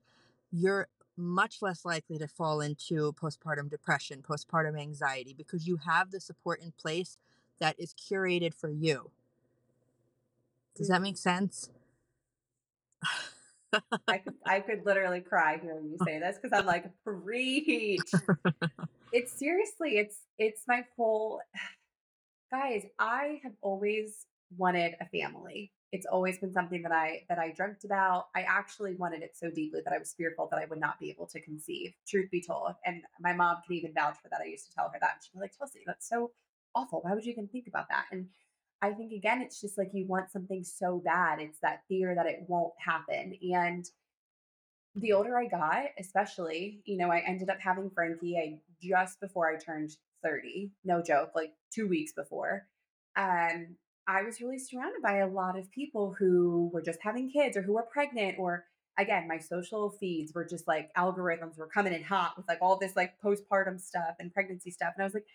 you're 0.51 0.87
much 1.17 1.61
less 1.61 1.85
likely 1.85 2.17
to 2.17 2.27
fall 2.27 2.61
into 2.61 3.13
postpartum 3.13 3.69
depression, 3.69 4.23
postpartum 4.27 4.79
anxiety, 4.79 5.33
because 5.33 5.67
you 5.67 5.77
have 5.77 6.11
the 6.11 6.19
support 6.19 6.61
in 6.61 6.71
place 6.71 7.17
that 7.59 7.75
is 7.79 7.93
curated 7.93 8.53
for 8.53 8.69
you. 8.69 9.11
Does 10.75 10.87
that 10.87 11.01
make 11.01 11.15
mm. 11.15 11.19
sense? 11.19 11.69
I 14.07 14.17
could 14.17 14.33
I 14.45 14.59
could 14.59 14.85
literally 14.85 15.21
cry 15.21 15.57
hearing 15.61 15.89
you 15.91 15.97
say 16.05 16.19
this 16.19 16.37
because 16.41 16.57
I'm 16.57 16.65
like, 16.65 16.85
preach. 17.05 18.01
it's 19.13 19.31
seriously, 19.37 19.97
it's 19.97 20.17
it's 20.37 20.63
my 20.67 20.83
whole 20.97 21.41
guys, 22.51 22.85
I 22.99 23.39
have 23.43 23.53
always 23.61 24.25
wanted 24.57 24.95
a 24.99 25.05
family. 25.05 25.71
It's 25.91 26.05
always 26.05 26.39
been 26.39 26.53
something 26.53 26.81
that 26.83 26.91
I 26.91 27.23
that 27.27 27.37
I 27.37 27.51
dreamt 27.51 27.83
about. 27.83 28.27
I 28.35 28.43
actually 28.43 28.95
wanted 28.95 29.23
it 29.23 29.35
so 29.35 29.49
deeply 29.49 29.81
that 29.83 29.93
I 29.93 29.97
was 29.97 30.13
fearful 30.13 30.47
that 30.51 30.59
I 30.59 30.65
would 30.65 30.79
not 30.79 30.99
be 30.99 31.09
able 31.09 31.27
to 31.27 31.41
conceive, 31.41 31.93
truth 32.07 32.31
be 32.31 32.41
told. 32.41 32.73
And 32.85 33.03
my 33.19 33.33
mom 33.33 33.57
can 33.65 33.75
even 33.75 33.93
vouch 33.93 34.15
for 34.21 34.29
that. 34.29 34.41
I 34.41 34.45
used 34.47 34.67
to 34.69 34.73
tell 34.73 34.89
her 34.89 34.97
that. 35.01 35.11
And 35.15 35.23
she'd 35.23 35.33
be 35.33 35.39
like, 35.39 35.57
Chelsea, 35.57 35.81
that's 35.85 36.07
so 36.07 36.31
awful. 36.75 37.01
Why 37.01 37.13
would 37.13 37.25
you 37.25 37.33
even 37.33 37.47
think 37.47 37.67
about 37.67 37.89
that? 37.89 38.05
And 38.11 38.27
I 38.81 38.91
think 38.91 39.11
again, 39.11 39.41
it's 39.41 39.61
just 39.61 39.77
like 39.77 39.91
you 39.93 40.07
want 40.07 40.31
something 40.31 40.63
so 40.63 41.01
bad. 41.03 41.39
It's 41.39 41.59
that 41.59 41.83
fear 41.87 42.15
that 42.15 42.25
it 42.25 42.45
won't 42.47 42.73
happen. 42.79 43.37
And 43.53 43.85
the 44.95 45.13
older 45.13 45.37
I 45.37 45.45
got, 45.45 45.85
especially, 45.99 46.81
you 46.85 46.97
know, 46.97 47.11
I 47.11 47.19
ended 47.19 47.49
up 47.49 47.59
having 47.59 47.89
Frankie 47.89 48.37
I, 48.37 48.59
just 48.81 49.19
before 49.19 49.49
I 49.49 49.57
turned 49.57 49.91
30. 50.23 50.71
No 50.83 51.01
joke, 51.01 51.31
like 51.35 51.53
two 51.73 51.87
weeks 51.87 52.13
before. 52.13 52.67
Um, 53.15 53.75
I 54.07 54.23
was 54.23 54.41
really 54.41 54.59
surrounded 54.59 55.01
by 55.01 55.17
a 55.17 55.27
lot 55.27 55.57
of 55.57 55.71
people 55.71 56.15
who 56.17 56.69
were 56.73 56.81
just 56.81 56.99
having 57.01 57.29
kids 57.31 57.55
or 57.55 57.61
who 57.61 57.73
were 57.73 57.83
pregnant 57.91 58.37
or 58.39 58.65
again, 58.99 59.27
my 59.27 59.37
social 59.37 59.89
feeds 59.99 60.33
were 60.33 60.45
just 60.45 60.67
like 60.67 60.93
algorithms 60.95 61.57
were 61.57 61.67
coming 61.67 61.93
in 61.93 62.03
hot 62.03 62.33
with 62.37 62.47
like 62.47 62.59
all 62.61 62.77
this 62.77 62.95
like 62.95 63.13
postpartum 63.23 63.79
stuff 63.79 64.15
and 64.19 64.33
pregnancy 64.33 64.69
stuff. 64.71 64.93
And 64.95 65.03
I 65.03 65.05
was 65.05 65.13
like, 65.13 65.25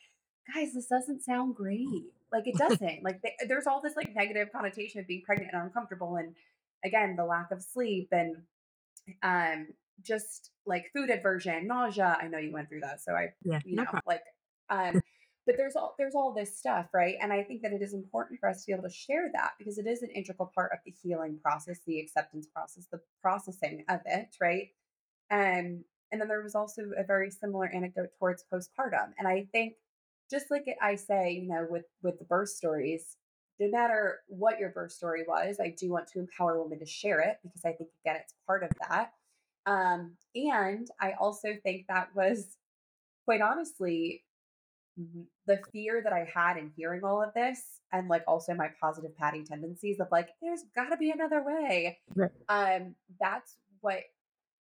guys, 0.54 0.74
this 0.74 0.86
doesn't 0.86 1.22
sound 1.24 1.54
great. 1.56 1.88
Like 2.32 2.46
it 2.46 2.54
doesn't. 2.58 3.02
like 3.02 3.22
they, 3.22 3.32
there's 3.48 3.66
all 3.66 3.80
this 3.82 3.96
like 3.96 4.14
negative 4.14 4.48
connotation 4.52 5.00
of 5.00 5.06
being 5.06 5.22
pregnant 5.24 5.52
and 5.52 5.62
uncomfortable, 5.62 6.16
and 6.16 6.34
again, 6.84 7.16
the 7.16 7.24
lack 7.24 7.50
of 7.50 7.62
sleep 7.62 8.08
and 8.12 8.36
um 9.22 9.68
just 10.02 10.50
like 10.66 10.90
food 10.94 11.10
aversion, 11.10 11.66
nausea. 11.66 12.18
I 12.20 12.28
know 12.28 12.38
you 12.38 12.52
went 12.52 12.68
through 12.68 12.80
that, 12.80 13.00
so 13.00 13.12
I, 13.12 13.28
Yeah, 13.42 13.60
you 13.64 13.76
no 13.76 13.84
know, 13.84 13.90
problem. 13.90 14.02
like 14.06 14.22
um. 14.70 15.00
But 15.46 15.56
there's 15.56 15.76
all 15.76 15.94
there's 15.96 16.14
all 16.14 16.34
this 16.34 16.58
stuff, 16.58 16.86
right? 16.92 17.16
And 17.20 17.32
I 17.32 17.42
think 17.42 17.62
that 17.62 17.72
it 17.72 17.80
is 17.80 17.94
important 17.94 18.40
for 18.40 18.48
us 18.48 18.62
to 18.62 18.66
be 18.66 18.72
able 18.72 18.88
to 18.88 18.94
share 18.94 19.30
that 19.32 19.52
because 19.58 19.78
it 19.78 19.86
is 19.86 20.02
an 20.02 20.10
integral 20.10 20.50
part 20.54 20.72
of 20.72 20.80
the 20.84 20.92
healing 21.02 21.38
process, 21.42 21.78
the 21.86 22.00
acceptance 22.00 22.46
process, 22.46 22.86
the 22.90 23.00
processing 23.22 23.84
of 23.88 24.00
it, 24.06 24.36
right? 24.40 24.68
Um, 25.30 25.84
and 26.12 26.20
then 26.20 26.28
there 26.28 26.42
was 26.42 26.54
also 26.54 26.82
a 26.96 27.04
very 27.04 27.30
similar 27.30 27.66
anecdote 27.66 28.10
towards 28.18 28.44
postpartum. 28.52 29.12
And 29.18 29.28
I 29.28 29.46
think 29.52 29.74
just 30.30 30.50
like 30.50 30.64
I 30.82 30.96
say, 30.96 31.32
you 31.32 31.48
know, 31.48 31.66
with 31.68 31.84
with 32.02 32.18
the 32.18 32.24
birth 32.24 32.48
stories, 32.48 33.16
no 33.60 33.68
matter 33.70 34.20
what 34.28 34.58
your 34.58 34.70
birth 34.70 34.92
story 34.92 35.24
was, 35.26 35.58
I 35.60 35.74
do 35.78 35.90
want 35.90 36.08
to 36.08 36.18
empower 36.18 36.62
women 36.62 36.78
to 36.80 36.86
share 36.86 37.20
it 37.20 37.38
because 37.42 37.64
I 37.64 37.72
think 37.72 37.90
again 38.04 38.16
it's 38.16 38.34
part 38.46 38.62
of 38.64 38.70
that. 38.88 39.12
Um, 39.66 40.16
and 40.34 40.88
I 41.00 41.12
also 41.20 41.48
think 41.62 41.86
that 41.88 42.08
was 42.14 42.56
quite 43.24 43.40
honestly 43.40 44.22
the 45.46 45.60
fear 45.72 46.02
that 46.02 46.12
I 46.12 46.28
had 46.32 46.56
in 46.56 46.72
hearing 46.76 47.04
all 47.04 47.22
of 47.22 47.34
this, 47.34 47.80
and 47.92 48.08
like 48.08 48.24
also 48.26 48.54
my 48.54 48.68
positive 48.80 49.16
padding 49.16 49.44
tendencies 49.44 50.00
of 50.00 50.08
like, 50.10 50.30
there's 50.40 50.64
got 50.74 50.88
to 50.88 50.96
be 50.96 51.10
another 51.10 51.42
way. 51.44 51.98
Right. 52.14 52.30
Um, 52.48 52.94
that's 53.20 53.56
what 53.80 54.00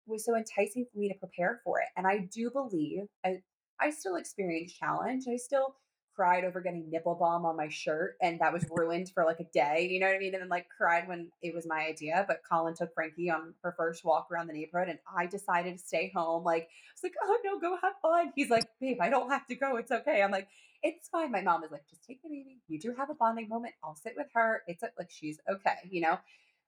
was 0.07 0.25
so 0.25 0.36
enticing 0.36 0.86
for 0.91 0.99
me 0.99 1.07
to 1.07 1.15
prepare 1.15 1.61
for 1.63 1.79
it. 1.79 1.88
And 1.97 2.05
I 2.05 2.27
do 2.31 2.51
believe 2.51 3.03
I, 3.25 3.41
I 3.79 3.89
still 3.89 4.15
experience 4.15 4.73
challenge. 4.73 5.25
I 5.27 5.38
still 5.38 5.75
cried 6.16 6.43
over 6.45 6.61
getting 6.61 6.89
nipple 6.89 7.16
balm 7.16 7.45
on 7.45 7.57
my 7.57 7.68
shirt 7.68 8.16
and 8.22 8.39
that 8.39 8.53
was 8.53 8.66
ruined 8.72 9.09
for 9.13 9.26
like 9.26 9.39
a 9.39 9.45
day. 9.45 9.88
You 9.89 9.99
know 9.99 10.07
what 10.07 10.16
I 10.16 10.20
mean? 10.20 10.34
And 10.34 10.41
then 10.41 10.49
like 10.49 10.68
cried 10.76 11.07
when 11.07 11.28
it 11.41 11.53
was 11.53 11.66
my 11.68 11.86
idea. 11.86 12.26
But 12.28 12.41
Colin 12.49 12.76
took 12.76 12.93
Frankie 12.93 13.30
on 13.30 13.53
her 13.63 13.74
first 13.78 14.05
walk 14.05 14.28
around 14.32 14.47
the 14.47 14.53
neighborhood 14.53 14.89
and 14.89 14.99
I 15.18 15.26
decided 15.26 15.78
to 15.78 15.84
stay 15.84 16.11
home. 16.16 16.43
Like 16.43 16.63
I 16.63 16.91
was 16.95 17.03
like, 17.03 17.13
oh 17.24 17.38
no, 17.43 17.59
go 17.59 17.78
have 17.82 17.93
fun. 18.01 18.32
He's 18.36 18.49
like, 18.49 18.66
babe, 18.80 18.97
I 19.01 19.09
don't 19.09 19.30
have 19.30 19.45
to 19.47 19.55
go. 19.55 19.78
It's 19.78 19.91
okay. 19.91 20.22
I'm 20.22 20.32
like, 20.32 20.47
it's 20.84 21.09
fine. 21.09 21.32
My 21.32 21.41
mom 21.41 21.63
is 21.63 21.72
like, 21.72 21.88
just 21.89 22.05
take 22.05 22.22
the 22.22 22.30
baby. 22.30 22.59
You 22.68 22.80
do 22.80 22.93
have 22.97 23.09
a 23.09 23.16
bonding 23.16 23.49
moment. 23.49 23.74
I'll 23.84 23.95
sit 23.95 24.13
with 24.16 24.28
her. 24.34 24.63
It's 24.68 24.84
like 24.84 25.09
she's 25.09 25.39
okay, 25.49 25.89
you 25.89 26.01
know? 26.01 26.18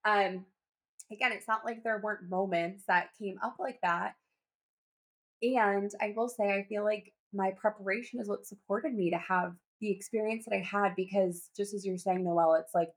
Um 0.05 0.45
again, 1.11 1.31
it's 1.31 1.47
not 1.47 1.65
like 1.65 1.83
there 1.83 1.99
weren't 2.03 2.29
moments 2.29 2.83
that 2.87 3.09
came 3.17 3.39
up 3.43 3.55
like 3.59 3.79
that. 3.81 4.15
And 5.41 5.91
I 6.01 6.13
will 6.15 6.29
say, 6.29 6.51
I 6.51 6.65
feel 6.67 6.83
like 6.83 7.13
my 7.33 7.51
preparation 7.51 8.19
is 8.19 8.29
what 8.29 8.45
supported 8.45 8.93
me 8.93 9.09
to 9.11 9.17
have 9.17 9.53
the 9.79 9.91
experience 9.91 10.45
that 10.45 10.55
I 10.55 10.61
had 10.61 10.95
because 10.95 11.49
just 11.55 11.73
as 11.73 11.85
you're 11.85 11.97
saying, 11.97 12.23
Noel, 12.23 12.55
it's 12.55 12.73
like 12.73 12.89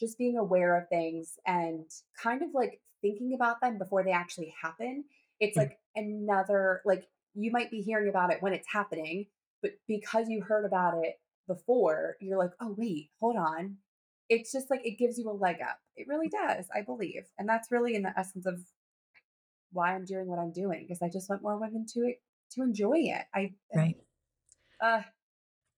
just 0.00 0.18
being 0.18 0.38
aware 0.38 0.76
of 0.76 0.88
things 0.88 1.34
and 1.46 1.84
kind 2.22 2.42
of 2.42 2.50
like 2.54 2.80
thinking 3.02 3.34
about 3.34 3.60
them 3.60 3.78
before 3.78 4.04
they 4.04 4.12
actually 4.12 4.54
happen. 4.60 5.04
It's 5.40 5.56
Yeah. 5.56 5.64
like 5.64 5.78
another, 5.96 6.82
like 6.84 7.08
you 7.34 7.50
might 7.50 7.70
be 7.70 7.80
hearing 7.80 8.08
about 8.08 8.32
it 8.32 8.42
when 8.42 8.52
it's 8.52 8.68
happening, 8.70 9.26
but 9.62 9.72
because 9.86 10.28
you 10.28 10.42
heard 10.42 10.64
about 10.64 11.04
it 11.04 11.20
before, 11.46 12.16
you're 12.20 12.38
like, 12.38 12.52
oh, 12.60 12.74
wait, 12.76 13.10
hold 13.20 13.36
on. 13.36 13.78
It's 14.28 14.52
just 14.52 14.70
like 14.70 14.84
it 14.84 14.98
gives 14.98 15.18
you 15.18 15.28
a 15.30 15.32
leg 15.32 15.56
up. 15.62 15.78
It 15.96 16.06
really 16.06 16.28
mm. 16.28 16.48
does, 16.48 16.66
I 16.74 16.82
believe. 16.82 17.24
And 17.38 17.48
that's 17.48 17.72
really 17.72 17.94
in 17.94 18.02
the 18.02 18.16
essence 18.18 18.46
of 18.46 18.60
why 19.72 19.94
I'm 19.94 20.04
doing 20.04 20.26
what 20.26 20.38
I'm 20.38 20.52
doing 20.52 20.84
because 20.86 21.02
I 21.02 21.08
just 21.08 21.28
want 21.28 21.42
more 21.42 21.58
women 21.58 21.86
to 21.94 22.00
it 22.00 22.20
to 22.52 22.62
enjoy 22.62 22.98
it. 22.98 23.24
I 23.34 23.52
Right. 23.74 23.96
uh 24.82 25.02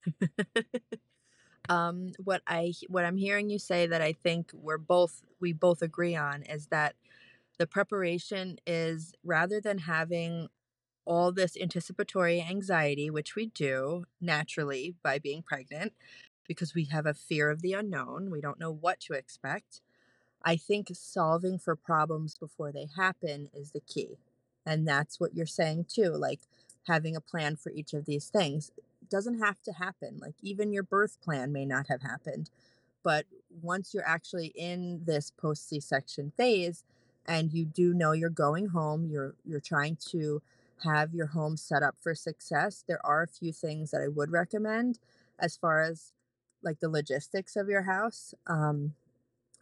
um 1.69 2.11
what 2.25 2.43
i 2.47 2.73
what 2.89 3.05
i'm 3.05 3.17
hearing 3.17 3.51
you 3.51 3.59
say 3.59 3.87
that 3.87 4.03
i 4.03 4.13
think 4.13 4.51
we're 4.55 4.79
both 4.79 5.23
we 5.41 5.53
both 5.53 5.83
agree 5.83 6.17
on 6.17 6.43
is 6.43 6.67
that 6.69 6.95
the 7.59 7.67
preparation 7.67 8.59
is 8.67 9.13
rather 9.25 9.61
than 9.61 9.79
having 9.79 10.49
all 11.05 11.33
this 11.33 11.57
anticipatory 11.61 12.41
anxiety 12.41 13.11
which 13.11 13.35
we 13.37 13.47
do 13.47 14.05
naturally 14.21 14.95
by 15.03 15.19
being 15.19 15.43
pregnant 15.43 15.93
because 16.47 16.75
we 16.75 16.85
have 16.87 17.07
a 17.07 17.15
fear 17.15 17.51
of 17.51 17.63
the 17.63 17.73
unknown 17.73 18.31
we 18.31 18.41
don't 18.41 18.61
know 18.61 18.73
what 18.73 19.01
to 19.01 19.15
expect 19.15 19.81
i 20.45 20.57
think 20.57 20.89
solving 20.93 21.59
for 21.59 21.77
problems 21.77 22.37
before 22.39 22.73
they 22.73 22.89
happen 22.97 23.49
is 23.55 23.73
the 23.73 23.81
key 23.81 24.19
and 24.71 24.89
that's 24.89 25.21
what 25.21 25.35
you're 25.35 25.47
saying 25.47 25.85
too 25.89 26.11
like 26.11 26.41
having 26.87 27.15
a 27.15 27.21
plan 27.21 27.57
for 27.57 27.71
each 27.73 27.93
of 27.93 28.07
these 28.07 28.29
things 28.29 28.71
doesn't 29.11 29.41
have 29.41 29.61
to 29.63 29.73
happen. 29.73 30.19
Like 30.21 30.35
even 30.43 30.73
your 30.73 30.83
birth 30.83 31.19
plan 31.23 31.53
may 31.53 31.67
not 31.67 31.89
have 31.89 32.03
happened. 32.03 32.51
But 33.03 33.27
once 33.63 33.93
you're 33.93 34.07
actually 34.07 34.53
in 34.55 35.03
this 35.05 35.31
post 35.31 35.69
C-section 35.69 36.33
phase 36.37 36.85
and 37.27 37.53
you 37.53 37.65
do 37.65 37.93
know 37.93 38.13
you're 38.13 38.31
going 38.31 38.69
home, 38.69 39.07
you're 39.07 39.35
you're 39.45 39.61
trying 39.61 39.97
to 40.11 40.43
have 40.85 41.15
your 41.15 41.27
home 41.27 41.57
set 41.57 41.83
up 41.83 41.97
for 42.01 42.15
success, 42.15 42.85
there 42.87 43.05
are 43.05 43.23
a 43.23 43.29
few 43.29 43.53
things 43.53 43.91
that 43.91 44.01
I 44.01 44.09
would 44.09 44.31
recommend 44.31 44.99
as 45.39 45.57
far 45.57 45.83
as 45.83 46.13
like 46.63 46.81
the 46.81 46.89
logistics 46.89 47.57
of 47.57 47.69
your 47.69 47.83
house. 47.83 48.35
Um, 48.47 48.95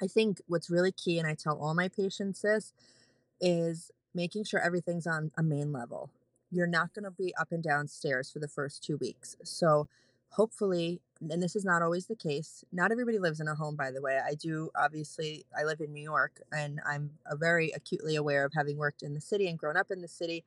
I 0.00 0.06
think 0.06 0.40
what's 0.46 0.70
really 0.70 0.92
key, 0.92 1.18
and 1.18 1.26
I 1.26 1.34
tell 1.34 1.58
all 1.58 1.74
my 1.74 1.88
patients 1.88 2.42
this, 2.42 2.72
is 3.40 3.90
making 4.14 4.44
sure 4.44 4.60
everything's 4.60 5.06
on 5.06 5.30
a 5.36 5.42
main 5.42 5.72
level. 5.72 6.10
You're 6.50 6.66
not 6.66 6.94
going 6.94 7.04
to 7.04 7.10
be 7.10 7.34
up 7.36 7.52
and 7.52 7.62
down 7.62 7.88
stairs 7.88 8.30
for 8.30 8.38
the 8.38 8.48
first 8.48 8.82
two 8.82 8.96
weeks. 8.96 9.36
So, 9.44 9.88
hopefully, 10.30 11.00
and 11.30 11.42
this 11.42 11.56
is 11.56 11.64
not 11.64 11.82
always 11.82 12.06
the 12.06 12.14
case, 12.14 12.64
not 12.72 12.92
everybody 12.92 13.18
lives 13.18 13.40
in 13.40 13.48
a 13.48 13.54
home, 13.54 13.76
by 13.76 13.90
the 13.90 14.00
way. 14.00 14.18
I 14.24 14.34
do, 14.34 14.70
obviously, 14.76 15.44
I 15.58 15.64
live 15.64 15.80
in 15.80 15.92
New 15.92 16.02
York 16.02 16.40
and 16.52 16.80
I'm 16.86 17.10
very 17.34 17.70
acutely 17.70 18.16
aware 18.16 18.44
of 18.44 18.52
having 18.54 18.76
worked 18.76 19.02
in 19.02 19.14
the 19.14 19.20
city 19.20 19.48
and 19.48 19.58
grown 19.58 19.76
up 19.76 19.90
in 19.90 20.00
the 20.00 20.08
city. 20.08 20.44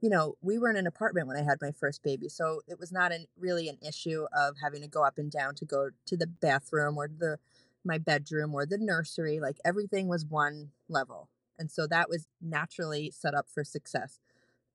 You 0.00 0.10
know, 0.10 0.36
we 0.40 0.58
were 0.58 0.70
in 0.70 0.76
an 0.76 0.86
apartment 0.86 1.26
when 1.26 1.36
I 1.36 1.42
had 1.42 1.58
my 1.60 1.72
first 1.72 2.02
baby. 2.02 2.28
So, 2.28 2.60
it 2.68 2.78
was 2.78 2.92
not 2.92 3.12
an, 3.12 3.26
really 3.38 3.68
an 3.68 3.78
issue 3.86 4.26
of 4.36 4.56
having 4.62 4.82
to 4.82 4.88
go 4.88 5.04
up 5.04 5.18
and 5.18 5.30
down 5.30 5.54
to 5.56 5.64
go 5.64 5.90
to 6.06 6.16
the 6.16 6.26
bathroom 6.26 6.96
or 6.96 7.08
the 7.08 7.38
my 7.84 7.98
bedroom 7.98 8.54
or 8.54 8.66
the 8.66 8.78
nursery. 8.78 9.40
Like 9.40 9.56
everything 9.64 10.06
was 10.06 10.24
one 10.26 10.70
level 10.88 11.28
And 11.60 11.70
so 11.70 11.86
that 11.86 12.08
was 12.08 12.26
naturally 12.40 13.12
set 13.14 13.34
up 13.34 13.46
for 13.48 13.62
success. 13.64 14.18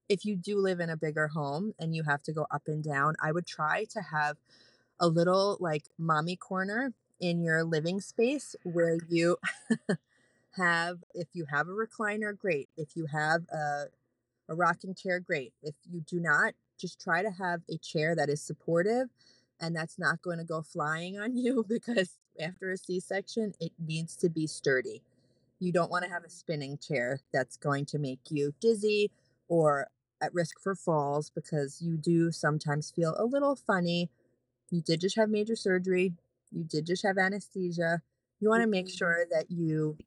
If 0.07 0.23
you 0.23 0.35
do 0.35 0.59
live 0.59 0.79
in 0.79 0.91
a 0.91 0.95
bigger 0.95 1.29
home 1.29 1.73
and 1.79 1.95
you 1.95 2.03
have 2.03 2.21
to 2.23 2.31
go 2.31 2.45
up 2.51 2.67
and 2.67 2.83
down, 2.83 3.15
I 3.19 3.31
would 3.31 3.47
try 3.47 3.85
to 3.85 4.01
have 4.01 4.37
a 4.99 5.07
little 5.07 5.57
like 5.59 5.85
mommy 5.97 6.35
corner 6.35 6.93
in 7.19 7.41
your 7.41 7.63
living 7.63 7.99
space 7.99 8.55
where 8.63 8.99
you 9.09 9.37
have 10.51 10.99
if 11.15 11.27
you 11.33 11.45
have 11.51 11.67
a 11.67 11.71
recliner 11.71 12.37
great. 12.37 12.69
If 12.77 12.95
you 12.95 13.07
have 13.07 13.41
a, 13.51 13.85
a 14.47 14.53
rocking 14.53 14.93
chair 14.93 15.19
great. 15.19 15.53
If 15.63 15.73
you 15.91 16.01
do 16.01 16.19
not 16.19 16.53
just 16.79 17.01
try 17.01 17.23
to 17.23 17.31
have 17.31 17.61
a 17.67 17.77
chair 17.77 18.15
that 18.15 18.29
is 18.29 18.41
supportive 18.41 19.09
and 19.59 19.75
that's 19.75 19.97
not 19.97 20.21
going 20.21 20.37
to 20.37 20.43
go 20.43 20.61
flying 20.61 21.17
on 21.17 21.35
you 21.43 21.65
because 21.67 22.19
after 22.39 22.71
a 22.71 22.77
c-section 22.77 23.53
it 23.59 23.71
needs 23.79 24.15
to 24.17 24.29
be 24.29 24.45
sturdy 24.45 25.01
you 25.59 25.71
don't 25.71 25.91
want 25.91 26.03
to 26.03 26.11
have 26.11 26.23
a 26.23 26.29
spinning 26.29 26.77
chair 26.77 27.19
that's 27.33 27.57
going 27.57 27.85
to 27.85 27.97
make 27.99 28.19
you 28.29 28.53
dizzy 28.59 29.11
or 29.47 29.87
at 30.21 30.33
risk 30.33 30.59
for 30.61 30.75
falls 30.75 31.29
because 31.29 31.81
you 31.81 31.97
do 31.97 32.31
sometimes 32.31 32.91
feel 32.91 33.15
a 33.17 33.25
little 33.25 33.55
funny 33.55 34.09
you 34.71 34.81
did 34.81 35.01
just 35.01 35.17
have 35.17 35.29
major 35.29 35.55
surgery 35.55 36.13
you 36.51 36.63
did 36.63 36.85
just 36.85 37.03
have 37.03 37.17
anesthesia 37.17 38.01
you 38.39 38.49
want 38.49 38.61
to 38.61 38.67
make 38.67 38.87
Mhm. 38.87 38.97
sure 38.97 39.25
that 39.31 39.51
you 39.51 39.97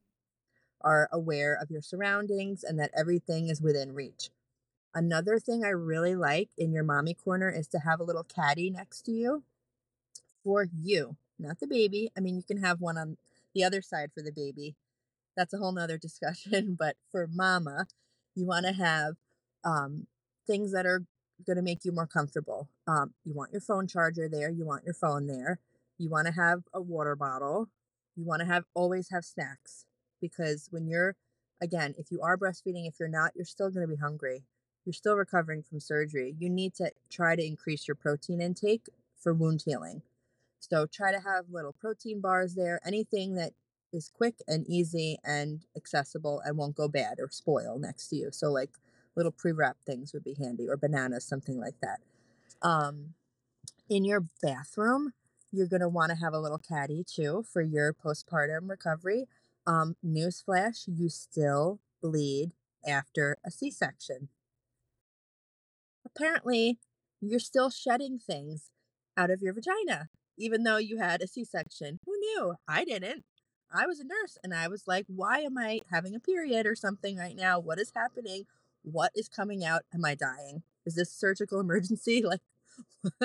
are 0.81 1.09
aware 1.11 1.53
of 1.55 1.69
your 1.71 1.81
surroundings 1.81 2.63
and 2.63 2.79
that 2.79 2.91
everything 2.95 3.49
is 3.49 3.61
within 3.61 3.93
reach. 3.93 4.29
Another 4.93 5.39
thing 5.39 5.63
I 5.63 5.69
really 5.69 6.15
like 6.15 6.49
in 6.57 6.71
your 6.71 6.83
mommy 6.83 7.13
corner 7.13 7.49
is 7.49 7.67
to 7.69 7.79
have 7.79 7.99
a 7.99 8.03
little 8.03 8.23
caddy 8.23 8.69
next 8.69 9.03
to 9.03 9.11
you 9.11 9.43
for 10.43 10.67
you, 10.79 11.15
not 11.37 11.59
the 11.59 11.67
baby. 11.67 12.11
I 12.17 12.19
mean, 12.19 12.35
you 12.35 12.43
can 12.43 12.61
have 12.63 12.81
one 12.81 12.97
on 12.97 13.17
the 13.53 13.63
other 13.63 13.81
side 13.81 14.11
for 14.13 14.21
the 14.21 14.31
baby. 14.31 14.75
That's 15.35 15.53
a 15.53 15.57
whole 15.57 15.71
nother 15.71 15.97
discussion. 15.97 16.75
But 16.79 16.95
for 17.11 17.27
mama, 17.27 17.87
you 18.35 18.45
want 18.45 18.65
to 18.65 18.73
have 18.73 19.15
um, 19.63 20.07
things 20.47 20.71
that 20.73 20.85
are 20.85 21.03
going 21.45 21.57
to 21.57 21.61
make 21.61 21.85
you 21.85 21.91
more 21.91 22.07
comfortable. 22.07 22.69
Um, 22.87 23.13
you 23.23 23.33
want 23.33 23.51
your 23.51 23.61
phone 23.61 23.87
charger 23.87 24.27
there. 24.27 24.49
You 24.49 24.65
want 24.65 24.83
your 24.85 24.93
phone 24.93 25.27
there. 25.27 25.59
You 25.97 26.09
want 26.09 26.27
to 26.27 26.33
have 26.33 26.63
a 26.73 26.81
water 26.81 27.15
bottle. 27.15 27.69
You 28.15 28.25
want 28.25 28.41
to 28.41 28.45
have 28.45 28.65
always 28.73 29.09
have 29.11 29.23
snacks 29.23 29.85
because 30.21 30.67
when 30.71 30.87
you're 30.87 31.15
again, 31.61 31.93
if 31.97 32.11
you 32.11 32.21
are 32.21 32.37
breastfeeding, 32.37 32.87
if 32.87 32.95
you're 32.99 33.09
not, 33.09 33.31
you're 33.35 33.45
still 33.45 33.69
going 33.69 33.87
to 33.87 33.93
be 33.93 33.99
hungry. 33.99 34.43
You're 34.85 34.93
still 34.93 35.15
recovering 35.15 35.63
from 35.63 35.79
surgery. 35.79 36.35
You 36.39 36.49
need 36.49 36.73
to 36.75 36.91
try 37.09 37.35
to 37.35 37.45
increase 37.45 37.87
your 37.87 37.95
protein 37.95 38.41
intake 38.41 38.87
for 39.17 39.33
wound 39.33 39.63
healing. 39.65 40.01
So 40.59 40.85
try 40.85 41.11
to 41.11 41.19
have 41.19 41.45
little 41.51 41.73
protein 41.73 42.21
bars 42.21 42.55
there, 42.55 42.79
anything 42.85 43.35
that 43.35 43.53
is 43.91 44.11
quick 44.13 44.35
and 44.47 44.65
easy 44.67 45.17
and 45.23 45.65
accessible 45.75 46.41
and 46.45 46.57
won't 46.57 46.75
go 46.75 46.87
bad 46.87 47.19
or 47.19 47.29
spoil 47.31 47.77
next 47.79 48.07
to 48.09 48.15
you. 48.15 48.29
So 48.31 48.51
like 48.51 48.71
little 49.15 49.31
pre-wrapped 49.31 49.85
things 49.85 50.13
would 50.13 50.23
be 50.23 50.35
handy 50.35 50.67
or 50.69 50.77
bananas, 50.77 51.25
something 51.25 51.59
like 51.59 51.75
that. 51.81 51.99
Um, 52.61 53.13
in 53.89 54.05
your 54.05 54.25
bathroom, 54.41 55.13
you're 55.51 55.67
going 55.67 55.81
to 55.81 55.89
want 55.89 56.11
to 56.11 56.17
have 56.17 56.33
a 56.33 56.39
little 56.39 56.59
caddy 56.59 57.03
too 57.03 57.43
for 57.51 57.61
your 57.61 57.93
postpartum 57.93 58.69
recovery. 58.69 59.27
Um, 59.65 59.95
newsflash, 60.05 60.83
you 60.87 61.09
still 61.09 61.79
bleed 62.01 62.51
after 62.87 63.37
a 63.45 63.51
C 63.51 63.71
section. 63.71 64.29
Apparently, 66.05 66.79
you're 67.21 67.39
still 67.39 67.69
shedding 67.69 68.19
things 68.19 68.71
out 69.17 69.29
of 69.29 69.41
your 69.41 69.53
vagina, 69.53 70.09
even 70.37 70.63
though 70.63 70.77
you 70.77 70.97
had 70.97 71.21
a 71.21 71.27
C 71.27 71.43
section. 71.43 71.99
Who 72.05 72.13
knew? 72.17 72.55
I 72.67 72.85
didn't. 72.85 73.25
I 73.71 73.85
was 73.85 73.99
a 73.99 74.03
nurse 74.03 74.37
and 74.43 74.53
I 74.53 74.67
was 74.67 74.87
like, 74.87 75.05
why 75.07 75.39
am 75.39 75.57
I 75.57 75.81
having 75.91 76.15
a 76.15 76.19
period 76.19 76.65
or 76.65 76.75
something 76.75 77.17
right 77.17 77.35
now? 77.35 77.59
What 77.59 77.79
is 77.79 77.91
happening? 77.95 78.45
What 78.83 79.11
is 79.15 79.27
coming 79.27 79.63
out? 79.63 79.83
Am 79.93 80.03
I 80.05 80.15
dying? 80.15 80.63
Is 80.85 80.95
this 80.95 81.11
surgical 81.11 81.59
emergency? 81.61 82.23
Like, 82.23 82.41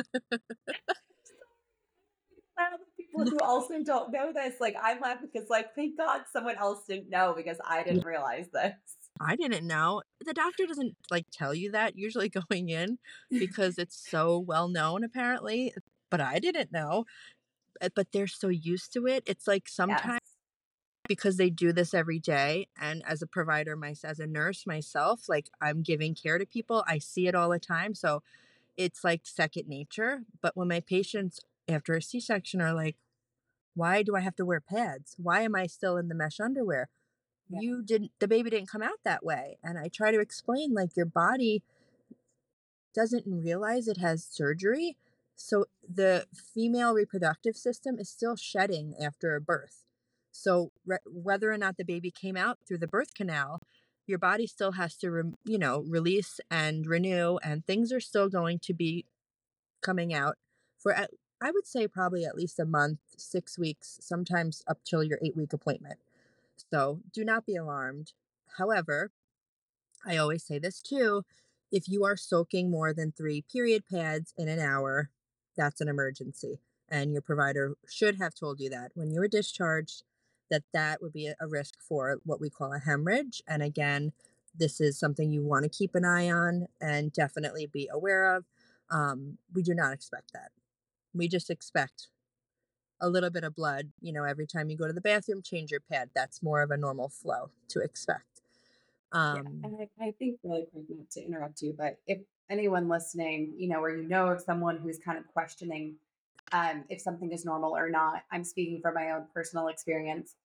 people 3.14 3.30
who 3.30 3.38
also 3.44 3.82
don't 3.82 4.12
know 4.12 4.32
this. 4.32 4.54
Like 4.60 4.76
I'm 4.80 5.00
laughing 5.00 5.28
because 5.32 5.48
like 5.48 5.74
thank 5.74 5.96
God 5.96 6.22
someone 6.32 6.56
else 6.56 6.84
didn't 6.88 7.10
know 7.10 7.34
because 7.36 7.58
I 7.66 7.82
didn't 7.82 8.04
realize 8.04 8.46
this. 8.52 8.72
I 9.20 9.36
didn't 9.36 9.66
know. 9.66 10.02
The 10.24 10.34
doctor 10.34 10.66
doesn't 10.66 10.96
like 11.10 11.26
tell 11.32 11.54
you 11.54 11.70
that 11.72 11.96
usually 11.96 12.28
going 12.50 12.68
in 12.68 12.98
because 13.30 13.78
it's 13.78 14.10
so 14.10 14.38
well 14.38 14.68
known 14.68 15.04
apparently, 15.04 15.72
but 16.10 16.20
I 16.20 16.38
didn't 16.38 16.72
know. 16.72 17.04
Uh, 17.80 17.88
But 17.94 18.08
they're 18.12 18.26
so 18.26 18.48
used 18.48 18.92
to 18.94 19.06
it. 19.06 19.24
It's 19.26 19.46
like 19.46 19.68
sometimes 19.68 20.20
Yes. 20.24 20.33
Because 21.08 21.36
they 21.36 21.50
do 21.50 21.72
this 21.72 21.94
every 21.94 22.18
day 22.18 22.68
and 22.80 23.02
as 23.06 23.22
a 23.22 23.26
provider 23.26 23.76
my 23.76 23.94
as 24.04 24.20
a 24.20 24.26
nurse 24.26 24.66
myself, 24.66 25.28
like 25.28 25.50
I'm 25.60 25.82
giving 25.82 26.14
care 26.14 26.38
to 26.38 26.46
people, 26.46 26.84
I 26.86 26.98
see 26.98 27.26
it 27.28 27.34
all 27.34 27.50
the 27.50 27.58
time. 27.58 27.94
So 27.94 28.22
it's 28.76 29.04
like 29.04 29.22
second 29.26 29.68
nature, 29.68 30.24
but 30.42 30.56
when 30.56 30.68
my 30.68 30.80
patients 30.80 31.40
after 31.68 31.94
a 31.94 32.02
C-section 32.02 32.60
are 32.60 32.74
like, 32.74 32.96
"Why 33.74 34.02
do 34.02 34.16
I 34.16 34.20
have 34.20 34.36
to 34.36 34.46
wear 34.46 34.60
pads? 34.60 35.16
Why 35.18 35.42
am 35.42 35.54
I 35.54 35.66
still 35.66 35.96
in 35.96 36.08
the 36.08 36.14
mesh 36.14 36.40
underwear?" 36.40 36.88
Yeah. 37.48 37.60
You 37.60 37.82
didn't 37.82 38.12
the 38.20 38.28
baby 38.28 38.50
didn't 38.50 38.70
come 38.70 38.82
out 38.82 39.00
that 39.04 39.24
way. 39.24 39.58
And 39.62 39.78
I 39.78 39.88
try 39.88 40.10
to 40.12 40.20
explain 40.20 40.74
like 40.74 40.96
your 40.96 41.06
body 41.06 41.62
doesn't 42.94 43.24
realize 43.26 43.88
it 43.88 43.98
has 43.98 44.24
surgery. 44.24 44.96
So 45.36 45.66
the 45.86 46.26
female 46.34 46.94
reproductive 46.94 47.56
system 47.56 47.98
is 47.98 48.08
still 48.08 48.36
shedding 48.36 48.94
after 49.00 49.34
a 49.34 49.40
birth. 49.40 49.84
So 50.34 50.72
re- 50.84 50.98
whether 51.06 51.52
or 51.52 51.58
not 51.58 51.76
the 51.76 51.84
baby 51.84 52.10
came 52.10 52.36
out 52.36 52.58
through 52.66 52.78
the 52.78 52.88
birth 52.88 53.14
canal, 53.14 53.60
your 54.06 54.18
body 54.18 54.46
still 54.46 54.72
has 54.72 54.96
to, 54.96 55.10
re- 55.10 55.32
you 55.44 55.58
know, 55.58 55.84
release 55.88 56.40
and 56.50 56.86
renew, 56.86 57.38
and 57.38 57.64
things 57.64 57.92
are 57.92 58.00
still 58.00 58.28
going 58.28 58.58
to 58.60 58.74
be 58.74 59.06
coming 59.80 60.12
out 60.12 60.36
for, 60.76 60.92
at, 60.92 61.10
I 61.40 61.52
would 61.52 61.66
say, 61.66 61.86
probably 61.86 62.24
at 62.24 62.36
least 62.36 62.58
a 62.58 62.64
month, 62.64 62.98
six 63.16 63.56
weeks, 63.56 63.98
sometimes 64.02 64.62
up 64.66 64.78
till 64.84 65.04
your 65.04 65.18
eight 65.22 65.36
week 65.36 65.52
appointment. 65.52 65.98
So 66.70 67.00
do 67.12 67.24
not 67.24 67.46
be 67.46 67.54
alarmed. 67.54 68.12
However, 68.58 69.12
I 70.04 70.16
always 70.16 70.42
say 70.42 70.58
this 70.58 70.80
too 70.80 71.24
if 71.70 71.88
you 71.88 72.04
are 72.04 72.16
soaking 72.16 72.70
more 72.70 72.92
than 72.92 73.12
three 73.12 73.42
period 73.42 73.84
pads 73.90 74.34
in 74.36 74.48
an 74.48 74.58
hour, 74.60 75.10
that's 75.56 75.80
an 75.80 75.88
emergency. 75.88 76.58
And 76.88 77.12
your 77.12 77.22
provider 77.22 77.76
should 77.88 78.18
have 78.18 78.34
told 78.34 78.60
you 78.60 78.68
that 78.70 78.92
when 78.94 79.10
you 79.10 79.20
were 79.20 79.28
discharged, 79.28 80.02
that 80.50 80.62
that 80.72 81.02
would 81.02 81.12
be 81.12 81.32
a 81.40 81.46
risk 81.46 81.74
for 81.80 82.18
what 82.24 82.40
we 82.40 82.50
call 82.50 82.72
a 82.72 82.78
hemorrhage. 82.78 83.42
And 83.48 83.62
again, 83.62 84.12
this 84.56 84.80
is 84.80 84.98
something 84.98 85.32
you 85.32 85.42
want 85.42 85.64
to 85.64 85.68
keep 85.68 85.94
an 85.94 86.04
eye 86.04 86.30
on 86.30 86.68
and 86.80 87.12
definitely 87.12 87.66
be 87.66 87.88
aware 87.92 88.36
of. 88.36 88.44
Um, 88.90 89.38
we 89.52 89.62
do 89.62 89.74
not 89.74 89.92
expect 89.92 90.32
that. 90.32 90.50
We 91.14 91.28
just 91.28 91.50
expect 91.50 92.08
a 93.00 93.08
little 93.08 93.30
bit 93.30 93.44
of 93.44 93.54
blood, 93.54 93.90
you 94.00 94.12
know, 94.12 94.24
every 94.24 94.46
time 94.46 94.70
you 94.70 94.76
go 94.76 94.86
to 94.86 94.92
the 94.92 95.00
bathroom, 95.00 95.42
change 95.42 95.70
your 95.70 95.80
pad. 95.80 96.10
That's 96.14 96.42
more 96.42 96.62
of 96.62 96.70
a 96.70 96.76
normal 96.76 97.08
flow 97.08 97.50
to 97.68 97.80
expect. 97.80 98.42
Yeah, 99.32 99.40
Um, 99.40 99.60
and 99.62 99.76
I, 100.00 100.06
I 100.06 100.10
think 100.12 100.38
really 100.42 100.66
quick 100.72 100.84
not 100.88 101.10
to 101.12 101.24
interrupt 101.24 101.62
you, 101.62 101.74
but 101.76 101.98
if 102.06 102.20
anyone 102.50 102.88
listening, 102.88 103.54
you 103.56 103.68
know, 103.68 103.82
or 103.82 103.90
you 103.96 104.08
know 104.08 104.28
of 104.28 104.40
someone 104.40 104.78
who's 104.78 104.98
kind 104.98 105.18
of 105.18 105.26
questioning 105.28 105.96
um, 106.54 106.84
if 106.88 107.00
something 107.00 107.32
is 107.32 107.44
normal 107.44 107.76
or 107.76 107.90
not, 107.90 108.22
I'm 108.30 108.44
speaking 108.44 108.80
from 108.80 108.94
my 108.94 109.10
own 109.10 109.26
personal 109.34 109.66
experience. 109.68 110.36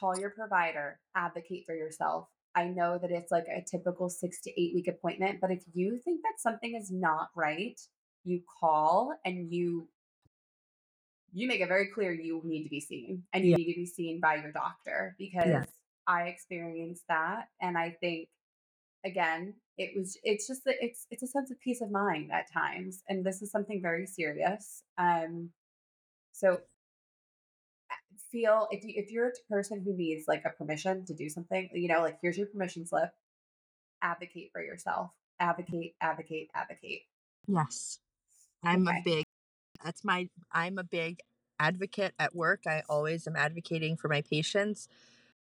Call 0.00 0.18
your 0.18 0.30
provider, 0.30 0.98
advocate 1.14 1.64
for 1.64 1.76
yourself. 1.76 2.28
I 2.56 2.64
know 2.64 2.98
that 2.98 3.12
it's 3.12 3.30
like 3.30 3.46
a 3.46 3.64
typical 3.64 4.10
six 4.10 4.40
to 4.42 4.60
eight 4.60 4.74
week 4.74 4.88
appointment, 4.88 5.40
but 5.40 5.52
if 5.52 5.62
you 5.72 6.00
think 6.04 6.22
that 6.22 6.40
something 6.40 6.74
is 6.74 6.90
not 6.90 7.28
right, 7.36 7.80
you 8.24 8.42
call 8.60 9.14
and 9.24 9.52
you 9.52 9.88
you 11.32 11.48
make 11.48 11.60
it 11.60 11.68
very 11.68 11.88
clear 11.88 12.12
you 12.12 12.40
need 12.44 12.64
to 12.64 12.70
be 12.70 12.80
seen 12.80 13.24
and 13.32 13.44
you 13.44 13.50
Yeah. 13.50 13.56
need 13.56 13.72
to 13.74 13.80
be 13.80 13.86
seen 13.86 14.20
by 14.20 14.36
your 14.36 14.52
doctor 14.52 15.16
because 15.18 15.46
Yes. 15.48 15.68
I 16.06 16.24
experienced 16.28 17.02
that 17.08 17.48
and 17.60 17.76
I 17.76 17.90
think 18.00 18.28
again 19.04 19.54
it 19.76 19.90
was 19.96 20.16
it's 20.22 20.46
just 20.46 20.64
that 20.64 20.76
it's 20.80 21.06
it's 21.10 21.22
a 21.22 21.26
sense 21.26 21.50
of 21.50 21.60
peace 21.60 21.80
of 21.80 21.90
mind 21.90 22.30
at 22.32 22.50
times 22.52 23.02
and 23.08 23.24
this 23.24 23.42
is 23.42 23.50
something 23.50 23.80
very 23.82 24.06
serious 24.06 24.82
um 24.98 25.50
so 26.32 26.58
feel 28.30 28.66
if 28.70 28.82
you 28.84 28.92
if 28.96 29.10
you're 29.10 29.28
a 29.28 29.52
person 29.52 29.80
who 29.84 29.96
needs 29.96 30.24
like 30.26 30.42
a 30.44 30.50
permission 30.50 31.04
to 31.04 31.14
do 31.14 31.28
something 31.28 31.68
you 31.72 31.88
know 31.88 32.00
like 32.00 32.18
here's 32.22 32.38
your 32.38 32.46
permission 32.46 32.86
slip 32.86 33.10
advocate 34.02 34.50
for 34.52 34.62
yourself 34.62 35.10
advocate 35.40 35.94
advocate 36.00 36.48
advocate 36.54 37.02
Yes. 37.46 37.98
I'm 38.62 38.88
a 38.88 38.94
big 39.04 39.24
that's 39.82 40.04
my 40.04 40.28
I'm 40.52 40.78
a 40.78 40.84
big 40.84 41.20
advocate 41.60 42.14
at 42.18 42.34
work. 42.34 42.62
I 42.66 42.82
always 42.88 43.26
am 43.26 43.36
advocating 43.36 43.96
for 43.96 44.08
my 44.08 44.22
patients 44.22 44.88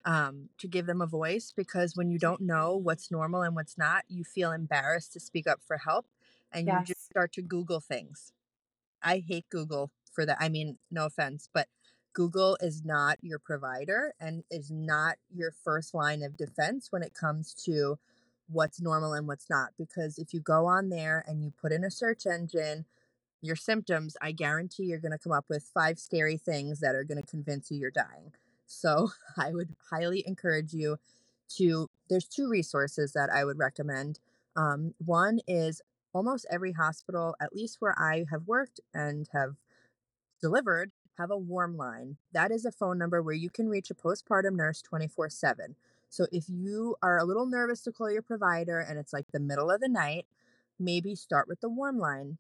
um, 0.05 0.49
to 0.59 0.69
give 0.69 0.87
them 0.87 1.01
a 1.01 1.07
voice 1.07 1.53
because 1.55 1.97
when 1.97 2.11
you 2.11 2.19
don't 2.19 2.41
know 2.41 2.77
what's 2.77 3.11
normal 3.11 3.43
and 3.43 3.55
what's 3.55 3.79
not, 3.79 4.05
you 4.09 4.25
feel 4.25 4.53
embarrassed 4.53 5.13
to 5.13 5.21
speak 5.21 5.47
up 5.47 5.61
for 5.67 5.79
help 5.79 6.07
and 6.53 6.67
you 6.67 6.85
just 6.85 7.05
start 7.05 7.33
to 7.33 7.43
Google 7.43 7.81
things. 7.81 8.33
I 9.03 9.23
hate 9.27 9.47
Google 9.51 9.91
for 10.13 10.27
that. 10.27 10.37
I 10.41 10.49
mean, 10.49 10.79
no 10.91 11.07
offense, 11.07 11.49
but 11.53 11.69
Google 12.13 12.59
is 12.61 12.85
not 12.85 13.19
your 13.23 13.39
provider 13.39 14.15
and 14.21 14.45
is 14.51 14.71
not 14.71 15.17
your 15.35 15.53
first 15.65 15.95
line 15.95 16.23
of 16.23 16.37
defense 16.37 16.89
when 16.91 17.03
it 17.03 17.15
comes 17.15 17.55
to 17.65 17.99
what's 18.49 18.81
normal 18.81 19.15
and 19.15 19.27
what's 19.27 19.49
not. 19.49 19.71
Because 19.79 20.19
if 20.19 20.35
you 20.35 20.41
go 20.41 20.67
on 20.67 20.91
there 20.91 21.25
and 21.27 21.43
you 21.43 21.53
put 21.61 21.73
in 21.73 21.85
a 21.85 21.91
search 21.91 22.27
engine, 22.27 22.85
your 23.41 23.57
symptoms, 23.57 24.17
I 24.21 24.33
guarantee 24.33 24.85
you're 24.85 24.99
going 24.99 25.13
to 25.13 25.19
come 25.19 25.33
up 25.33 25.47
with 25.49 25.71
five 25.75 25.99
scary 25.99 26.37
things 26.37 26.81
that 26.81 26.95
are 26.95 27.05
going 27.05 27.21
to 27.21 27.29
convince 27.29 27.71
you 27.71 27.79
you're 27.79 27.91
dying. 27.91 28.33
So 28.73 29.11
I 29.37 29.53
would 29.53 29.75
highly 29.91 30.25
encourage 30.27 30.73
you 30.73 30.99
to, 31.57 31.89
there's 32.09 32.27
two 32.27 32.49
resources 32.49 33.13
that 33.13 33.31
I 33.31 33.45
would 33.45 33.59
recommend. 33.59 34.19
Um, 34.57 34.95
one 34.99 35.41
is 35.47 35.83
almost 36.13 36.47
every 36.51 36.73
hospital, 36.73 37.35
at 37.41 37.55
least 37.55 37.77
where 37.81 37.95
I 37.99 38.25
have 38.31 38.47
worked 38.47 38.81
and 38.95 39.29
have 39.33 39.57
delivered, 40.41 40.93
have 41.19 41.31
a 41.31 41.37
warm 41.37 41.77
line. 41.77 42.17
That 42.33 42.51
is 42.51 42.65
a 42.65 42.73
phone 42.73 42.99
number 42.99 43.23
where 43.23 43.35
you 43.35 43.51
can 43.51 43.69
reach 43.69 43.91
a 43.91 43.95
postpartum 43.95 44.55
nurse 44.55 44.83
24 44.83 45.31
7. 45.31 45.77
So 46.09 46.27
if 46.31 46.45
you 46.49 46.97
are 47.03 47.19
a 47.19 47.25
little 47.25 47.47
nervous 47.47 47.83
to 47.83 47.93
call 47.93 48.11
your 48.11 48.23
provider 48.23 48.81
and 48.81 48.99
it's 48.99 49.13
like 49.13 49.27
the 49.33 49.41
middle 49.41 49.71
of 49.71 49.81
the 49.81 49.89
night, 49.89 50.27
maybe 50.79 51.15
start 51.15 51.49
with 51.49 51.61
the 51.61 51.71
warm 51.71 51.99
line. 51.99 52.39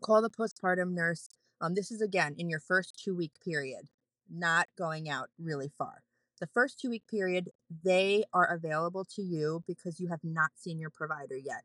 Call 0.00 0.22
the 0.22 0.30
postpartum 0.30 0.92
nurse. 0.92 1.28
Um, 1.60 1.74
this 1.74 1.90
is 1.90 2.00
again 2.00 2.34
in 2.38 2.48
your 2.48 2.60
first 2.60 3.00
two 3.02 3.14
week 3.14 3.32
period, 3.44 3.88
not 4.30 4.68
going 4.76 5.08
out 5.08 5.30
really 5.38 5.70
far. 5.76 6.02
The 6.40 6.46
first 6.46 6.78
two 6.78 6.90
week 6.90 7.04
period, 7.10 7.50
they 7.84 8.24
are 8.32 8.46
available 8.46 9.04
to 9.16 9.22
you 9.22 9.64
because 9.66 9.98
you 9.98 10.08
have 10.08 10.22
not 10.22 10.50
seen 10.56 10.78
your 10.78 10.90
provider 10.90 11.36
yet. 11.36 11.64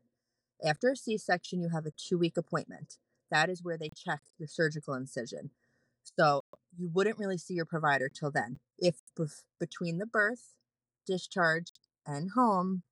After 0.64 0.90
a 0.90 0.96
C 0.96 1.16
section, 1.16 1.60
you 1.60 1.68
have 1.68 1.86
a 1.86 1.92
two 1.92 2.18
week 2.18 2.36
appointment. 2.36 2.98
That 3.30 3.48
is 3.48 3.62
where 3.62 3.78
they 3.78 3.90
check 3.90 4.20
your 4.38 4.48
surgical 4.48 4.94
incision. 4.94 5.50
So 6.18 6.44
you 6.76 6.88
wouldn't 6.92 7.18
really 7.18 7.38
see 7.38 7.54
your 7.54 7.64
provider 7.64 8.08
till 8.08 8.30
then. 8.30 8.58
If 8.78 8.96
between 9.58 9.98
the 9.98 10.06
birth, 10.06 10.54
discharge, 11.06 11.72
and 12.06 12.30
home, 12.32 12.82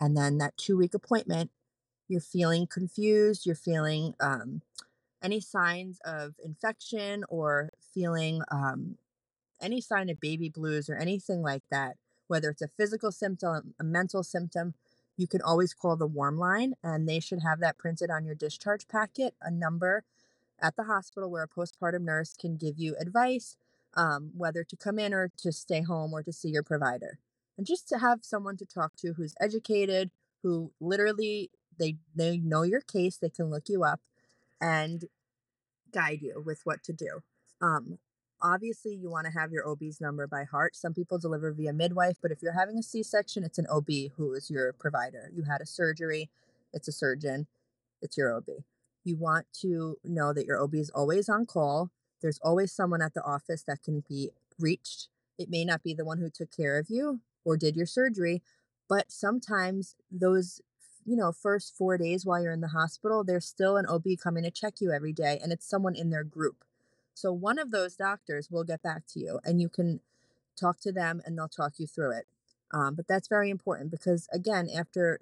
and 0.00 0.16
then 0.16 0.38
that 0.38 0.56
two 0.56 0.76
week 0.76 0.94
appointment, 0.94 1.50
you're 2.08 2.20
feeling 2.20 2.66
confused, 2.66 3.44
you're 3.44 3.54
feeling 3.54 4.14
um, 4.20 4.62
any 5.22 5.40
signs 5.40 5.98
of 6.04 6.34
infection 6.42 7.24
or 7.28 7.70
feeling 7.92 8.42
um, 8.50 8.96
any 9.60 9.80
sign 9.80 10.08
of 10.08 10.20
baby 10.20 10.48
blues 10.48 10.88
or 10.88 10.96
anything 10.96 11.42
like 11.42 11.62
that, 11.70 11.96
whether 12.26 12.50
it's 12.50 12.62
a 12.62 12.68
physical 12.68 13.10
symptom, 13.10 13.74
a 13.80 13.84
mental 13.84 14.22
symptom, 14.22 14.74
you 15.16 15.26
can 15.26 15.42
always 15.42 15.74
call 15.74 15.96
the 15.96 16.06
warm 16.06 16.38
line 16.38 16.74
and 16.82 17.08
they 17.08 17.20
should 17.20 17.40
have 17.42 17.60
that 17.60 17.78
printed 17.78 18.10
on 18.10 18.24
your 18.24 18.34
discharge 18.34 18.86
packet, 18.88 19.34
a 19.42 19.50
number 19.50 20.04
at 20.60 20.76
the 20.76 20.84
hospital 20.84 21.30
where 21.30 21.42
a 21.42 21.48
postpartum 21.48 22.02
nurse 22.02 22.34
can 22.38 22.56
give 22.56 22.78
you 22.78 22.96
advice 23.00 23.56
um, 23.94 24.30
whether 24.36 24.64
to 24.64 24.76
come 24.76 24.98
in 24.98 25.12
or 25.12 25.30
to 25.38 25.52
stay 25.52 25.82
home 25.82 26.12
or 26.12 26.22
to 26.22 26.32
see 26.32 26.48
your 26.48 26.62
provider. 26.62 27.18
And 27.56 27.66
just 27.66 27.88
to 27.88 27.98
have 27.98 28.20
someone 28.22 28.56
to 28.58 28.64
talk 28.64 28.94
to 28.98 29.14
who's 29.14 29.34
educated, 29.40 30.10
who 30.42 30.70
literally 30.80 31.50
they 31.78 31.96
they 32.14 32.38
know 32.38 32.62
your 32.62 32.80
case, 32.80 33.16
they 33.16 33.30
can 33.30 33.50
look 33.50 33.68
you 33.68 33.84
up 33.84 34.00
and 34.60 35.04
guide 35.92 36.22
you 36.22 36.42
with 36.44 36.60
what 36.64 36.82
to 36.84 36.92
do. 36.92 37.22
Um, 37.60 37.98
obviously 38.40 38.94
you 38.94 39.10
want 39.10 39.26
to 39.26 39.32
have 39.32 39.52
your 39.52 39.66
OB's 39.68 40.00
number 40.00 40.26
by 40.26 40.44
heart. 40.44 40.76
Some 40.76 40.94
people 40.94 41.18
deliver 41.18 41.52
via 41.52 41.72
midwife, 41.72 42.16
but 42.20 42.30
if 42.30 42.42
you're 42.42 42.52
having 42.52 42.78
a 42.78 42.82
C-section, 42.82 43.44
it's 43.44 43.58
an 43.58 43.66
OB 43.68 43.88
who 44.16 44.32
is 44.32 44.50
your 44.50 44.72
provider. 44.72 45.30
You 45.34 45.44
had 45.44 45.60
a 45.60 45.66
surgery, 45.66 46.30
it's 46.72 46.88
a 46.88 46.92
surgeon, 46.92 47.46
it's 48.00 48.16
your 48.16 48.34
OB. 48.34 48.48
You 49.04 49.16
want 49.16 49.46
to 49.60 49.96
know 50.04 50.32
that 50.32 50.46
your 50.46 50.62
OB 50.62 50.74
is 50.74 50.90
always 50.90 51.28
on 51.28 51.46
call. 51.46 51.90
There's 52.20 52.40
always 52.42 52.72
someone 52.72 53.02
at 53.02 53.14
the 53.14 53.22
office 53.22 53.62
that 53.66 53.82
can 53.82 54.04
be 54.08 54.30
reached. 54.58 55.08
It 55.38 55.48
may 55.50 55.64
not 55.64 55.82
be 55.82 55.94
the 55.94 56.04
one 56.04 56.18
who 56.18 56.30
took 56.30 56.54
care 56.54 56.78
of 56.78 56.90
you 56.90 57.20
or 57.44 57.56
did 57.56 57.76
your 57.76 57.86
surgery, 57.86 58.42
but 58.88 59.10
sometimes 59.10 59.94
those 60.10 60.60
you 61.06 61.16
know 61.16 61.32
first 61.32 61.74
4 61.76 61.96
days 61.96 62.26
while 62.26 62.42
you're 62.42 62.52
in 62.52 62.60
the 62.60 62.68
hospital, 62.68 63.24
there's 63.24 63.46
still 63.46 63.76
an 63.76 63.86
OB 63.86 64.04
coming 64.22 64.42
to 64.44 64.50
check 64.50 64.74
you 64.80 64.92
every 64.92 65.12
day 65.12 65.38
and 65.42 65.52
it's 65.52 65.68
someone 65.68 65.94
in 65.94 66.10
their 66.10 66.24
group. 66.24 66.64
So 67.18 67.32
one 67.32 67.58
of 67.58 67.72
those 67.72 67.96
doctors 67.96 68.48
will 68.48 68.62
get 68.62 68.80
back 68.80 69.02
to 69.08 69.18
you 69.18 69.40
and 69.44 69.60
you 69.60 69.68
can 69.68 70.00
talk 70.56 70.78
to 70.80 70.92
them 70.92 71.20
and 71.24 71.36
they'll 71.36 71.48
talk 71.48 71.72
you 71.78 71.86
through 71.88 72.12
it. 72.12 72.26
Um, 72.70 72.94
but 72.94 73.08
that's 73.08 73.26
very 73.26 73.50
important 73.50 73.90
because, 73.90 74.28
again, 74.32 74.68
after 74.72 75.18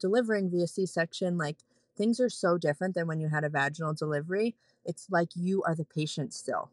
delivering 0.00 0.50
via 0.50 0.66
C 0.66 0.86
section, 0.86 1.38
like 1.38 1.58
things 1.96 2.18
are 2.18 2.28
so 2.30 2.58
different 2.58 2.94
than 2.96 3.06
when 3.06 3.20
you 3.20 3.28
had 3.28 3.44
a 3.44 3.48
vaginal 3.48 3.94
delivery. 3.94 4.56
It's 4.84 5.06
like 5.08 5.28
you 5.36 5.62
are 5.62 5.74
the 5.74 5.84
patient 5.84 6.34
still, 6.34 6.70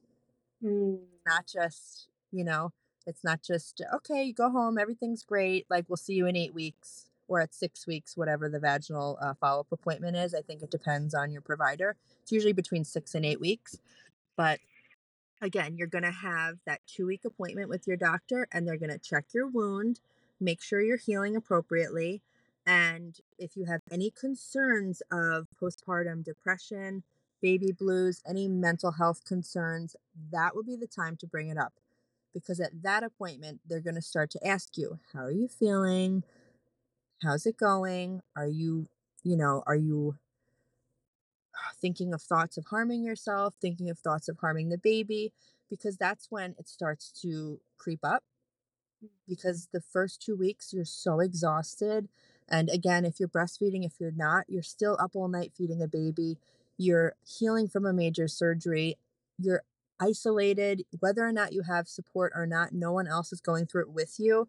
Mm. 0.63 0.99
not 1.25 1.45
just, 1.45 2.07
you 2.31 2.43
know, 2.43 2.71
it's 3.05 3.23
not 3.23 3.43
just, 3.43 3.81
okay, 3.93 4.23
you 4.23 4.33
go 4.33 4.49
home, 4.49 4.77
everything's 4.77 5.23
great. 5.23 5.65
Like, 5.69 5.85
we'll 5.87 5.97
see 5.97 6.13
you 6.13 6.25
in 6.25 6.35
eight 6.35 6.53
weeks 6.53 7.09
or 7.27 7.41
at 7.41 7.53
six 7.53 7.85
weeks, 7.85 8.15
whatever 8.17 8.49
the 8.49 8.59
vaginal 8.59 9.17
uh, 9.21 9.33
follow 9.33 9.61
up 9.61 9.71
appointment 9.71 10.15
is. 10.15 10.33
I 10.33 10.41
think 10.41 10.61
it 10.61 10.71
depends 10.71 11.13
on 11.13 11.31
your 11.31 11.41
provider. 11.41 11.95
It's 12.21 12.31
usually 12.31 12.53
between 12.53 12.85
six 12.85 13.13
and 13.15 13.25
eight 13.25 13.39
weeks. 13.39 13.77
But 14.35 14.59
again, 15.41 15.77
you're 15.77 15.87
going 15.87 16.03
to 16.03 16.11
have 16.11 16.59
that 16.65 16.81
two 16.87 17.05
week 17.05 17.25
appointment 17.25 17.69
with 17.69 17.87
your 17.87 17.97
doctor 17.97 18.47
and 18.51 18.67
they're 18.67 18.77
going 18.77 18.91
to 18.91 18.97
check 18.97 19.25
your 19.33 19.47
wound, 19.47 19.99
make 20.39 20.61
sure 20.61 20.81
you're 20.81 20.97
healing 20.97 21.35
appropriately. 21.35 22.21
And 22.65 23.17
if 23.37 23.57
you 23.57 23.65
have 23.65 23.81
any 23.91 24.09
concerns 24.09 25.01
of 25.11 25.47
postpartum 25.61 26.23
depression, 26.23 27.03
baby 27.41 27.73
blues, 27.73 28.21
any 28.25 28.47
mental 28.47 28.93
health 28.93 29.25
concerns, 29.25 29.95
that 30.31 30.55
would 30.55 30.65
be 30.65 30.77
the 30.77 30.87
time 30.87 31.17
to 31.17 31.27
bring 31.27 31.49
it 31.49 31.57
up. 31.57 31.73
Because 32.33 32.59
at 32.59 32.81
that 32.81 33.03
appointment, 33.03 33.59
they're 33.67 33.81
going 33.81 33.95
to 33.95 34.01
start 34.01 34.31
to 34.31 34.47
ask 34.47 34.77
you, 34.77 34.99
How 35.13 35.19
are 35.25 35.31
you 35.31 35.47
feeling? 35.47 36.23
How's 37.21 37.45
it 37.45 37.57
going? 37.57 38.21
Are 38.35 38.47
you, 38.47 38.87
you 39.23 39.37
know, 39.37 39.61
are 39.67 39.75
you 39.75 40.15
thinking 41.81 42.13
of 42.13 42.21
thoughts 42.21 42.57
of 42.57 42.65
harming 42.65 43.03
yourself, 43.03 43.55
thinking 43.61 43.89
of 43.89 43.99
thoughts 43.99 44.27
of 44.27 44.37
harming 44.39 44.69
the 44.69 44.77
baby, 44.77 45.33
because 45.69 45.97
that's 45.97 46.27
when 46.29 46.55
it 46.57 46.67
starts 46.67 47.11
to 47.21 47.59
creep 47.77 47.99
up. 48.03 48.23
Because 49.27 49.67
the 49.71 49.81
first 49.81 50.21
two 50.21 50.35
weeks, 50.35 50.73
you're 50.73 50.85
so 50.85 51.19
exhausted. 51.19 52.07
And 52.47 52.69
again, 52.69 53.05
if 53.05 53.19
you're 53.19 53.29
breastfeeding, 53.29 53.85
if 53.85 53.93
you're 53.99 54.11
not, 54.11 54.45
you're 54.47 54.63
still 54.63 54.97
up 54.99 55.11
all 55.15 55.27
night 55.27 55.51
feeding 55.57 55.81
a 55.81 55.87
baby. 55.87 56.37
You're 56.77 57.15
healing 57.25 57.67
from 57.67 57.85
a 57.85 57.93
major 57.93 58.27
surgery. 58.27 58.97
You're 59.37 59.63
isolated, 59.99 60.83
whether 60.99 61.25
or 61.25 61.31
not 61.31 61.53
you 61.53 61.63
have 61.63 61.87
support 61.87 62.33
or 62.35 62.45
not, 62.45 62.73
no 62.73 62.91
one 62.91 63.07
else 63.07 63.31
is 63.31 63.41
going 63.41 63.65
through 63.65 63.83
it 63.83 63.89
with 63.91 64.15
you. 64.19 64.47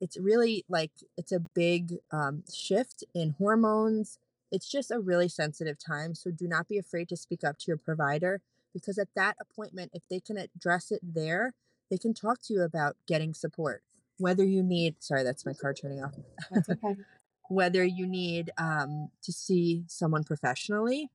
It's 0.00 0.16
really 0.16 0.64
like 0.68 0.92
it's 1.16 1.32
a 1.32 1.40
big 1.54 1.98
um, 2.12 2.44
shift 2.52 3.04
in 3.14 3.34
hormones, 3.38 4.18
it's 4.50 4.68
just 4.68 4.90
a 4.90 4.98
really 4.98 5.28
sensitive 5.28 5.78
time. 5.78 6.14
So 6.14 6.30
do 6.30 6.48
not 6.48 6.68
be 6.68 6.78
afraid 6.78 7.08
to 7.10 7.16
speak 7.16 7.44
up 7.44 7.58
to 7.58 7.64
your 7.68 7.76
provider 7.76 8.40
because 8.72 8.98
at 8.98 9.08
that 9.16 9.36
appointment, 9.40 9.92
if 9.94 10.02
they 10.08 10.20
can 10.20 10.36
address 10.36 10.90
it 10.90 11.00
there, 11.02 11.54
they 11.90 11.98
can 11.98 12.14
talk 12.14 12.40
to 12.42 12.54
you 12.54 12.62
about 12.62 12.96
getting 13.06 13.34
support. 13.34 13.82
Whether 14.18 14.44
you 14.44 14.62
need, 14.62 15.02
sorry, 15.02 15.22
that's 15.22 15.46
my 15.46 15.52
car 15.54 15.72
turning 15.74 16.02
off. 16.02 16.14
That's 16.50 16.68
okay. 16.68 16.96
Whether 17.48 17.84
you 17.84 18.06
need 18.06 18.50
um, 18.58 19.08
to 19.22 19.32
see 19.32 19.84
someone 19.86 20.24
professionally, 20.24 21.10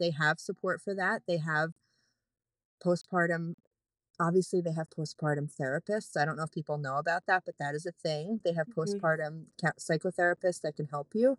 they 0.00 0.10
have 0.10 0.40
support 0.40 0.80
for 0.80 0.94
that. 0.94 1.22
They 1.28 1.36
have 1.36 1.70
postpartum 2.84 3.54
obviously 4.18 4.60
they 4.60 4.72
have 4.72 4.88
postpartum 4.90 5.50
therapists 5.54 6.16
i 6.16 6.24
don't 6.24 6.36
know 6.36 6.44
if 6.44 6.50
people 6.50 6.78
know 6.78 6.96
about 6.96 7.26
that 7.26 7.42
but 7.44 7.56
that 7.58 7.74
is 7.74 7.86
a 7.86 7.92
thing 7.92 8.40
they 8.44 8.52
have 8.52 8.68
Mhm. 8.68 8.74
postpartum 8.74 9.44
psychotherapists 9.78 10.60
that 10.60 10.76
can 10.76 10.86
help 10.86 11.08
you 11.14 11.38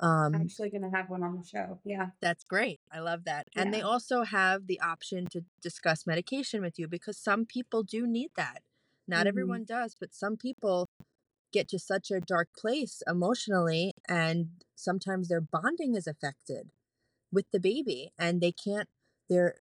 um, 0.00 0.34
I'm 0.34 0.42
Actually, 0.42 0.70
gonna 0.70 0.90
have 0.90 1.08
one 1.10 1.22
on 1.22 1.36
the 1.36 1.44
show. 1.44 1.78
Yeah. 1.84 2.08
That's 2.20 2.44
great. 2.44 2.80
I 2.92 3.00
love 3.00 3.24
that. 3.24 3.46
And 3.56 3.72
they 3.72 3.82
also 3.82 4.22
have 4.22 4.66
the 4.66 4.80
option 4.80 5.26
to 5.28 5.44
discuss 5.62 6.06
medication 6.06 6.62
with 6.62 6.78
you 6.78 6.88
because 6.88 7.16
some 7.18 7.46
people 7.46 7.82
do 7.82 8.06
need 8.06 8.30
that. 8.36 8.62
Not 9.08 9.24
Mhm. 9.24 9.28
everyone 9.28 9.64
does, 9.64 9.96
but 9.98 10.14
some 10.14 10.36
people 10.36 10.86
get 11.52 11.68
to 11.68 11.78
such 11.78 12.10
a 12.10 12.20
dark 12.20 12.48
place 12.56 13.02
emotionally 13.06 13.92
and 14.08 14.64
sometimes 14.74 15.28
their 15.28 15.40
bonding 15.40 15.94
is 15.94 16.06
affected 16.06 16.70
with 17.32 17.46
the 17.52 17.60
baby 17.60 18.12
and 18.18 18.40
they 18.40 18.52
can't 18.52 18.88
they're 19.28 19.56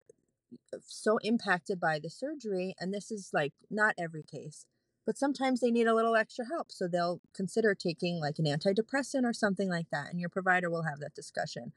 so 0.81 1.17
impacted 1.19 1.79
by 1.79 1.99
the 1.99 2.09
surgery 2.09 2.75
and 2.79 2.93
this 2.93 3.11
is 3.11 3.29
like 3.33 3.53
not 3.69 3.95
every 3.97 4.23
case 4.23 4.65
but 5.05 5.17
sometimes 5.17 5.59
they 5.59 5.71
need 5.71 5.87
a 5.87 5.93
little 5.93 6.15
extra 6.15 6.45
help 6.45 6.71
so 6.71 6.87
they'll 6.87 7.21
consider 7.33 7.75
taking 7.75 8.19
like 8.19 8.39
an 8.39 8.45
antidepressant 8.45 9.23
or 9.23 9.33
something 9.33 9.69
like 9.69 9.89
that 9.91 10.09
and 10.09 10.19
your 10.19 10.29
provider 10.29 10.69
will 10.69 10.83
have 10.83 10.99
that 10.99 11.15
discussion. 11.15 11.71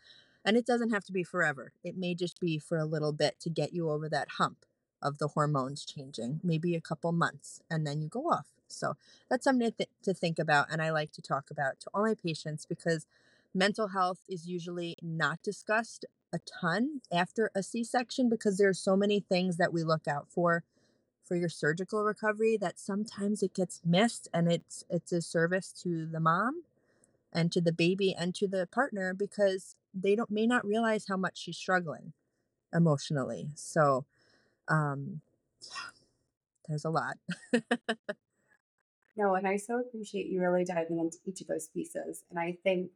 And 0.44 0.56
it 0.56 0.64
doesn't 0.66 0.90
have 0.90 1.04
to 1.04 1.12
be 1.12 1.24
forever. 1.24 1.72
It 1.84 1.96
may 1.98 2.14
just 2.14 2.40
be 2.40 2.58
for 2.58 2.78
a 2.78 2.84
little 2.86 3.12
bit 3.12 3.38
to 3.40 3.50
get 3.50 3.72
you 3.72 3.90
over 3.90 4.08
that 4.08 4.28
hump 4.38 4.64
of 5.02 5.18
the 5.18 5.28
hormones 5.28 5.84
changing 5.84 6.40
maybe 6.42 6.74
a 6.74 6.80
couple 6.80 7.12
months 7.12 7.60
and 7.70 7.86
then 7.86 8.00
you 8.00 8.08
go 8.08 8.30
off. 8.30 8.46
So 8.66 8.94
that's 9.28 9.44
something 9.44 9.70
to, 9.70 9.76
th- 9.76 9.90
to 10.02 10.14
think 10.14 10.38
about 10.38 10.66
and 10.70 10.82
i 10.82 10.90
like 10.90 11.12
to 11.12 11.22
talk 11.22 11.50
about 11.50 11.80
to 11.80 11.90
all 11.94 12.04
my 12.04 12.14
patients 12.14 12.66
because 12.66 13.06
mental 13.54 13.88
health 13.88 14.20
is 14.28 14.46
usually 14.46 14.96
not 15.02 15.42
discussed 15.42 16.04
a 16.32 16.38
ton 16.38 17.00
after 17.10 17.50
a 17.54 17.62
c-section 17.62 18.28
because 18.28 18.58
there 18.58 18.68
are 18.68 18.74
so 18.74 18.96
many 18.96 19.20
things 19.20 19.56
that 19.56 19.72
we 19.72 19.82
look 19.82 20.06
out 20.06 20.28
for 20.28 20.62
for 21.28 21.36
your 21.36 21.50
surgical 21.50 22.02
recovery 22.02 22.56
that 22.56 22.80
sometimes 22.80 23.42
it 23.42 23.54
gets 23.54 23.82
missed 23.84 24.28
and 24.32 24.50
it's 24.50 24.82
it's 24.88 25.12
a 25.12 25.20
service 25.20 25.72
to 25.72 26.06
the 26.06 26.20
mom 26.20 26.62
and 27.32 27.52
to 27.52 27.60
the 27.60 27.72
baby 27.72 28.14
and 28.18 28.34
to 28.34 28.48
the 28.48 28.66
partner 28.66 29.12
because 29.12 29.76
they 29.92 30.16
don't 30.16 30.30
may 30.30 30.46
not 30.46 30.64
realize 30.64 31.04
how 31.08 31.16
much 31.16 31.38
she's 31.38 31.58
struggling 31.58 32.12
emotionally. 32.72 33.48
So 33.54 34.06
um 34.68 35.20
yeah 35.62 35.90
there's 36.68 36.84
a 36.84 36.90
lot. 36.90 37.16
No 39.16 39.34
and 39.34 39.48
i 39.48 39.56
so 39.56 39.80
appreciate 39.80 40.28
you 40.28 40.40
really 40.40 40.64
diving 40.64 41.00
into 41.00 41.18
each 41.26 41.40
of 41.40 41.48
those 41.48 41.66
pieces 41.74 42.22
and 42.30 42.38
i 42.38 42.56
think 42.62 42.92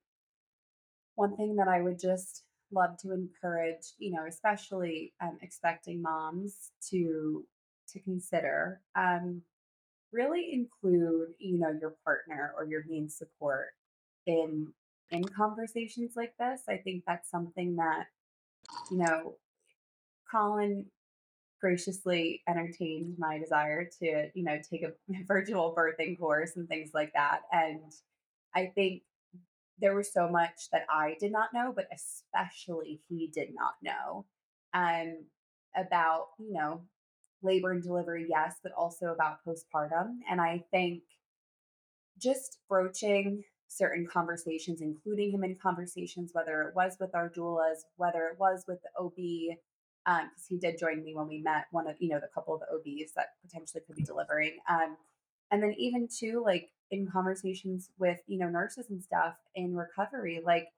one 1.17 1.37
thing 1.37 1.57
that 1.57 1.67
i 1.67 1.81
would 1.81 1.99
just 1.99 2.45
love 2.71 2.97
to 2.99 3.11
encourage 3.13 3.93
you 3.99 4.13
know 4.13 4.25
especially 4.29 5.13
um, 5.21 5.37
expecting 5.43 6.01
moms 6.01 6.71
to 6.91 7.45
to 7.93 8.01
consider 8.01 8.81
um, 8.97 9.43
really 10.13 10.51
include 10.53 11.29
you 11.39 11.59
know 11.59 11.73
your 11.81 11.95
partner 12.05 12.53
or 12.57 12.65
your 12.65 12.85
main 12.89 13.09
support 13.09 13.69
in 14.27 14.73
in 15.11 15.25
conversations 15.25 16.13
like 16.17 16.35
this. 16.39 16.63
I 16.69 16.79
think 16.79 17.05
that's 17.07 17.31
something 17.31 17.77
that 17.77 18.07
you 18.91 18.99
know 18.99 19.37
colin 20.31 20.87
graciously 21.61 22.43
entertained 22.49 23.15
my 23.19 23.39
desire 23.39 23.89
to 24.01 24.29
you 24.35 24.45
know 24.45 24.59
take 24.69 24.83
a 24.83 24.93
virtual 25.27 25.75
birthing 25.77 26.19
course 26.19 26.57
and 26.57 26.69
things 26.69 26.91
like 26.93 27.13
that 27.15 27.43
and 27.53 27.81
i 28.55 28.67
think 28.75 29.03
there 29.81 29.95
was 29.95 30.13
so 30.13 30.29
much 30.29 30.69
that 30.73 30.85
i 30.91 31.17
did 31.21 31.31
not 31.31 31.51
know 31.55 31.73
but 31.75 31.87
especially 31.95 33.01
he 33.09 33.31
did 33.33 33.51
not 33.55 33.75
know 33.83 34.25
um 34.75 35.17
about 35.77 36.27
you 36.39 36.53
know 36.53 36.83
labor 37.43 37.73
and 37.73 37.83
delivery, 37.83 38.27
yes, 38.29 38.57
but 38.63 38.73
also 38.73 39.07
about 39.07 39.39
postpartum. 39.47 40.19
And 40.31 40.41
I 40.41 40.65
think 40.71 41.03
just 42.19 42.59
broaching 42.69 43.45
certain 43.69 44.07
conversations, 44.07 44.81
including 44.81 45.33
him 45.33 45.45
in 45.45 45.57
conversations, 45.57 46.31
whether 46.33 46.63
it 46.63 46.75
was 46.75 46.97
with 47.01 47.15
our 47.15 47.31
doulas, 47.31 47.81
whether 47.97 48.27
it 48.27 48.39
was 48.39 48.65
with 48.69 48.79
the 48.83 49.03
OB, 49.03 49.57
because 50.05 50.23
um, 50.23 50.31
he 50.49 50.59
did 50.59 50.79
join 50.79 51.03
me 51.03 51.15
when 51.15 51.29
we 51.29 51.41
met 51.41 51.67
one 51.71 51.89
of, 51.89 51.97
you 51.99 52.09
know, 52.09 52.21
the 52.21 52.29
couple 52.35 52.55
of 52.55 52.61
the 52.61 52.75
OBs 52.75 53.13
that 53.15 53.29
potentially 53.45 53.83
could 53.87 53.97
be 53.97 54.03
delivering. 54.03 54.59
Um, 54.69 54.97
and 55.51 55.63
then 55.63 55.75
even 55.79 56.09
too, 56.09 56.43
like 56.45 56.71
in 56.91 57.09
conversations 57.11 57.91
with, 57.99 58.19
you 58.27 58.39
know, 58.39 58.49
nurses 58.49 58.91
and 58.91 59.03
stuff 59.03 59.35
in 59.55 59.75
recovery, 59.75 60.43
like 60.45 60.69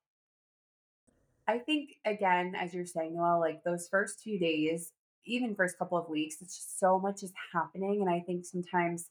I 1.47 1.59
think 1.59 1.97
again, 2.05 2.55
as 2.59 2.75
you're 2.75 2.87
saying, 2.87 3.17
well, 3.17 3.41
like 3.41 3.65
those 3.65 3.89
first 3.89 4.21
few 4.21 4.39
days, 4.39 4.93
even 5.27 5.55
first 5.55 5.79
couple 5.79 5.99
of 5.99 6.09
weeks, 6.09 6.37
it's 6.41 6.57
just 6.57 6.79
so 6.79 6.99
much 6.99 7.23
is 7.23 7.33
happening. 7.53 8.01
And 8.01 8.11
I 8.11 8.21
think 8.21 8.45
sometimes 8.45 9.11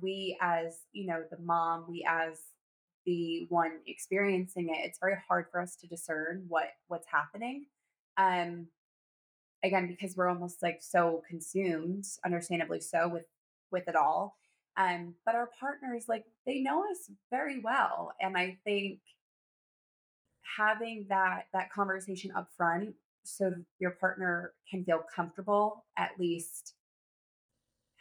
we 0.00 0.38
as, 0.40 0.80
you 0.92 1.06
know, 1.06 1.22
the 1.30 1.38
mom, 1.42 1.84
we 1.88 2.06
as 2.08 2.40
the 3.06 3.46
one 3.48 3.80
experiencing 3.86 4.68
it, 4.68 4.84
it's 4.84 4.98
very 4.98 5.16
hard 5.26 5.46
for 5.50 5.60
us 5.60 5.76
to 5.76 5.86
discern 5.86 6.44
what 6.48 6.68
what's 6.88 7.06
happening. 7.10 7.66
Um 8.16 8.68
again, 9.62 9.86
because 9.88 10.16
we're 10.16 10.28
almost 10.28 10.62
like 10.62 10.78
so 10.80 11.22
consumed, 11.28 12.04
understandably 12.24 12.80
so, 12.80 13.08
with 13.08 13.26
with 13.70 13.88
it 13.88 13.96
all. 13.96 14.36
Um, 14.76 15.14
but 15.26 15.34
our 15.34 15.50
partners, 15.58 16.04
like 16.08 16.24
they 16.46 16.60
know 16.60 16.84
us 16.90 17.10
very 17.30 17.60
well. 17.60 18.12
And 18.20 18.36
I 18.36 18.58
think 18.64 19.00
having 20.56 21.06
that 21.08 21.46
that 21.52 21.72
conversation 21.72 22.32
up 22.36 22.48
front 22.56 22.94
so 23.24 23.52
your 23.78 23.92
partner 23.92 24.52
can 24.70 24.84
feel 24.84 25.02
comfortable 25.14 25.84
at 25.96 26.10
least 26.18 26.74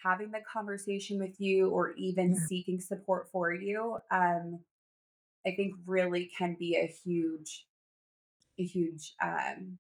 having 0.04 0.32
the 0.32 0.40
conversation 0.52 1.20
with 1.20 1.40
you 1.40 1.70
or 1.70 1.94
even 1.94 2.32
yeah. 2.32 2.46
seeking 2.48 2.80
support 2.80 3.28
for 3.32 3.54
you 3.54 3.98
um 4.12 4.60
i 5.46 5.52
think 5.52 5.74
really 5.86 6.30
can 6.38 6.56
be 6.58 6.76
a 6.76 6.88
huge 7.04 7.66
a 8.58 8.64
huge 8.64 9.14
um 9.22 9.78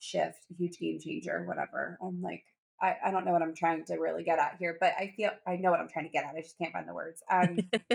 shift 0.00 0.38
a 0.50 0.54
huge 0.54 0.78
game 0.78 0.98
changer 1.00 1.44
whatever 1.46 1.98
i'm 2.02 2.22
like 2.22 2.44
I, 2.80 2.96
I 3.06 3.10
don't 3.10 3.24
know 3.24 3.32
what 3.32 3.42
i'm 3.42 3.54
trying 3.54 3.84
to 3.86 3.96
really 3.96 4.22
get 4.22 4.38
at 4.38 4.56
here 4.58 4.76
but 4.78 4.92
i 4.98 5.12
feel 5.16 5.30
i 5.46 5.56
know 5.56 5.70
what 5.70 5.80
i'm 5.80 5.88
trying 5.88 6.06
to 6.06 6.12
get 6.12 6.24
at 6.24 6.34
i 6.36 6.42
just 6.42 6.58
can't 6.58 6.72
find 6.72 6.88
the 6.88 6.94
words 6.94 7.22
um 7.30 7.58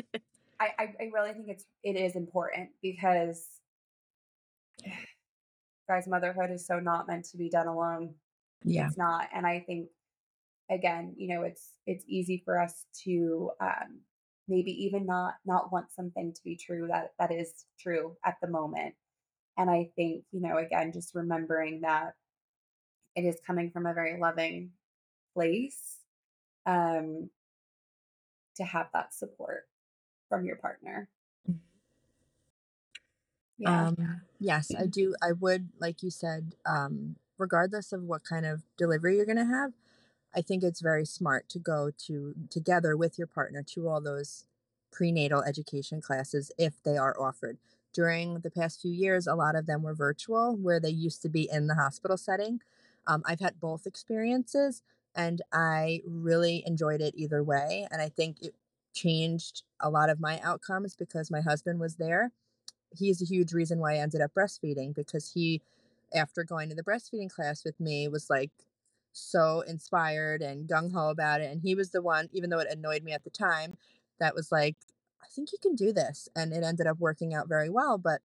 I, 0.60 0.70
I 0.78 0.94
i 1.00 1.10
really 1.14 1.34
think 1.34 1.48
it's 1.48 1.66
it 1.84 1.96
is 1.96 2.16
important 2.16 2.70
because 2.82 3.46
guys, 5.94 6.08
motherhood 6.08 6.52
is 6.52 6.66
so 6.66 6.80
not 6.80 7.08
meant 7.08 7.26
to 7.26 7.38
be 7.38 7.50
done 7.50 7.68
alone. 7.68 8.16
Yeah. 8.64 8.88
It's 8.88 8.98
not. 8.98 9.28
And 9.34 9.46
I 9.46 9.60
think 9.60 9.90
again, 10.70 11.14
you 11.18 11.28
know, 11.28 11.44
it's 11.44 11.72
it's 11.86 12.06
easy 12.08 12.42
for 12.44 12.60
us 12.60 12.86
to 13.04 13.52
um 13.60 14.02
maybe 14.48 14.72
even 14.86 15.06
not 15.06 15.36
not 15.46 15.72
want 15.72 15.92
something 15.92 16.34
to 16.34 16.44
be 16.44 16.56
true 16.56 16.88
that 16.90 17.14
that 17.20 17.32
is 17.32 17.66
true 17.80 18.16
at 18.26 18.36
the 18.42 18.50
moment. 18.50 18.96
And 19.58 19.70
I 19.70 19.90
think, 19.96 20.24
you 20.32 20.42
know, 20.42 20.58
again, 20.58 20.92
just 20.92 21.14
remembering 21.14 21.82
that 21.82 22.14
it 23.16 23.22
is 23.22 23.38
coming 23.46 23.70
from 23.70 23.86
a 23.86 23.94
very 23.94 24.20
loving 24.20 24.72
place 25.36 25.98
um 26.66 27.30
to 28.56 28.64
have 28.64 28.88
that 28.94 29.14
support 29.14 29.64
from 30.30 30.46
your 30.46 30.56
partner. 30.56 31.10
Yeah. 33.64 33.88
Um, 33.88 34.22
yes, 34.40 34.72
I 34.78 34.86
do. 34.88 35.16
I 35.22 35.32
would, 35.34 35.70
like 35.80 36.04
you 36.04 36.10
said, 36.12 36.56
um, 36.66 37.16
regardless 37.38 37.92
of 37.92 38.04
what 38.04 38.24
kind 38.24 38.46
of 38.46 38.62
delivery 38.78 39.18
you're 39.18 39.26
going 39.26 39.38
to 39.38 39.46
have, 39.46 39.74
I 40.36 40.42
think 40.42 40.64
it's 40.64 40.82
very 40.82 41.06
smart 41.06 41.48
to 41.50 41.60
go 41.60 41.92
to 42.08 42.34
together 42.50 42.98
with 42.98 43.18
your 43.18 43.28
partner 43.28 43.64
to 43.74 43.88
all 43.88 44.02
those 44.02 44.46
prenatal 44.92 45.42
education 45.44 46.02
classes 46.02 46.52
if 46.58 46.82
they 46.84 46.98
are 46.98 47.20
offered. 47.20 47.58
During 47.94 48.40
the 48.40 48.50
past 48.52 48.82
few 48.82 48.92
years, 48.92 49.28
a 49.28 49.36
lot 49.36 49.56
of 49.56 49.68
them 49.68 49.84
were 49.84 49.94
virtual, 49.94 50.56
where 50.56 50.80
they 50.80 50.90
used 50.90 51.22
to 51.22 51.30
be 51.30 51.48
in 51.52 51.68
the 51.68 51.76
hospital 51.76 52.18
setting. 52.18 52.60
Um, 53.06 53.22
I've 53.26 53.40
had 53.40 53.60
both 53.60 53.86
experiences, 53.86 54.82
and 55.16 55.42
I 55.52 56.02
really 56.06 56.64
enjoyed 56.66 57.02
it 57.02 57.14
either 57.16 57.44
way. 57.44 57.88
And 57.92 58.02
I 58.02 58.10
think 58.10 58.42
it 58.42 58.56
changed 58.94 59.64
a 59.80 59.90
lot 59.90 60.10
of 60.10 60.20
my 60.20 60.40
outcomes 60.42 60.96
because 60.96 61.30
my 61.30 61.42
husband 61.42 61.80
was 61.80 61.96
there 61.96 62.32
he's 62.98 63.22
a 63.22 63.26
huge 63.26 63.54
reason 63.54 63.80
why 63.80 63.96
I 63.96 63.98
ended 63.98 64.22
up 64.22 64.34
breastfeeding 64.34 64.94
because 64.94 65.32
he, 65.34 65.62
after 66.14 66.44
going 66.44 66.70
to 66.70 66.76
the 66.76 66.84
breastfeeding 66.84 67.30
class 67.30 67.64
with 67.64 67.80
me, 67.80 68.08
was 68.08 68.30
like 68.30 68.52
so 69.12 69.62
inspired 69.62 70.42
and 70.42 70.68
gung 70.68 70.92
ho 70.92 71.10
about 71.10 71.42
it. 71.42 71.52
And 71.52 71.62
he 71.62 71.76
was 71.76 71.92
the 71.92 72.02
one, 72.02 72.30
even 72.34 72.50
though 72.50 72.60
it 72.60 72.68
annoyed 72.70 73.04
me 73.04 73.12
at 73.12 73.24
the 73.24 73.30
time, 73.30 73.78
that 74.20 74.36
was 74.36 74.52
like, 74.52 74.76
I 75.22 75.28
think 75.34 75.52
you 75.52 75.58
can 75.62 75.76
do 75.76 75.94
this. 75.94 76.28
And 76.36 76.54
it 76.54 76.64
ended 76.64 76.88
up 76.88 77.00
working 77.00 77.34
out 77.34 77.48
very 77.48 77.70
well. 77.70 77.98
But 77.98 78.22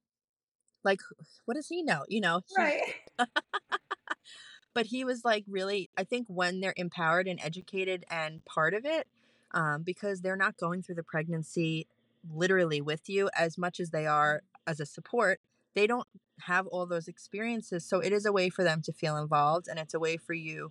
like, 0.84 1.00
what 1.44 1.54
does 1.54 1.68
he 1.68 1.82
know? 1.82 2.04
You 2.08 2.20
know, 2.20 2.40
right. 2.56 2.80
but 4.74 4.86
he 4.86 5.04
was 5.04 5.24
like 5.24 5.44
really, 5.48 5.90
I 5.96 6.04
think 6.04 6.26
when 6.28 6.60
they're 6.60 6.74
empowered 6.76 7.28
and 7.28 7.40
educated 7.42 8.04
and 8.10 8.44
part 8.44 8.74
of 8.74 8.84
it, 8.84 9.06
um, 9.52 9.82
because 9.82 10.20
they're 10.20 10.36
not 10.36 10.56
going 10.56 10.82
through 10.82 10.96
the 10.96 11.02
pregnancy 11.02 11.86
literally 12.34 12.80
with 12.80 13.08
you 13.08 13.30
as 13.36 13.56
much 13.56 13.80
as 13.80 13.90
they 13.90 14.06
are 14.06 14.42
as 14.68 14.80
a 14.80 14.86
support, 14.86 15.40
they 15.74 15.86
don't 15.86 16.06
have 16.42 16.66
all 16.68 16.86
those 16.86 17.08
experiences. 17.08 17.84
So 17.84 18.00
it 18.00 18.12
is 18.12 18.24
a 18.26 18.32
way 18.32 18.50
for 18.50 18.62
them 18.62 18.82
to 18.82 18.92
feel 18.92 19.16
involved 19.16 19.66
and 19.68 19.78
it's 19.78 19.94
a 19.94 19.98
way 19.98 20.16
for 20.16 20.34
you 20.34 20.70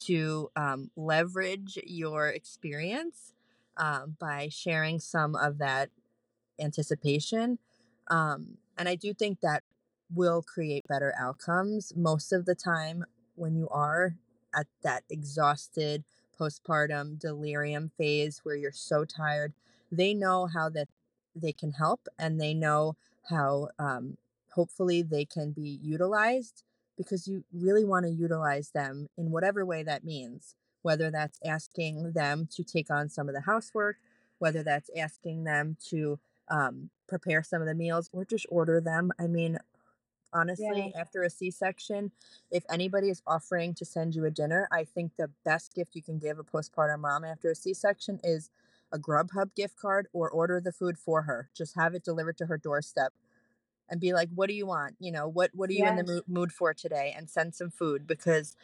to 0.00 0.50
um, 0.56 0.90
leverage 0.96 1.78
your 1.84 2.28
experience 2.28 3.32
um, 3.76 4.16
by 4.18 4.48
sharing 4.50 4.98
some 4.98 5.36
of 5.36 5.58
that 5.58 5.90
anticipation. 6.58 7.58
Um, 8.08 8.58
and 8.76 8.88
I 8.88 8.96
do 8.96 9.14
think 9.14 9.40
that 9.40 9.62
will 10.12 10.42
create 10.42 10.86
better 10.88 11.14
outcomes 11.18 11.92
most 11.96 12.32
of 12.32 12.44
the 12.44 12.54
time 12.54 13.04
when 13.34 13.54
you 13.56 13.68
are 13.68 14.16
at 14.54 14.66
that 14.82 15.04
exhausted 15.10 16.04
postpartum 16.38 17.18
delirium 17.18 17.90
phase 17.96 18.40
where 18.42 18.56
you're 18.56 18.72
so 18.72 19.04
tired. 19.04 19.52
They 19.90 20.14
know 20.14 20.46
how 20.46 20.68
that 20.70 20.88
they 21.34 21.52
can 21.52 21.72
help 21.72 22.08
and 22.18 22.40
they 22.40 22.54
know 22.54 22.96
how 23.28 23.68
um, 23.78 24.16
hopefully 24.50 25.02
they 25.02 25.24
can 25.24 25.52
be 25.52 25.78
utilized 25.82 26.62
because 26.96 27.26
you 27.26 27.44
really 27.52 27.84
want 27.84 28.04
to 28.04 28.10
utilize 28.10 28.70
them 28.70 29.08
in 29.16 29.30
whatever 29.30 29.64
way 29.64 29.82
that 29.82 30.04
means, 30.04 30.54
whether 30.82 31.10
that's 31.10 31.38
asking 31.44 32.12
them 32.12 32.48
to 32.52 32.62
take 32.62 32.90
on 32.90 33.08
some 33.08 33.28
of 33.28 33.34
the 33.34 33.40
housework, 33.40 33.96
whether 34.38 34.62
that's 34.62 34.90
asking 34.96 35.44
them 35.44 35.76
to 35.88 36.18
um, 36.48 36.90
prepare 37.08 37.42
some 37.42 37.60
of 37.60 37.66
the 37.66 37.74
meals 37.74 38.10
or 38.12 38.24
just 38.24 38.46
order 38.48 38.80
them. 38.80 39.10
I 39.18 39.26
mean, 39.26 39.58
honestly, 40.32 40.92
yeah. 40.94 41.00
after 41.00 41.22
a 41.22 41.30
C 41.30 41.50
section, 41.50 42.12
if 42.50 42.64
anybody 42.70 43.08
is 43.08 43.22
offering 43.26 43.74
to 43.74 43.84
send 43.84 44.14
you 44.14 44.24
a 44.24 44.30
dinner, 44.30 44.68
I 44.70 44.84
think 44.84 45.12
the 45.16 45.30
best 45.44 45.74
gift 45.74 45.96
you 45.96 46.02
can 46.02 46.18
give 46.18 46.38
a 46.38 46.44
postpartum 46.44 47.00
mom 47.00 47.24
after 47.24 47.50
a 47.50 47.54
C 47.54 47.74
section 47.74 48.20
is 48.22 48.50
a 48.94 49.00
Grubhub 49.00 49.54
gift 49.56 49.76
card 49.76 50.08
or 50.14 50.30
order 50.30 50.60
the 50.62 50.72
food 50.72 50.98
for 50.98 51.24
her. 51.24 51.50
Just 51.54 51.76
have 51.76 51.94
it 51.96 52.04
delivered 52.04 52.38
to 52.38 52.46
her 52.46 52.58
doorstep 52.58 53.14
and 53.88 54.00
be 54.00 54.14
like, 54.14 54.30
"What 54.30 54.48
do 54.48 54.54
you 54.54 54.66
want? 54.66 54.96
You 55.00 55.12
know, 55.12 55.28
what 55.28 55.52
what 55.54 55.70
are 55.70 55.74
you 55.74 55.86
in 55.86 55.96
the 55.96 56.04
Yes. 56.04 56.22
mood 56.28 56.52
for 56.52 56.74
today?" 56.74 57.14
and 57.16 57.30
send 57.30 57.54
some 57.54 57.70
food 57.70 58.06
because 58.06 58.56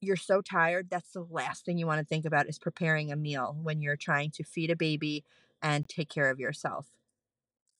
you're 0.00 0.16
so 0.16 0.40
tired. 0.42 0.90
That's 0.90 1.12
the 1.12 1.24
last 1.24 1.64
thing 1.64 1.78
you 1.78 1.86
want 1.86 2.00
to 2.00 2.04
think 2.04 2.24
about 2.24 2.48
is 2.48 2.58
preparing 2.58 3.12
a 3.12 3.16
meal 3.16 3.56
when 3.62 3.80
you're 3.80 3.96
trying 3.96 4.30
to 4.32 4.44
feed 4.44 4.70
a 4.70 4.76
baby 4.76 5.24
and 5.62 5.88
take 5.88 6.08
care 6.08 6.30
of 6.30 6.40
yourself. 6.40 6.90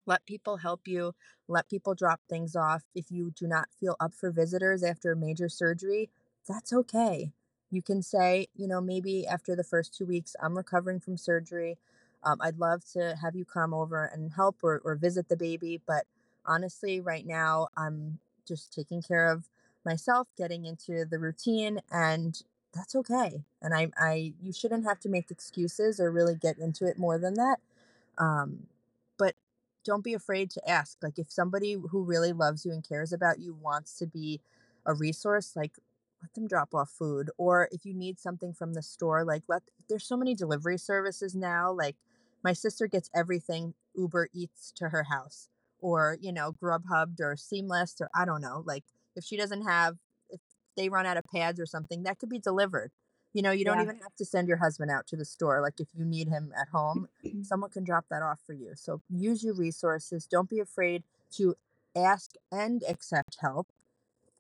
Let 0.07 0.27
people 0.27 0.59
help 0.59 0.87
you. 0.89 1.15
Let 1.49 1.69
people 1.69 1.95
drop 1.95 2.21
things 2.29 2.57
off. 2.57 2.85
If 2.95 3.11
you 3.11 3.31
do 3.33 3.47
not 3.49 3.73
feel 3.73 3.97
up 4.01 4.15
for 4.15 4.31
visitors 4.31 4.83
after 4.85 5.13
a 5.13 5.17
major 5.17 5.49
surgery, 5.49 6.11
that's 6.47 6.73
okay. 6.73 7.33
You 7.73 7.83
can 7.83 8.03
say, 8.03 8.49
you 8.55 8.69
know, 8.69 8.81
maybe 8.81 9.27
after 9.27 9.57
the 9.57 9.65
first 9.65 9.97
two 9.97 10.05
weeks, 10.05 10.37
I'm 10.41 10.57
recovering 10.57 11.01
from 11.01 11.17
surgery. 11.17 11.79
Um, 12.23 12.39
I'd 12.41 12.59
love 12.59 12.85
to 12.93 13.17
have 13.21 13.35
you 13.35 13.45
come 13.47 13.75
over 13.75 14.05
and 14.05 14.33
help 14.33 14.57
or, 14.63 14.81
or 14.85 14.95
visit 14.95 15.29
the 15.29 15.37
baby. 15.37 15.81
But 15.87 16.05
honestly, 16.47 17.01
right 17.01 17.27
now, 17.27 17.69
I'm 17.77 18.19
just 18.47 18.73
taking 18.75 19.03
care 19.03 19.31
of 19.31 19.49
myself, 19.85 20.29
getting 20.37 20.67
into 20.67 21.07
the 21.07 21.19
routine, 21.19 21.81
and 21.91 22.41
that's 22.75 22.95
okay. 22.95 23.43
And 23.63 23.75
I, 23.75 23.89
I, 23.99 24.35
you 24.41 24.53
shouldn't 24.53 24.85
have 24.85 25.01
to 25.01 25.09
make 25.09 25.31
excuses 25.31 25.99
or 25.99 26.11
really 26.11 26.37
get 26.37 26.59
into 26.59 26.87
it 26.87 26.99
more 26.99 27.19
than 27.19 27.35
that. 27.35 27.57
Um, 28.19 28.67
but 29.19 29.35
don't 29.85 30.05
be 30.05 30.15
afraid 30.15 30.51
to 30.51 30.71
ask. 30.71 30.99
Like 31.03 31.19
if 31.19 31.31
somebody 31.31 31.73
who 31.91 32.03
really 32.03 32.33
loves 32.33 32.65
you 32.67 32.73
and 32.73 32.87
cares 32.87 33.13
about 33.13 33.41
you 33.41 33.55
wants 33.55 33.99
to 33.99 34.07
be 34.07 34.41
a 34.87 34.95
resource, 34.95 35.55
like 35.57 35.73
let 36.23 36.35
them 36.35 36.47
drop 36.47 36.75
off 36.75 36.91
food. 36.91 37.31
Or 37.37 37.69
if 37.73 37.85
you 37.85 37.95
need 37.95 38.19
something 38.21 38.53
from 38.55 38.75
the 38.75 38.83
store, 38.83 39.25
like 39.25 39.43
let 39.49 39.63
there's 39.89 40.07
so 40.07 40.17
many 40.17 40.35
delivery 40.35 40.79
services 40.79 41.35
now. 41.35 41.73
Like 41.73 41.97
my 42.45 42.53
sister 42.53 42.87
gets 42.87 43.11
everything 43.15 43.75
Uber 43.95 44.29
Eats 44.33 44.73
to 44.77 44.89
her 44.91 45.05
house. 45.05 45.49
Or, 45.81 46.17
you 46.21 46.33
know, 46.33 46.53
Grubhub 46.63 47.19
or 47.21 47.37
Seamless 47.37 47.97
or 48.01 48.09
I 48.15 48.25
don't 48.25 48.41
know. 48.41 48.63
Like 48.65 48.85
if 49.17 49.25
she 49.25 49.37
doesn't 49.37 49.63
have 49.63 49.97
if 50.31 50.41
they 50.77 50.89
run 50.89 51.07
out 51.07 51.17
of 51.17 51.25
pads 51.25 51.59
or 51.61 51.67
something, 51.67 52.05
that 52.05 52.19
could 52.19 52.29
be 52.31 52.39
delivered. 52.39 52.93
You 53.35 53.43
know, 53.43 53.51
you 53.51 53.65
don't 53.65 53.79
Yeah. 53.79 53.85
even 53.85 53.97
have 53.97 54.15
to 54.17 54.25
send 54.25 54.47
your 54.47 54.59
husband 54.59 54.91
out 54.91 55.07
to 55.09 55.17
the 55.17 55.25
store. 55.25 55.61
Like 55.61 55.81
if 55.81 55.89
you 55.95 56.05
need 56.05 56.29
him 56.29 56.53
at 56.59 56.69
home, 56.69 57.09
someone 57.43 57.71
can 57.71 57.83
drop 57.85 58.07
that 58.11 58.23
off 58.23 58.41
for 58.47 58.53
you. 58.53 58.73
So 58.77 59.01
use 59.11 59.43
your 59.43 59.55
resources. 59.55 60.27
Don't 60.27 60.49
be 60.49 60.61
afraid 60.61 61.03
to 61.33 61.57
ask 61.97 62.33
and 62.53 62.83
accept 62.89 63.39
help 63.41 63.69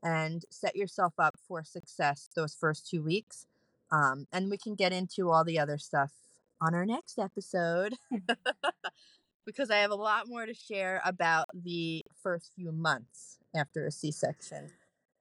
and 0.03 0.45
set 0.51 0.77
yourself 0.77 1.15
up 1.19 1.37
for 1.47 1.63
success 1.65 2.29
those 2.35 2.55
first 2.55 2.89
two 2.89 3.03
weeks. 3.03 3.47
Um, 3.91 4.27
and 4.33 4.51
we 4.51 4.57
can 4.57 4.75
get 4.75 4.93
into 4.93 5.31
all 5.31 5.45
the 5.45 5.59
other 5.59 5.79
stuff 5.79 6.13
on 6.61 6.75
our 6.75 6.87
next 6.87 7.19
episode 7.19 7.95
because 9.47 9.71
I 9.71 9.77
have 9.77 9.91
a 9.91 9.97
lot 9.97 10.29
more 10.29 10.47
to 10.47 10.55
share 10.55 11.01
about 11.05 11.47
the 11.55 12.05
first 12.23 12.53
few 12.55 12.73
months 12.73 13.39
after 13.55 13.87
a 13.87 13.91
C 13.91 14.11
section 14.11 14.71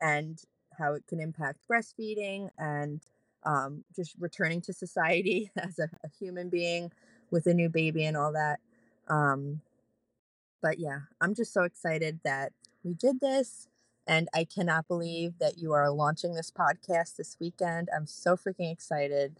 and 0.02 0.42
how 0.78 0.94
it 0.94 1.06
can 1.08 1.20
impact 1.20 1.60
breastfeeding 1.70 2.50
and 2.58 3.02
um, 3.44 3.84
just 3.96 4.16
returning 4.20 4.62
to 4.62 4.74
society 4.74 5.52
as 5.58 5.80
a, 5.80 5.90
a 6.04 6.10
human 6.20 6.50
being 6.50 6.92
with 7.30 7.46
a 7.48 7.54
new 7.54 7.70
baby 7.70 8.06
and 8.06 8.18
all 8.18 8.34
that. 8.34 8.60
Um, 9.08 9.62
but 10.62 10.80
yeah, 10.80 11.00
I'm 11.20 11.34
just 11.34 11.54
so 11.54 11.64
excited 11.64 12.20
that 12.24 12.54
we 12.84 12.94
did 12.94 13.20
this. 13.20 13.68
And 14.08 14.28
I 14.34 14.44
cannot 14.44 14.88
believe 14.88 15.38
that 15.40 15.58
you 15.58 15.74
are 15.74 15.92
launching 15.92 16.34
this 16.34 16.52
podcast 16.52 17.16
this 17.18 17.38
weekend. 17.40 17.90
I'm 17.96 18.08
so 18.08 18.36
freaking 18.36 18.72
excited. 18.72 19.40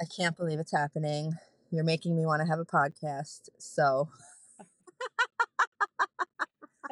I 0.00 0.04
can't 0.04 0.36
believe 0.36 0.58
it's 0.58 0.72
happening. 0.72 1.34
You're 1.70 1.84
making 1.84 2.14
me 2.14 2.26
want 2.26 2.42
to 2.42 2.46
have 2.46 2.58
a 2.58 2.64
podcast. 2.64 3.48
So, 3.58 4.08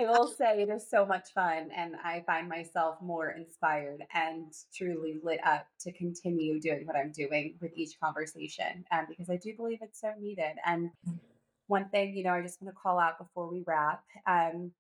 I 0.01 0.05
will 0.05 0.29
say 0.29 0.63
it 0.63 0.71
is 0.71 0.89
so 0.89 1.05
much 1.05 1.33
fun, 1.35 1.69
and 1.77 1.95
I 2.03 2.23
find 2.27 2.49
myself 2.49 2.97
more 3.03 3.31
inspired 3.31 4.03
and 4.15 4.47
truly 4.75 5.21
lit 5.23 5.41
up 5.45 5.67
to 5.81 5.93
continue 5.93 6.59
doing 6.59 6.87
what 6.87 6.97
I'm 6.97 7.13
doing 7.13 7.57
with 7.61 7.73
each 7.77 8.01
conversation 8.03 8.85
um, 8.93 9.05
because 9.09 9.29
I 9.29 9.37
do 9.37 9.55
believe 9.55 9.81
it's 9.83 10.01
so 10.01 10.13
needed. 10.19 10.53
And 10.65 10.91
one 11.67 11.91
thing, 11.91 12.17
you 12.17 12.25
know, 12.25 12.33
I 12.33 12.41
just 12.41 12.63
want 12.63 12.75
to 12.75 12.81
call 12.81 12.99
out 12.99 13.19
before 13.19 13.51
we 13.51 13.63
wrap. 13.67 14.03
Um, 14.27 14.73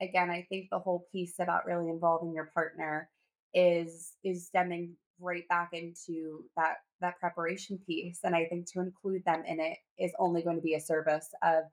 again, 0.00 0.30
I 0.30 0.46
think 0.48 0.68
the 0.70 0.78
whole 0.78 1.06
piece 1.12 1.38
about 1.38 1.66
really 1.66 1.88
involving 1.88 2.32
your 2.34 2.50
partner 2.54 3.08
is 3.52 4.12
is 4.24 4.46
stemming 4.46 4.96
right 5.20 5.46
back 5.48 5.70
into 5.72 6.44
that 6.56 6.76
that 7.00 7.18
preparation 7.20 7.78
piece, 7.86 8.20
and 8.24 8.34
I 8.34 8.46
think 8.46 8.70
to 8.72 8.80
include 8.80 9.24
them 9.24 9.42
in 9.46 9.60
it 9.60 9.78
is 9.98 10.12
only 10.18 10.42
going 10.42 10.56
to 10.56 10.62
be 10.62 10.74
a 10.74 10.80
service 10.80 11.28
of 11.42 11.64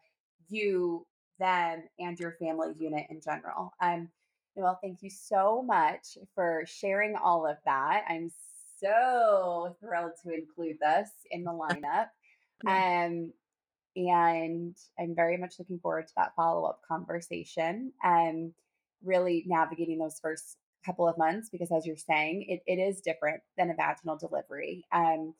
you, 0.49 1.05
them, 1.39 1.83
and 1.99 2.19
your 2.19 2.35
family 2.39 2.73
unit 2.77 3.07
in 3.09 3.21
general. 3.21 3.71
Um, 3.81 4.09
Noel, 4.55 4.79
thank 4.81 5.01
you 5.01 5.09
so 5.09 5.63
much 5.63 6.17
for 6.35 6.63
sharing 6.65 7.15
all 7.15 7.47
of 7.47 7.57
that. 7.65 8.03
I'm 8.09 8.29
so 8.79 9.75
thrilled 9.79 10.13
to 10.23 10.33
include 10.33 10.77
this 10.81 11.09
in 11.31 11.43
the 11.43 11.51
lineup. 11.51 12.07
Um, 12.67 13.31
and 13.95 14.75
I'm 14.99 15.15
very 15.15 15.37
much 15.37 15.55
looking 15.59 15.79
forward 15.79 16.07
to 16.07 16.13
that 16.17 16.35
follow 16.35 16.65
up 16.65 16.81
conversation 16.87 17.91
and 18.03 18.53
really 19.03 19.43
navigating 19.47 19.99
those 19.99 20.19
first 20.21 20.57
couple 20.85 21.07
of 21.07 21.17
months 21.17 21.49
because, 21.49 21.71
as 21.71 21.85
you're 21.85 21.97
saying, 21.97 22.45
it, 22.47 22.61
it 22.65 22.81
is 22.81 23.01
different 23.01 23.41
than 23.57 23.69
a 23.69 23.75
vaginal 23.75 24.17
delivery. 24.17 24.85
Um, 24.91 25.33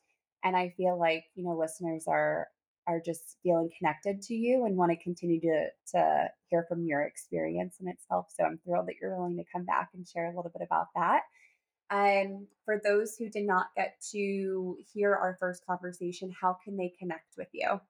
and 0.43 0.56
I 0.56 0.74
feel 0.78 0.99
like 0.99 1.26
you 1.36 1.43
know 1.43 1.56
listeners 1.56 2.06
are 2.08 2.47
are 2.88 2.99
just 2.99 3.38
feeling 3.43 3.70
connected 3.78 4.22
to 4.24 4.34
you 4.34 4.66
and 4.66 4.76
want 4.76 4.91
to 4.91 5.04
continue 5.04 5.39
to 5.41 5.68
to 5.93 6.28
hear 6.49 6.66
from 6.68 6.86
your 6.86 7.04
experience 7.04 7.78
in 7.80 7.88
itself. 7.88 8.28
So 8.36 8.43
I'm 8.43 8.60
thrilled 8.64 8.88
that 8.88 8.95
you're 9.02 9.16
willing 9.16 9.38
to 9.38 9.43
come 9.54 9.66
back 9.66 9.89
and 9.93 10.08
share 10.08 10.26
a 10.26 10.36
little 10.36 10.52
bit 10.52 10.66
about 10.66 10.88
that. 10.95 11.22
And 11.91 12.47
for 12.64 12.80
those 12.84 13.18
who 13.18 13.30
did 13.30 13.45
not 13.45 13.68
get 13.76 13.95
to 14.12 14.78
hear 14.93 15.14
our 15.14 15.36
first 15.39 15.66
conversation, 15.66 16.34
how 16.39 16.58
can 16.64 16.78
they 16.78 16.93
connect 16.97 17.38
with 17.38 17.49
you? 17.52 17.82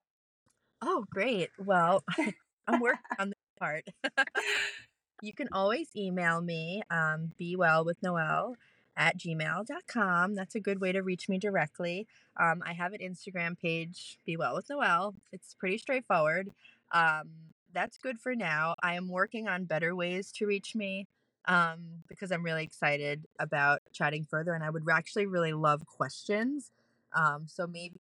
Oh, 0.82 1.06
great. 1.10 1.50
Well, 1.58 2.04
I'm 2.68 2.80
working 2.80 3.02
on 3.20 3.30
this 3.30 3.38
part. 3.60 3.88
you 5.22 5.34
can 5.34 5.50
always 5.52 5.90
email 5.96 6.42
me, 6.42 6.82
um, 6.90 7.32
be 7.38 7.56
well 7.56 7.86
with 7.86 8.02
Noel 8.02 8.56
at 8.98 9.18
gmail.com. 9.18 10.36
That's 10.36 10.56
a 10.56 10.60
good 10.60 10.82
way 10.82 10.92
to 10.92 11.02
reach 11.02 11.30
me 11.30 11.38
directly. 11.38 12.08
Um, 12.40 12.62
I 12.66 12.74
have 12.74 12.94
an 12.94 13.00
Instagram 13.00 13.58
page, 13.60 14.18
Be 14.26 14.38
Well 14.38 14.56
with 14.56 14.70
Noel. 14.70 15.16
It's 15.32 15.54
pretty 15.54 15.78
straightforward. 15.78 16.52
Um, 16.92 17.30
that's 17.74 17.98
good 17.98 18.20
for 18.20 18.36
now. 18.36 18.76
I 18.84 18.96
am 18.96 19.08
working 19.08 19.48
on 19.48 19.64
better 19.64 19.96
ways 19.96 20.32
to 20.34 20.46
reach 20.46 20.76
me 20.76 21.08
um, 21.46 22.04
because 22.08 22.32
I'm 22.32 22.44
really 22.44 22.64
excited 22.64 23.26
about 23.40 23.82
chatting 23.94 24.26
further, 24.30 24.54
and 24.54 24.64
I 24.64 24.70
would 24.70 24.84
actually 24.92 25.26
really 25.26 25.54
love 25.54 25.86
questions. 25.86 26.72
Um, 27.14 27.46
so 27.48 27.66
maybe 27.66 28.00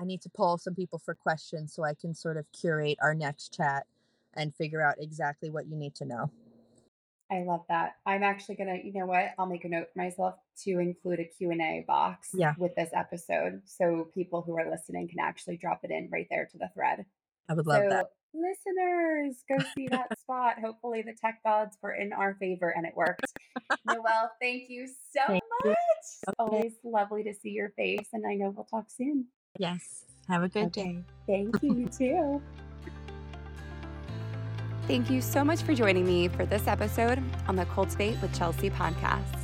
I 0.00 0.04
need 0.04 0.22
to 0.22 0.30
poll 0.30 0.58
some 0.58 0.74
people 0.74 0.98
for 0.98 1.14
questions 1.14 1.72
so 1.72 1.84
I 1.84 1.94
can 1.94 2.14
sort 2.14 2.36
of 2.36 2.46
curate 2.52 2.98
our 3.00 3.14
next 3.14 3.54
chat 3.54 3.86
and 4.34 4.54
figure 4.54 4.82
out 4.82 4.96
exactly 4.98 5.50
what 5.50 5.66
you 5.68 5.76
need 5.76 5.94
to 5.96 6.04
know. 6.04 6.30
I 7.30 7.42
love 7.42 7.64
that. 7.68 7.94
I'm 8.04 8.22
actually 8.22 8.56
gonna, 8.56 8.78
you 8.82 8.92
know 8.92 9.06
what? 9.06 9.30
I'll 9.38 9.46
make 9.46 9.64
a 9.64 9.68
note 9.68 9.88
for 9.92 9.98
myself 9.98 10.34
to 10.64 10.78
include 10.78 11.20
a 11.20 11.24
Q&A 11.24 11.84
box 11.86 12.30
Yeah. 12.34 12.54
with 12.58 12.74
this 12.74 12.90
episode 12.92 13.62
so 13.64 14.08
people 14.14 14.42
who 14.42 14.56
are 14.58 14.68
listening 14.70 15.08
can 15.08 15.20
actually 15.20 15.56
drop 15.56 15.80
it 15.84 15.90
in 15.90 16.08
right 16.12 16.26
there 16.30 16.46
to 16.52 16.58
the 16.58 16.68
thread. 16.74 17.06
I 17.48 17.54
would 17.54 17.66
love 17.66 17.82
so 17.84 17.88
that. 17.90 18.06
listeners, 18.34 19.42
go 19.48 19.56
see 19.74 19.88
that 19.88 20.18
spot. 20.18 20.56
Hopefully 20.60 21.02
the 21.02 21.14
tech 21.14 21.40
gods 21.44 21.76
were 21.82 21.94
in 21.94 22.12
our 22.12 22.34
favor 22.34 22.68
and 22.76 22.84
it 22.86 22.94
worked. 22.96 23.24
Noel, 23.86 24.30
thank 24.40 24.68
you 24.68 24.86
so 24.86 25.20
Thank 25.26 25.42
much. 25.64 25.64
you. 25.64 25.70
Okay. 26.28 26.34
always 26.38 26.72
lovely 26.84 27.22
to 27.24 27.32
see 27.34 27.50
your 27.50 27.70
face 27.70 28.08
and 28.12 28.26
I 28.26 28.34
know 28.34 28.50
we'll 28.50 28.64
talk 28.66 28.90
soon. 28.90 29.26
Yes. 29.58 30.04
Have 30.28 30.42
a 30.42 30.48
good 30.48 30.66
Okay. 30.66 30.82
day. 30.82 31.04
Thank 31.26 31.62
you, 31.62 31.74
you 31.74 31.88
too. 31.88 32.42
Thank 34.86 35.08
you 35.10 35.20
so 35.22 35.42
much 35.44 35.62
for 35.62 35.74
joining 35.74 36.04
me 36.04 36.28
for 36.28 36.44
this 36.44 36.66
episode 36.66 37.22
on 37.48 37.56
the 37.56 37.64
Cultivate 37.66 38.20
with 38.20 38.36
Chelsea 38.36 38.68
podcast. 38.70 39.40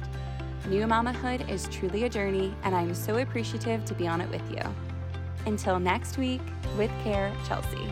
New 0.69 0.85
mamahood 0.87 1.49
is 1.49 1.67
truly 1.69 2.05
a 2.05 2.09
journey, 2.09 2.55
and 2.65 2.75
I'm 2.75 2.95
so 2.95 3.17
appreciative 3.19 3.85
to 3.87 3.95
be 3.95 4.07
on 4.07 4.21
it 4.21 4.29
with 4.31 4.43
you. 4.51 4.61
Until 5.47 5.79
next 5.81 6.19
week, 6.19 6.43
with 6.77 6.91
care, 7.03 7.33
Chelsea. 7.47 7.89